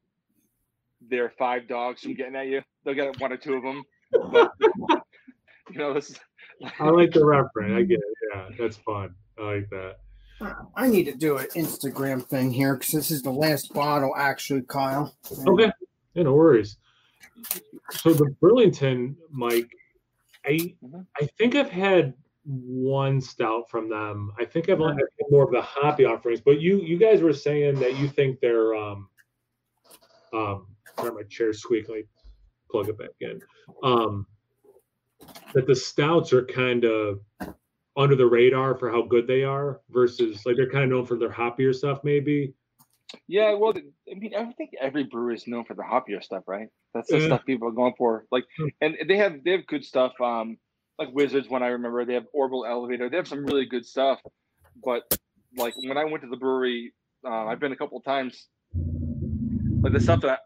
their 1.10 1.30
five 1.38 1.68
dogs 1.68 2.02
from 2.02 2.14
getting 2.14 2.36
at 2.36 2.48
you. 2.48 2.62
They'll 2.84 2.94
get 2.94 3.20
one 3.20 3.32
or 3.32 3.38
two 3.38 3.56
of 3.56 3.64
them. 3.64 3.84
But, 4.32 4.52
you 5.72 5.78
know, 5.78 5.94
this 5.94 6.10
is 6.10 6.20
I 6.80 6.90
like 6.90 7.12
the 7.12 7.26
reference. 7.26 7.74
I 7.74 7.84
get 7.84 8.00
it. 8.00 8.04
Yeah, 8.36 8.50
that's 8.60 8.78
fun. 8.78 9.14
I 9.38 9.42
like 9.56 9.70
that. 9.70 9.96
I 10.76 10.88
need 10.88 11.04
to 11.06 11.16
do 11.16 11.38
an 11.38 11.48
Instagram 11.56 12.26
thing 12.26 12.52
here 12.52 12.76
because 12.76 12.92
this 12.92 13.12
is 13.12 13.22
the 13.22 13.32
last 13.32 13.74
bottle, 13.74 14.14
actually, 14.18 14.64
Kyle. 14.68 15.16
Okay. 15.48 15.72
Yeah, 16.16 16.24
no 16.24 16.34
worries. 16.34 16.78
So 17.92 18.14
the 18.14 18.26
Burlington, 18.42 19.16
Mike, 19.32 19.70
I 20.46 20.76
Mhm. 20.84 21.06
I 21.22 21.26
think 21.38 21.56
I've 21.56 21.70
had 21.70 22.14
one 22.46 23.20
stout 23.22 23.70
from 23.70 23.90
them. 23.90 24.32
I 24.40 24.46
think 24.46 24.70
I've 24.70 24.82
only 24.82 24.96
had 24.96 25.28
more 25.30 25.44
of 25.44 25.52
the 25.52 25.62
hoppy 25.62 26.06
offerings, 26.06 26.42
but 26.42 26.62
you 26.62 26.82
you 26.82 26.98
guys 26.98 27.22
were 27.22 27.34
saying 27.34 27.80
that 27.80 27.98
you 27.98 28.08
think 28.08 28.40
they're 28.40 28.76
um 28.76 29.10
um 30.34 30.68
sorry 31.00 31.14
my 31.14 31.24
chair 31.24 31.54
squeaking. 31.54 32.04
Plug 32.72 32.90
it 32.90 32.98
back 32.98 33.10
in. 33.20 33.42
Um 33.84 34.26
that 35.54 35.68
the 35.68 35.76
stouts 35.76 36.32
are 36.32 36.46
kind 36.46 36.86
of 36.86 37.20
under 37.98 38.16
the 38.16 38.26
radar 38.26 38.78
for 38.78 38.90
how 38.92 39.02
good 39.02 39.28
they 39.28 39.44
are 39.44 39.82
versus 39.90 40.46
like 40.46 40.56
they're 40.56 40.70
kind 40.70 40.86
of 40.86 40.90
known 40.92 41.06
for 41.06 41.18
their 41.18 41.32
hoppier 41.32 41.74
stuff 41.74 42.04
maybe. 42.04 42.54
Yeah, 43.28 43.56
well, 43.56 43.74
I 43.76 44.14
mean, 44.16 44.36
I 44.36 44.52
think 44.54 44.72
every 44.80 45.04
brewery 45.04 45.34
is 45.36 45.48
known 45.48 45.66
for 45.66 45.74
the 45.74 45.82
hoppier 45.82 46.24
stuff, 46.24 46.44
right? 46.48 46.68
That's 46.94 47.10
the 47.10 47.18
Yeah. 47.18 47.26
stuff 47.26 47.46
people 47.46 47.68
are 47.68 47.72
going 47.72 47.96
for. 47.98 48.28
Like, 48.32 48.46
Hmm. 48.58 48.68
and 48.82 48.98
they 49.08 49.18
have 49.18 49.44
they 49.44 49.52
have 49.52 49.66
good 49.66 49.84
stuff. 49.84 50.14
Um, 50.22 50.60
like 51.00 51.10
Wizards, 51.14 51.48
when 51.50 51.64
I 51.64 51.68
remember, 51.68 52.04
they 52.06 52.14
have 52.14 52.26
Orbital 52.34 52.66
Elevator. 52.66 53.10
They 53.10 53.16
have 53.16 53.28
some 53.28 53.46
really 53.46 53.66
good 53.66 53.86
stuff. 53.86 54.20
But 54.84 55.04
like 55.58 55.74
when 55.78 55.98
I 55.98 56.04
went 56.04 56.24
to 56.24 56.30
the 56.30 56.38
brewery, 56.38 56.94
uh, 57.26 57.46
I've 57.46 57.60
been 57.60 57.72
a 57.72 57.76
couple 57.78 57.98
of 57.98 58.04
times. 58.04 58.48
Like 59.82 59.94
the 59.94 60.00
stuff 60.02 60.22
that 60.22 60.30
I, 60.32 60.38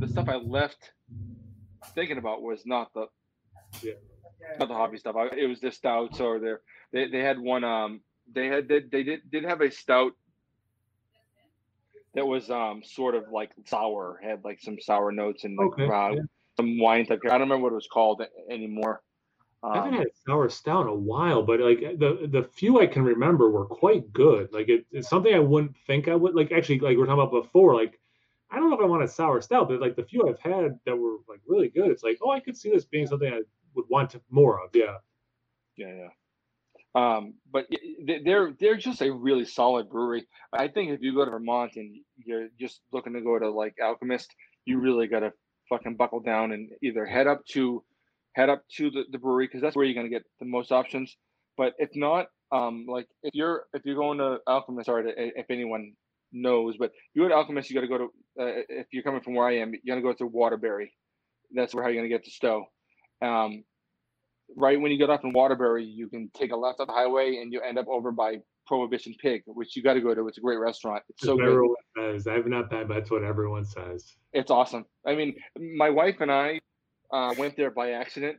the 0.00 0.08
stuff 0.08 0.28
I 0.28 0.36
left 0.36 0.92
thinking 1.94 2.18
about 2.18 2.42
was 2.42 2.62
not 2.66 2.92
the 2.94 3.06
Yeah. 3.82 3.94
not 4.58 4.68
the 4.68 4.74
hobby 4.74 4.98
stuff. 4.98 5.16
I, 5.16 5.28
it 5.34 5.46
was 5.48 5.60
the 5.60 5.72
stouts 5.72 6.20
or 6.20 6.38
their 6.38 6.60
they 6.92 7.08
they 7.08 7.20
had 7.20 7.38
one 7.38 7.64
um 7.64 8.02
they 8.32 8.48
had 8.48 8.68
they, 8.68 8.80
they 8.80 9.02
did 9.02 9.20
did 9.30 9.44
have 9.44 9.62
a 9.62 9.70
stout 9.70 10.12
that 12.14 12.26
was 12.26 12.50
um 12.50 12.82
sort 12.84 13.14
of 13.14 13.24
like 13.32 13.50
sour, 13.66 14.20
had 14.22 14.44
like 14.44 14.60
some 14.60 14.76
sour 14.78 15.10
notes 15.10 15.44
and 15.44 15.56
like 15.56 15.68
Okay, 15.68 15.84
uh, 15.86 16.10
yeah. 16.16 16.20
some 16.58 16.78
wine 16.78 17.06
type. 17.06 17.20
I 17.24 17.28
don't 17.30 17.40
remember 17.40 17.62
what 17.64 17.72
it 17.72 17.76
was 17.76 17.88
called 17.90 18.20
a- 18.20 18.52
anymore. 19.62 19.72
I 19.72 19.76
haven't 19.78 19.94
Um, 19.94 19.98
had 19.98 20.08
sour 20.26 20.48
stout 20.50 20.82
in 20.86 20.88
a 20.88 20.94
while, 20.94 21.42
but 21.42 21.60
like 21.60 21.80
the 21.98 22.28
the 22.30 22.42
few 22.44 22.80
I 22.80 22.86
can 22.86 23.04
remember 23.04 23.50
were 23.50 23.66
quite 23.66 24.12
good. 24.12 24.52
Like 24.52 24.68
it, 24.68 24.86
it's 24.90 25.08
something 25.08 25.34
I 25.34 25.38
wouldn't 25.40 25.76
think 25.86 26.08
I 26.08 26.14
would 26.14 26.34
like. 26.34 26.52
Actually, 26.52 26.80
like 26.80 26.96
we 26.96 27.02
are 27.02 27.06
talking 27.06 27.22
about 27.22 27.32
before, 27.44 27.74
like 27.74 28.00
I 28.50 28.56
don't 28.58 28.70
know 28.70 28.76
if 28.76 28.82
I 28.82 28.86
want 28.86 29.02
a 29.04 29.08
sour 29.08 29.40
stout, 29.40 29.68
but 29.68 29.80
like 29.80 29.96
the 29.96 30.04
few 30.04 30.28
I've 30.28 30.40
had 30.40 30.78
that 30.86 30.96
were 30.96 31.18
like 31.28 31.40
really 31.46 31.68
good, 31.70 31.90
it's 31.90 32.02
like 32.04 32.18
oh, 32.22 32.30
I 32.30 32.40
could 32.40 32.56
see 32.56 32.70
this 32.70 32.84
being 32.84 33.06
something 33.06 33.32
I 33.32 33.42
would 33.74 33.86
want 33.88 34.14
more 34.30 34.62
of. 34.64 34.70
Yeah, 34.74 34.98
yeah, 35.76 35.94
yeah. 35.94 36.08
Um, 36.94 37.34
but 37.50 37.66
they're 38.24 38.52
they're 38.60 38.76
just 38.76 39.00
a 39.00 39.12
really 39.12 39.46
solid 39.46 39.88
brewery. 39.88 40.26
I 40.52 40.68
think 40.68 40.90
if 40.90 41.00
you 41.00 41.14
go 41.14 41.24
to 41.24 41.30
Vermont 41.30 41.76
and 41.76 41.96
you're 42.16 42.48
just 42.60 42.82
looking 42.92 43.14
to 43.14 43.22
go 43.22 43.38
to 43.38 43.50
like 43.50 43.76
Alchemist, 43.82 44.34
you 44.66 44.78
really 44.78 45.06
gotta 45.06 45.32
fucking 45.70 45.96
buckle 45.96 46.20
down 46.20 46.52
and 46.52 46.70
either 46.82 47.06
head 47.06 47.26
up 47.26 47.44
to 47.46 47.82
head 48.34 48.48
up 48.48 48.62
to 48.76 48.90
the, 48.90 49.04
the 49.10 49.18
brewery 49.18 49.46
because 49.46 49.60
that's 49.60 49.76
where 49.76 49.84
you're 49.84 49.94
gonna 49.94 50.08
get 50.08 50.24
the 50.40 50.46
most 50.46 50.72
options. 50.72 51.16
But 51.56 51.74
if 51.78 51.90
not, 51.94 52.28
um, 52.50 52.86
like 52.88 53.06
if 53.22 53.34
you're 53.34 53.64
if 53.72 53.82
you're 53.84 53.96
going 53.96 54.18
to 54.18 54.38
Alchemist, 54.46 54.86
sorry 54.86 55.04
to, 55.04 55.12
if 55.16 55.46
anyone 55.50 55.92
knows, 56.32 56.76
but 56.78 56.86
if 56.86 56.92
you 57.14 57.22
go 57.22 57.28
to 57.28 57.34
Alchemist, 57.34 57.70
you 57.70 57.74
got 57.74 57.82
to 57.82 57.88
go 57.88 57.98
to 57.98 58.04
uh, 58.40 58.62
if 58.68 58.86
you're 58.92 59.02
coming 59.02 59.20
from 59.20 59.34
where 59.34 59.46
I 59.46 59.56
am, 59.58 59.72
you 59.72 59.80
got 59.86 59.96
to 59.96 60.02
go 60.02 60.12
to 60.12 60.26
Waterbury. 60.26 60.92
That's 61.54 61.74
where 61.74 61.84
how 61.84 61.90
you're 61.90 62.02
gonna 62.02 62.08
get 62.08 62.24
to 62.24 62.30
Stowe. 62.30 62.66
Um, 63.20 63.64
right 64.56 64.80
when 64.80 64.92
you 64.92 64.98
get 64.98 65.10
off 65.10 65.24
in 65.24 65.32
Waterbury, 65.32 65.84
you 65.84 66.08
can 66.08 66.30
take 66.34 66.52
a 66.52 66.56
left 66.56 66.80
off 66.80 66.88
the 66.88 66.92
highway 66.92 67.36
and 67.36 67.52
you 67.52 67.60
end 67.60 67.78
up 67.78 67.88
over 67.88 68.12
by 68.12 68.36
Prohibition 68.66 69.14
Pig, 69.20 69.42
which 69.46 69.76
you 69.76 69.82
got 69.82 69.94
to 69.94 70.00
go 70.00 70.14
to. 70.14 70.28
It's 70.28 70.38
a 70.38 70.40
great 70.40 70.58
restaurant. 70.58 71.02
It's 71.08 71.22
so 71.22 71.36
good. 71.36 71.68
says. 71.96 72.26
I've 72.26 72.46
not 72.46 72.70
been, 72.70 72.86
but 72.86 72.94
that's 72.94 73.10
what 73.10 73.22
everyone 73.22 73.64
says. 73.64 74.14
It's 74.32 74.50
awesome. 74.50 74.84
I 75.06 75.14
mean, 75.14 75.34
my 75.76 75.90
wife 75.90 76.16
and 76.20 76.30
I 76.30 76.60
uh, 77.12 77.34
went 77.38 77.56
there 77.56 77.70
by 77.70 77.92
accident. 77.92 78.38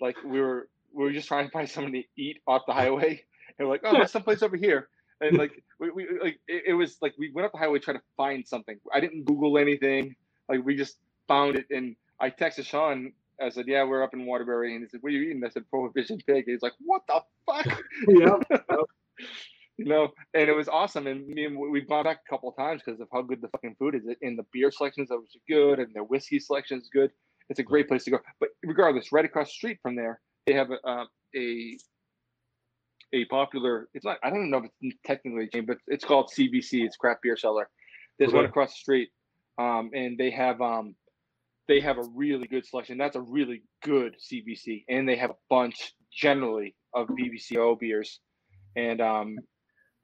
Like 0.00 0.16
we 0.24 0.40
were 0.40 0.68
we 0.94 1.04
were 1.04 1.12
just 1.12 1.28
trying 1.28 1.46
to 1.46 1.50
find 1.50 1.68
something 1.68 1.92
to 1.92 2.02
eat 2.16 2.38
off 2.46 2.62
the 2.66 2.72
highway, 2.72 3.22
and 3.58 3.68
we're 3.68 3.74
like, 3.74 3.82
oh, 3.84 3.92
there's 3.92 4.12
someplace 4.12 4.42
over 4.42 4.56
here. 4.56 4.88
And 5.20 5.38
like 5.38 5.62
we, 5.78 5.90
we 5.90 6.06
like 6.22 6.40
it, 6.48 6.64
it 6.68 6.74
was 6.74 6.96
like 7.00 7.14
we 7.18 7.30
went 7.32 7.46
up 7.46 7.52
the 7.52 7.58
highway 7.58 7.78
trying 7.78 7.98
to 7.98 8.02
find 8.16 8.46
something. 8.46 8.78
I 8.92 9.00
didn't 9.00 9.24
Google 9.24 9.58
anything. 9.58 10.16
Like 10.48 10.64
we 10.64 10.76
just 10.76 10.96
found 11.28 11.56
it, 11.56 11.66
and 11.70 11.96
I 12.20 12.30
texted 12.30 12.64
Sean. 12.64 13.12
I 13.40 13.50
said, 13.50 13.66
"Yeah, 13.68 13.84
we're 13.84 14.02
up 14.02 14.14
in 14.14 14.26
Waterbury," 14.26 14.74
and 14.74 14.82
he 14.82 14.88
said, 14.88 15.00
"What 15.00 15.10
are 15.10 15.12
you 15.12 15.22
eating?" 15.22 15.42
I 15.44 15.50
said, 15.50 15.68
"Prohibition 15.70 16.18
pig." 16.26 16.44
He's 16.46 16.62
like, 16.62 16.74
"What 16.84 17.02
the 17.06 17.20
fuck?" 17.46 17.82
yeah, 18.08 18.36
you 19.76 19.84
know, 19.84 20.08
and 20.34 20.48
it 20.48 20.54
was 20.54 20.68
awesome. 20.68 21.06
And 21.06 21.26
me 21.28 21.44
and 21.44 21.56
we've 21.56 21.88
gone 21.88 22.04
back 22.04 22.20
a 22.26 22.30
couple 22.30 22.48
of 22.48 22.56
times 22.56 22.82
because 22.84 23.00
of 23.00 23.08
how 23.12 23.22
good 23.22 23.40
the 23.40 23.48
fucking 23.48 23.76
food 23.78 23.94
is. 23.94 24.02
And 24.22 24.38
the 24.38 24.46
beer 24.52 24.72
selections 24.72 25.10
are 25.12 25.18
good, 25.48 25.78
and 25.78 25.94
their 25.94 26.04
whiskey 26.04 26.40
selection 26.40 26.78
is 26.78 26.90
good. 26.92 27.10
It's 27.52 27.60
a 27.60 27.62
great 27.62 27.86
place 27.86 28.04
to 28.04 28.10
go. 28.10 28.18
But 28.40 28.48
regardless, 28.64 29.12
right 29.12 29.26
across 29.26 29.48
the 29.48 29.52
street 29.52 29.78
from 29.82 29.94
there, 29.94 30.18
they 30.46 30.54
have 30.54 30.70
a 30.70 30.88
uh, 30.88 31.04
a 31.36 31.78
a 33.12 33.26
popular. 33.26 33.90
It's 33.92 34.06
not. 34.06 34.16
I 34.24 34.30
don't 34.30 34.48
know 34.48 34.56
if 34.56 34.70
it's 34.80 34.96
technically 35.04 35.44
a 35.44 35.48
chain, 35.48 35.66
but 35.66 35.76
it's 35.86 36.02
called 36.02 36.30
CBC. 36.34 36.84
It's 36.86 36.96
craft 36.96 37.20
beer 37.22 37.36
cellar. 37.36 37.68
There's 38.18 38.32
one 38.32 38.46
across 38.46 38.70
the 38.70 38.78
street, 38.78 39.10
um, 39.58 39.90
and 39.92 40.16
they 40.16 40.30
have 40.30 40.62
um, 40.62 40.94
they 41.68 41.80
have 41.80 41.98
a 41.98 42.04
really 42.14 42.46
good 42.46 42.64
selection. 42.64 42.96
That's 42.96 43.16
a 43.16 43.20
really 43.20 43.64
good 43.84 44.16
CBC, 44.18 44.84
and 44.88 45.06
they 45.06 45.16
have 45.16 45.30
a 45.30 45.36
bunch 45.50 45.92
generally 46.10 46.74
of 46.94 47.08
BBCO 47.08 47.78
beers, 47.78 48.18
and 48.76 49.02
um, 49.02 49.36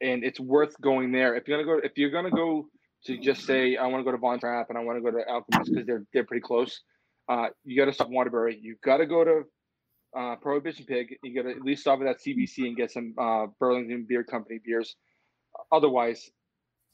and 0.03 0.23
it's 0.23 0.39
worth 0.39 0.79
going 0.83 1.13
there 1.13 1.35
if 1.35 1.49
you're 1.49 1.57
gonna 1.63 1.81
go. 1.81 1.81
If 1.83 1.97
you're 1.97 2.11
gonna 2.11 2.31
go 2.31 2.69
to 3.07 3.19
just 3.19 3.47
say 3.47 3.77
I 3.77 3.87
want 3.87 4.01
to 4.01 4.05
go 4.05 4.13
to 4.13 4.19
Von 4.19 4.39
Trapp 4.39 4.69
and 4.69 4.79
I 4.79 4.83
want 4.83 4.99
to 4.99 5.03
go 5.03 5.17
to 5.17 5.25
Alchemist 5.27 5.71
because 5.71 5.87
they're 5.87 6.05
they're 6.13 6.25
pretty 6.25 6.43
close. 6.43 6.83
Uh, 7.29 7.49
you 7.65 7.77
got 7.77 7.87
to 7.87 7.93
stop 7.93 8.09
Waterbury. 8.09 8.59
You 8.61 8.77
got 8.85 8.99
to 8.99 9.07
go 9.07 9.25
to 9.25 9.43
uh, 10.19 10.37
Prohibition 10.37 10.87
Pig. 10.87 11.15
You 11.23 11.35
got 11.35 11.49
to 11.49 11.55
at 11.55 11.63
least 11.63 11.83
stop 11.83 12.01
at 12.01 12.05
that 12.05 12.23
CBC 12.25 12.67
and 12.67 12.77
get 12.77 12.91
some 12.91 13.15
uh, 13.21 13.47
Burlington 13.61 14.07
Beer 14.09 14.25
Company 14.25 14.61
beers. 14.65 14.97
Otherwise, 15.71 16.31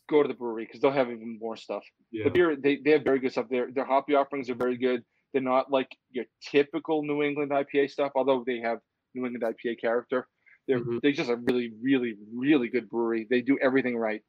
go 0.09 0.23
to 0.23 0.29
the 0.29 0.35
brewery 0.35 0.65
because 0.65 0.81
they'll 0.81 0.91
have 0.91 1.11
even 1.11 1.39
more 1.41 1.57
stuff 1.57 1.83
yeah. 2.11 2.25
the 2.25 2.31
beer 2.31 2.57
they, 2.57 2.79
they 2.85 2.91
have 2.91 3.05
very 3.05 3.19
good 3.19 3.33
stuff 3.33 3.47
their 3.49 3.71
their 3.73 3.85
hoppy 3.85 4.15
offerings 4.15 4.51
are 4.51 4.55
very 4.55 4.77
good 4.77 5.03
they're 5.33 5.43
not 5.43 5.71
like 5.71 5.89
your 6.11 6.25
typical 6.43 7.03
new 7.03 7.23
england 7.23 7.51
ipa 7.51 7.89
stuff 7.89 8.13
although 8.15 8.45
they 8.47 8.61
have 8.61 8.79
new 9.15 9.25
england 9.27 9.55
ipa 9.55 9.81
character 9.81 10.27
they're 10.69 10.81
Mhm. 10.81 11.01
they 11.03 11.13
just 11.13 11.31
a 11.31 11.37
really 11.37 11.73
really 11.83 12.17
really 12.35 12.69
good 12.69 12.89
brewery 12.89 13.27
they 13.31 13.41
do 13.41 13.59
everything 13.63 13.97
right 13.97 14.23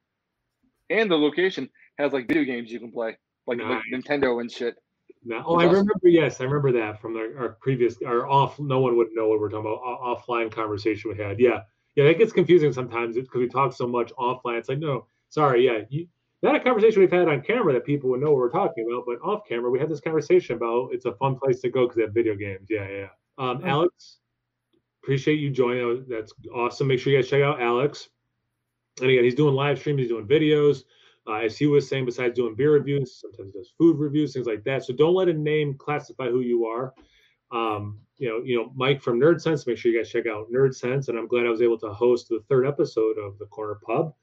and 0.89 1.09
the 1.11 1.17
location 1.17 1.69
has 1.97 2.13
like 2.13 2.27
video 2.27 2.43
games 2.43 2.71
you 2.71 2.79
can 2.79 2.91
play 2.91 3.17
like, 3.47 3.59
like 3.59 3.81
nintendo 3.93 4.39
and 4.39 4.51
shit 4.51 4.75
now. 5.25 5.43
Oh, 5.45 5.59
I 5.59 5.65
remember. 5.65 5.93
Yes, 6.03 6.39
I 6.39 6.45
remember 6.45 6.71
that 6.73 7.01
from 7.01 7.15
our, 7.17 7.37
our 7.37 7.49
previous, 7.61 7.97
our 8.05 8.27
off. 8.27 8.59
No 8.59 8.79
one 8.79 8.95
would 8.97 9.09
know 9.13 9.27
what 9.27 9.39
we're 9.39 9.49
talking 9.49 9.71
about. 9.71 9.81
Offline 9.83 10.51
conversation 10.51 11.11
we 11.11 11.21
had. 11.21 11.39
Yeah, 11.39 11.61
yeah, 11.95 12.05
that 12.05 12.17
gets 12.17 12.31
confusing 12.31 12.73
sometimes 12.73 13.15
because 13.15 13.39
we 13.39 13.47
talk 13.47 13.73
so 13.73 13.87
much 13.87 14.11
offline. 14.19 14.57
It's 14.57 14.69
like, 14.69 14.79
no, 14.79 15.07
sorry, 15.29 15.65
yeah, 15.65 15.79
you, 15.89 16.07
not 16.41 16.55
a 16.55 16.59
conversation 16.59 17.01
we've 17.01 17.11
had 17.11 17.27
on 17.27 17.41
camera 17.41 17.73
that 17.73 17.85
people 17.85 18.09
would 18.11 18.21
know 18.21 18.27
what 18.27 18.37
we're 18.37 18.49
talking 18.49 18.85
about, 18.89 19.05
but 19.05 19.17
off 19.27 19.47
camera, 19.47 19.69
we 19.71 19.79
had 19.79 19.89
this 19.89 20.01
conversation 20.01 20.57
about 20.57 20.89
it's 20.91 21.05
a 21.05 21.13
fun 21.13 21.37
place 21.37 21.61
to 21.61 21.69
go 21.69 21.83
because 21.83 21.95
they 21.95 22.03
have 22.03 22.13
video 22.13 22.35
games. 22.35 22.67
Yeah, 22.69 22.87
yeah. 22.87 23.07
Um, 23.37 23.61
oh. 23.63 23.67
Alex, 23.67 24.19
appreciate 25.03 25.39
you 25.39 25.49
joining. 25.49 26.05
That's 26.07 26.33
awesome. 26.53 26.87
Make 26.87 26.99
sure 26.99 27.13
you 27.13 27.19
guys 27.19 27.29
check 27.29 27.41
out 27.41 27.61
Alex. 27.61 28.09
And 29.01 29.09
again, 29.09 29.23
he's 29.23 29.35
doing 29.35 29.55
live 29.55 29.79
streams, 29.79 29.99
he's 29.99 30.09
doing 30.09 30.27
videos. 30.27 30.83
Uh, 31.27 31.37
as 31.37 31.57
he 31.57 31.65
was 31.65 31.87
saying, 31.87 32.05
besides 32.05 32.35
doing 32.35 32.55
beer 32.55 32.71
reviews, 32.73 33.19
sometimes 33.19 33.53
does 33.53 33.73
food 33.77 33.97
reviews, 33.97 34.33
things 34.33 34.45
like 34.45 34.63
that. 34.63 34.83
So 34.83 34.93
don't 34.93 35.15
let 35.15 35.27
a 35.27 35.33
name 35.33 35.75
classify 35.75 36.29
who 36.29 36.41
you 36.41 36.65
are. 36.65 36.93
Um, 37.51 37.99
you 38.17 38.29
know, 38.29 38.43
you 38.43 38.55
know, 38.57 38.71
Mike 38.75 39.01
from 39.01 39.19
Nerd 39.19 39.41
Sense. 39.41 39.65
Make 39.65 39.77
sure 39.77 39.91
you 39.91 39.97
guys 39.97 40.09
check 40.09 40.27
out 40.27 40.51
Nerd 40.51 40.75
Sense, 40.75 41.07
and 41.07 41.17
I'm 41.17 41.27
glad 41.27 41.45
I 41.45 41.49
was 41.49 41.61
able 41.61 41.79
to 41.79 41.93
host 41.93 42.29
the 42.29 42.43
third 42.47 42.67
episode 42.67 43.17
of 43.17 43.37
the 43.39 43.45
Corner 43.47 43.79
Pub. 43.85 44.13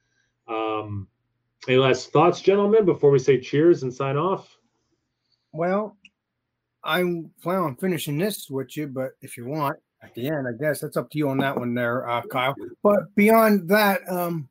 Um, 0.49 1.09
any 1.69 1.79
last 1.79 2.13
thoughts, 2.13 2.41
gentlemen, 2.41 2.85
before 2.85 3.11
we 3.11 3.19
say 3.19 3.39
cheers 3.41 3.83
and 3.83 3.93
sign 3.93 4.17
off? 4.17 4.57
Well, 5.53 5.97
I'm 6.85 7.31
planning 7.43 7.65
on 7.65 7.77
finishing 7.77 8.19
this 8.19 8.49
with 8.49 8.77
you, 8.77 8.89
but 8.89 9.11
if 9.21 9.37
you 9.37 9.47
want 9.47 9.77
at 10.03 10.15
the 10.15 10.27
end, 10.27 10.47
I 10.49 10.53
guess 10.61 10.81
that's 10.81 10.97
up 10.97 11.11
to 11.11 11.19
you 11.19 11.29
on 11.29 11.39
that 11.39 11.57
one 11.57 11.75
there, 11.75 12.09
uh, 12.09 12.23
Kyle. 12.23 12.55
But 12.83 13.15
beyond 13.15 13.69
that, 13.69 14.01
um, 14.09 14.49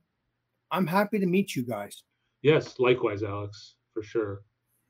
I'm 0.72 0.88
happy 0.88 1.20
to 1.20 1.26
meet 1.26 1.56
you 1.56 1.64
guys. 1.64 2.04
Yes, 2.42 2.80
likewise, 2.80 3.24
Alex, 3.24 3.76
for 3.94 4.04
sure. 4.04 4.42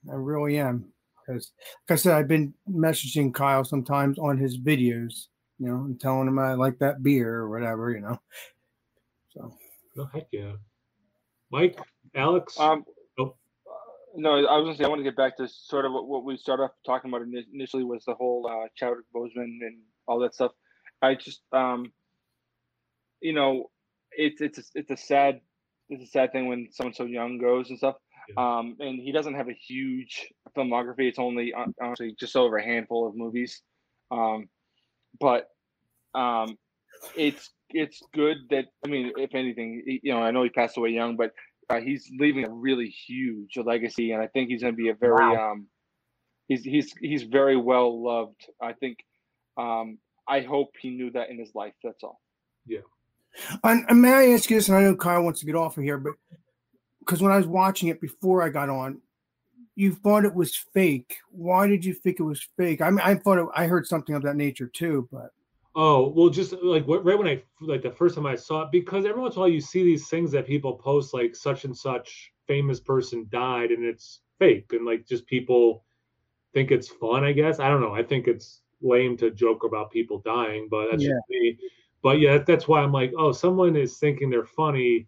I 0.10 0.16
really 0.16 0.58
am. 0.58 0.86
Because, 1.26 1.52
like 1.90 1.96
I 1.98 2.02
said, 2.02 2.14
I've 2.14 2.28
been 2.28 2.54
messaging 2.70 3.34
Kyle 3.34 3.64
sometimes 3.64 4.18
on 4.18 4.38
his 4.38 4.58
videos, 4.58 5.28
you 5.60 5.68
know, 5.68 5.84
and 5.86 6.00
telling 6.00 6.28
him 6.28 6.40
I 6.40 6.54
like 6.54 6.80
that 6.80 7.04
beer 7.04 7.36
or 7.36 7.50
whatever, 7.50 7.92
you 7.92 8.02
know. 8.02 8.20
So. 9.30 9.56
Oh, 9.98 10.10
heck 10.14 10.28
yeah. 10.32 10.54
Mike, 11.52 11.78
Alex? 12.16 12.60
Um, 12.60 12.86
oh. 13.20 13.36
No, 14.16 14.46
I 14.46 14.58
was 14.58 14.64
going 14.64 14.74
to 14.74 14.78
say, 14.78 14.86
I 14.86 14.88
want 14.88 15.00
to 15.00 15.04
get 15.04 15.18
back 15.18 15.38
to 15.38 15.48
sort 15.48 15.86
of 15.86 15.92
what, 15.92 16.08
what 16.08 16.26
we 16.26 16.38
started 16.38 16.64
off 16.64 16.72
talking 16.86 17.12
about 17.12 17.22
initially 17.54 17.84
was 17.84 18.04
the 18.06 18.16
whole 18.16 18.50
uh, 18.50 18.68
Chadwick 18.76 19.06
Boseman 19.14 19.60
and 19.62 19.78
all 20.08 20.20
that 20.20 20.34
stuff. 20.34 20.52
I 21.02 21.16
just, 21.16 21.42
um, 21.52 21.92
you 23.22 23.34
know, 23.34 23.70
it's 24.12 24.42
it's 24.42 24.60
a, 24.60 24.64
it's 24.76 24.92
a 24.92 24.98
sad 24.98 25.42
it's 25.92 26.04
a 26.04 26.08
sad 26.08 26.32
thing 26.32 26.48
when 26.48 26.68
someone 26.72 26.94
so 26.94 27.06
young 27.06 27.38
goes 27.38 27.70
and 27.70 27.78
stuff. 27.78 27.96
Yeah. 28.30 28.58
Um, 28.58 28.78
and 28.80 29.00
he 29.00 29.12
doesn't 29.12 29.36
have 29.36 29.50
a 29.50 29.54
huge 29.54 30.28
filmography. 30.58 31.08
It's 31.10 31.20
only 31.20 31.54
uh, 31.54 31.66
honestly 31.82 32.16
just 32.20 32.36
over 32.36 32.58
a 32.58 32.64
handful 32.64 33.08
of 33.08 33.16
movies. 33.16 33.62
Um, 34.10 34.48
but 35.20 35.50
um, 36.16 36.58
it's 37.16 37.50
it's 37.70 38.02
good 38.14 38.38
that 38.50 38.66
I 38.86 38.90
mean, 38.90 39.12
if 39.18 39.36
anything, 39.36 39.84
you 40.04 40.14
know, 40.14 40.22
I 40.22 40.32
know 40.32 40.44
he 40.44 40.50
passed 40.50 40.78
away 40.78 40.90
young, 40.90 41.18
but 41.18 41.32
uh, 41.70 41.80
he's 41.80 42.10
leaving 42.18 42.46
a 42.46 42.50
really 42.50 42.88
huge 42.88 43.58
legacy, 43.58 44.12
and 44.12 44.22
I 44.22 44.28
think 44.28 44.50
he's 44.50 44.62
going 44.62 44.74
to 44.74 44.78
be 44.78 44.90
a 44.90 44.96
very 44.96 45.14
wow. 45.14 45.52
um, 45.52 45.68
he's 46.48 46.64
he's 46.64 46.94
he's 47.00 47.24
very 47.24 47.58
well 47.58 48.04
loved. 48.04 48.48
I 48.62 48.74
think 48.74 48.98
um, 49.58 49.98
I 50.28 50.42
hope 50.42 50.72
he 50.80 50.90
knew 50.90 51.12
that 51.12 51.30
in 51.30 51.40
his 51.40 51.52
life. 51.56 51.74
That's 51.84 52.04
all. 52.04 52.20
Yeah. 52.66 52.80
And, 53.64 53.86
and 53.90 54.02
may 54.02 54.14
I 54.14 54.34
ask 54.34 54.50
you 54.50 54.58
this? 54.58 54.68
And 54.70 54.78
I 54.78 54.82
know 54.82 54.96
Kyle 54.96 55.24
wants 55.24 55.40
to 55.40 55.46
get 55.46 55.56
off 55.56 55.78
of 55.78 55.84
here, 55.84 55.98
but 55.98 56.14
because 57.00 57.22
when 57.22 57.32
I 57.32 57.38
was 57.38 57.48
watching 57.48 57.90
it 57.90 58.02
before 58.02 58.44
I 58.44 58.50
got 58.50 58.70
on, 58.70 59.02
you 59.76 59.94
thought 59.94 60.26
it 60.26 60.36
was 60.36 60.56
fake. 60.56 61.18
Why 61.32 61.68
did 61.68 61.84
you 61.86 61.94
think 61.94 62.20
it 62.20 62.24
was 62.24 62.46
fake? 62.58 62.82
I 62.82 62.90
mean, 62.90 63.00
I 63.04 63.16
thought 63.16 63.40
it, 63.40 63.48
I 63.56 63.68
heard 63.68 63.88
something 63.88 64.16
of 64.16 64.24
that 64.24 64.36
nature 64.36 64.68
too, 64.68 65.08
but 65.12 65.32
Oh 65.74 66.10
well, 66.10 66.30
just 66.30 66.54
like 66.62 66.84
right 66.86 67.18
when 67.18 67.28
I 67.28 67.42
like 67.62 67.82
the 67.82 67.92
first 67.92 68.16
time 68.16 68.26
I 68.26 68.36
saw 68.36 68.64
it, 68.64 68.72
because 68.72 69.06
every 69.06 69.22
once 69.22 69.36
in 69.36 69.40
a 69.40 69.42
while 69.42 69.50
you 69.50 69.62
see 69.62 69.84
these 69.84 70.10
things 70.10 70.32
that 70.32 70.46
people 70.46 70.74
post 70.74 71.14
like 71.14 71.34
such 71.34 71.64
and 71.64 71.76
such 71.76 72.34
famous 72.46 72.82
person 72.82 73.28
died, 73.32 73.72
and 73.72 73.86
it's 73.86 74.20
fake, 74.38 74.74
and 74.74 74.86
like 74.86 75.08
just 75.08 75.26
people 75.28 75.86
think 76.54 76.72
it's 76.72 76.90
fun. 76.90 77.24
I 77.24 77.32
guess 77.32 77.62
I 77.62 77.70
don't 77.70 77.80
know. 77.80 77.94
I 77.94 78.04
think 78.04 78.28
it's 78.28 78.62
lame 78.82 79.16
to 79.18 79.32
joke 79.32 79.64
about 79.64 79.92
people 79.92 80.20
dying, 80.26 80.68
but 80.70 80.92
that's 80.92 81.04
yeah. 81.04 81.12
just 81.12 81.30
me. 81.30 81.58
But 82.04 82.20
yeah, 82.20 82.40
that's 82.40 82.68
why 82.68 82.82
I'm 82.82 82.92
like, 82.92 83.14
oh, 83.18 83.32
someone 83.32 83.76
is 83.76 83.98
thinking 83.98 84.30
they're 84.30 84.46
funny 84.46 85.08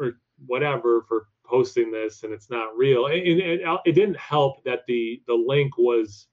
or 0.00 0.12
whatever 0.46 1.02
for 1.02 1.28
posting 1.44 1.90
this, 1.92 2.22
and 2.22 2.32
it's 2.32 2.50
not 2.50 2.76
real. 2.76 3.06
And 3.06 3.16
it, 3.16 3.38
it, 3.38 3.80
it 3.84 3.92
didn't 3.92 4.16
help 4.16 4.64
that 4.64 4.86
the 4.86 5.22
the 5.26 5.34
link 5.34 5.76
was 5.78 6.26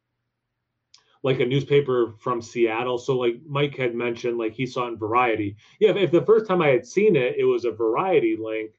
like 1.24 1.39
a 1.39 1.45
newspaper 1.45 2.14
from 2.20 2.41
Seattle. 2.41 2.97
So 2.97 3.18
like 3.18 3.36
Mike 3.47 3.78
had 3.78 3.93
mentioned, 3.93 4.38
like 4.38 4.54
he 4.54 4.66
saw 4.66 4.88
in 4.88 4.97
Variety. 4.97 5.56
Yeah, 5.80 5.91
if, 5.91 5.97
if 5.97 6.12
the 6.12 6.26
first 6.26 6.47
time 6.47 6.62
I 6.62 6.70
had 6.70 6.86
seen 6.86 7.16
it, 7.16 7.36
it 7.38 7.45
was 7.45 7.66
a 7.66 7.72
Variety 7.72 8.36
link, 8.36 8.72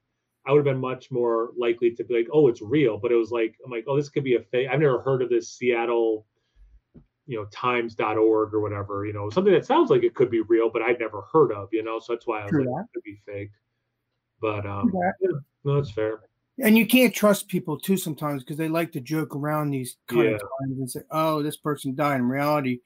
I 0.44 0.50
would 0.50 0.58
have 0.66 0.74
been 0.74 0.80
much 0.80 1.10
more 1.12 1.52
likely 1.56 1.92
to 1.92 2.04
be 2.04 2.14
like, 2.14 2.28
oh, 2.32 2.48
it's 2.48 2.62
real. 2.62 2.98
But 2.98 3.12
it 3.12 3.16
was 3.16 3.30
like, 3.30 3.54
I'm 3.64 3.70
like, 3.70 3.84
oh, 3.86 3.96
this 3.96 4.08
could 4.08 4.24
be 4.24 4.34
a 4.34 4.42
fake. 4.42 4.68
I've 4.70 4.80
never 4.80 5.00
heard 5.00 5.22
of 5.22 5.28
this 5.28 5.52
Seattle, 5.52 6.26
you 7.26 7.38
know, 7.38 7.46
times.org 7.52 8.54
or 8.54 8.60
whatever, 8.60 9.06
you 9.06 9.12
know, 9.12 9.30
something 9.30 9.52
that 9.52 9.66
sounds 9.66 9.90
like 9.90 10.02
it 10.02 10.14
could 10.14 10.30
be 10.30 10.40
real, 10.42 10.70
but 10.70 10.82
I'd 10.82 10.98
never 10.98 11.22
heard 11.32 11.52
of, 11.52 11.68
you 11.72 11.82
know. 11.82 11.98
So 11.98 12.14
that's 12.14 12.26
why 12.26 12.40
I 12.40 12.44
was 12.44 12.50
True 12.50 12.64
like, 12.64 12.84
it 12.84 12.88
could 12.94 13.04
be 13.04 13.20
fake. 13.24 13.50
But 14.40 14.66
um, 14.66 14.92
yeah, 14.92 15.30
no, 15.64 15.78
it's 15.78 15.92
fair 15.92 16.20
and 16.58 16.76
you 16.76 16.86
can't 16.86 17.14
trust 17.14 17.48
people 17.48 17.78
too 17.78 17.96
sometimes 17.96 18.42
because 18.42 18.56
they 18.56 18.68
like 18.68 18.92
to 18.92 19.00
joke 19.00 19.34
around 19.34 19.70
these 19.70 19.96
kind 20.06 20.24
yeah. 20.24 20.34
of 20.34 20.40
times 20.40 20.78
and 20.78 20.90
say, 20.90 21.00
"Oh, 21.10 21.42
this 21.42 21.56
person 21.56 21.94
died." 21.94 22.16
In 22.16 22.28
reality, 22.28 22.80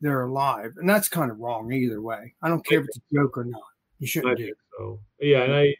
they're 0.00 0.22
alive, 0.22 0.72
and 0.76 0.88
that's 0.88 1.08
kind 1.08 1.30
of 1.30 1.38
wrong 1.38 1.72
either 1.72 2.02
way. 2.02 2.34
I 2.42 2.48
don't 2.48 2.64
care 2.64 2.80
if 2.80 2.86
it's 2.86 2.98
a 2.98 3.14
joke 3.14 3.38
or 3.38 3.44
not. 3.44 3.62
You 3.98 4.06
shouldn't 4.06 4.32
I 4.32 4.34
do. 4.34 4.52
So 4.78 5.00
yeah, 5.20 5.42
and 5.42 5.54
I, 5.54 5.74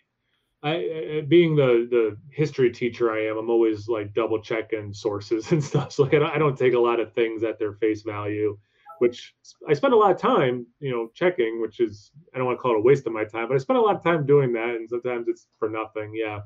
I, 0.62 1.24
being 1.26 1.56
the 1.56 1.88
the 1.90 2.16
history 2.30 2.70
teacher 2.70 3.10
I 3.10 3.24
am, 3.26 3.38
I'm 3.38 3.48
always 3.48 3.88
like 3.88 4.12
double 4.12 4.40
checking 4.40 4.92
sources 4.92 5.52
and 5.52 5.62
stuff. 5.62 5.92
So 5.92 6.02
like 6.02 6.14
I 6.14 6.38
don't, 6.38 6.56
take 6.56 6.74
a 6.74 6.78
lot 6.78 7.00
of 7.00 7.12
things 7.14 7.42
at 7.44 7.58
their 7.58 7.72
face 7.74 8.02
value, 8.02 8.58
which 8.98 9.34
I 9.68 9.72
spend 9.72 9.94
a 9.94 9.96
lot 9.96 10.10
of 10.10 10.18
time, 10.18 10.66
you 10.80 10.90
know, 10.90 11.10
checking. 11.14 11.60
Which 11.60 11.80
is 11.80 12.10
I 12.34 12.38
don't 12.38 12.46
want 12.46 12.58
to 12.58 12.62
call 12.62 12.72
it 12.72 12.78
a 12.78 12.82
waste 12.82 13.06
of 13.06 13.12
my 13.12 13.24
time, 13.24 13.48
but 13.48 13.54
I 13.54 13.58
spend 13.58 13.78
a 13.78 13.82
lot 13.82 13.96
of 13.96 14.02
time 14.02 14.26
doing 14.26 14.52
that, 14.52 14.70
and 14.70 14.88
sometimes 14.88 15.28
it's 15.28 15.46
for 15.58 15.70
nothing. 15.70 16.12
Yeah. 16.14 16.40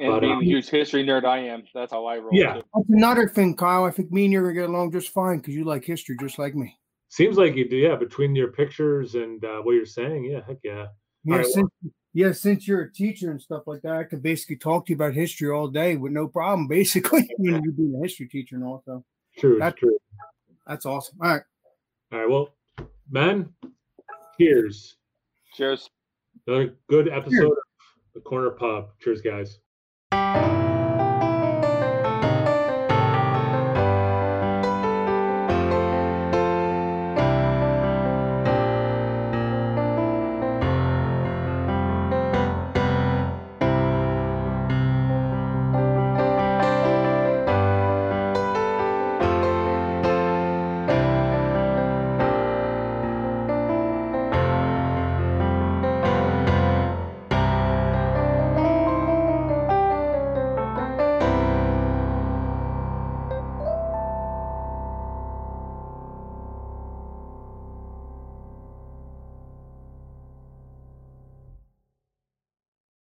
And 0.00 0.12
but, 0.12 0.20
being 0.20 0.32
um, 0.32 0.42
a 0.42 0.44
huge 0.44 0.68
history 0.68 1.04
nerd 1.04 1.24
I 1.24 1.38
am, 1.38 1.64
that's 1.74 1.92
how 1.92 2.06
I 2.06 2.18
roll. 2.18 2.30
Yeah. 2.32 2.54
Too. 2.54 2.62
That's 2.74 2.88
another 2.88 3.28
thing, 3.28 3.56
Kyle. 3.56 3.84
I 3.84 3.90
think 3.90 4.12
me 4.12 4.24
and 4.24 4.32
you 4.32 4.40
are 4.40 4.42
gonna 4.42 4.54
get 4.54 4.70
along 4.70 4.92
just 4.92 5.10
fine 5.10 5.38
because 5.38 5.54
you 5.54 5.64
like 5.64 5.84
history 5.84 6.16
just 6.20 6.38
like 6.38 6.54
me. 6.54 6.76
Seems 7.08 7.36
like 7.36 7.56
you 7.56 7.68
do, 7.68 7.76
yeah. 7.76 7.96
Between 7.96 8.34
your 8.34 8.52
pictures 8.52 9.14
and 9.14 9.44
uh, 9.44 9.60
what 9.62 9.72
you're 9.72 9.86
saying, 9.86 10.24
yeah, 10.24 10.40
heck 10.46 10.58
yeah. 10.62 10.86
Yeah, 11.24 11.36
right, 11.36 11.46
since, 11.46 11.68
well. 11.82 11.92
Yeah, 12.12 12.32
since 12.32 12.66
you're 12.66 12.82
a 12.82 12.92
teacher 12.92 13.30
and 13.30 13.40
stuff 13.40 13.64
like 13.66 13.82
that, 13.82 13.92
I 13.92 14.04
could 14.04 14.22
basically 14.22 14.56
talk 14.56 14.86
to 14.86 14.90
you 14.90 14.96
about 14.96 15.14
history 15.14 15.50
all 15.50 15.68
day 15.68 15.96
with 15.96 16.12
no 16.12 16.28
problem, 16.28 16.66
basically. 16.68 17.28
you 17.38 17.52
know, 17.52 17.60
being 17.60 17.94
a 17.94 18.02
history 18.02 18.28
teacher 18.28 18.56
and 18.56 18.64
also. 18.64 19.04
True, 19.38 19.58
that's 19.58 19.78
true. 19.78 19.96
That's 20.66 20.84
awesome. 20.84 21.18
All 21.22 21.28
right. 21.28 21.42
All 22.12 22.18
right. 22.18 22.28
Well, 22.28 22.54
man, 23.10 23.52
cheers. 24.38 24.96
Cheers. 25.54 25.88
Another 26.46 26.74
good 26.88 27.08
episode 27.08 27.30
cheers. 27.30 27.50
of 27.50 28.14
the 28.14 28.20
Corner 28.20 28.50
Pub. 28.50 28.90
Cheers, 29.00 29.20
guys. 29.20 29.58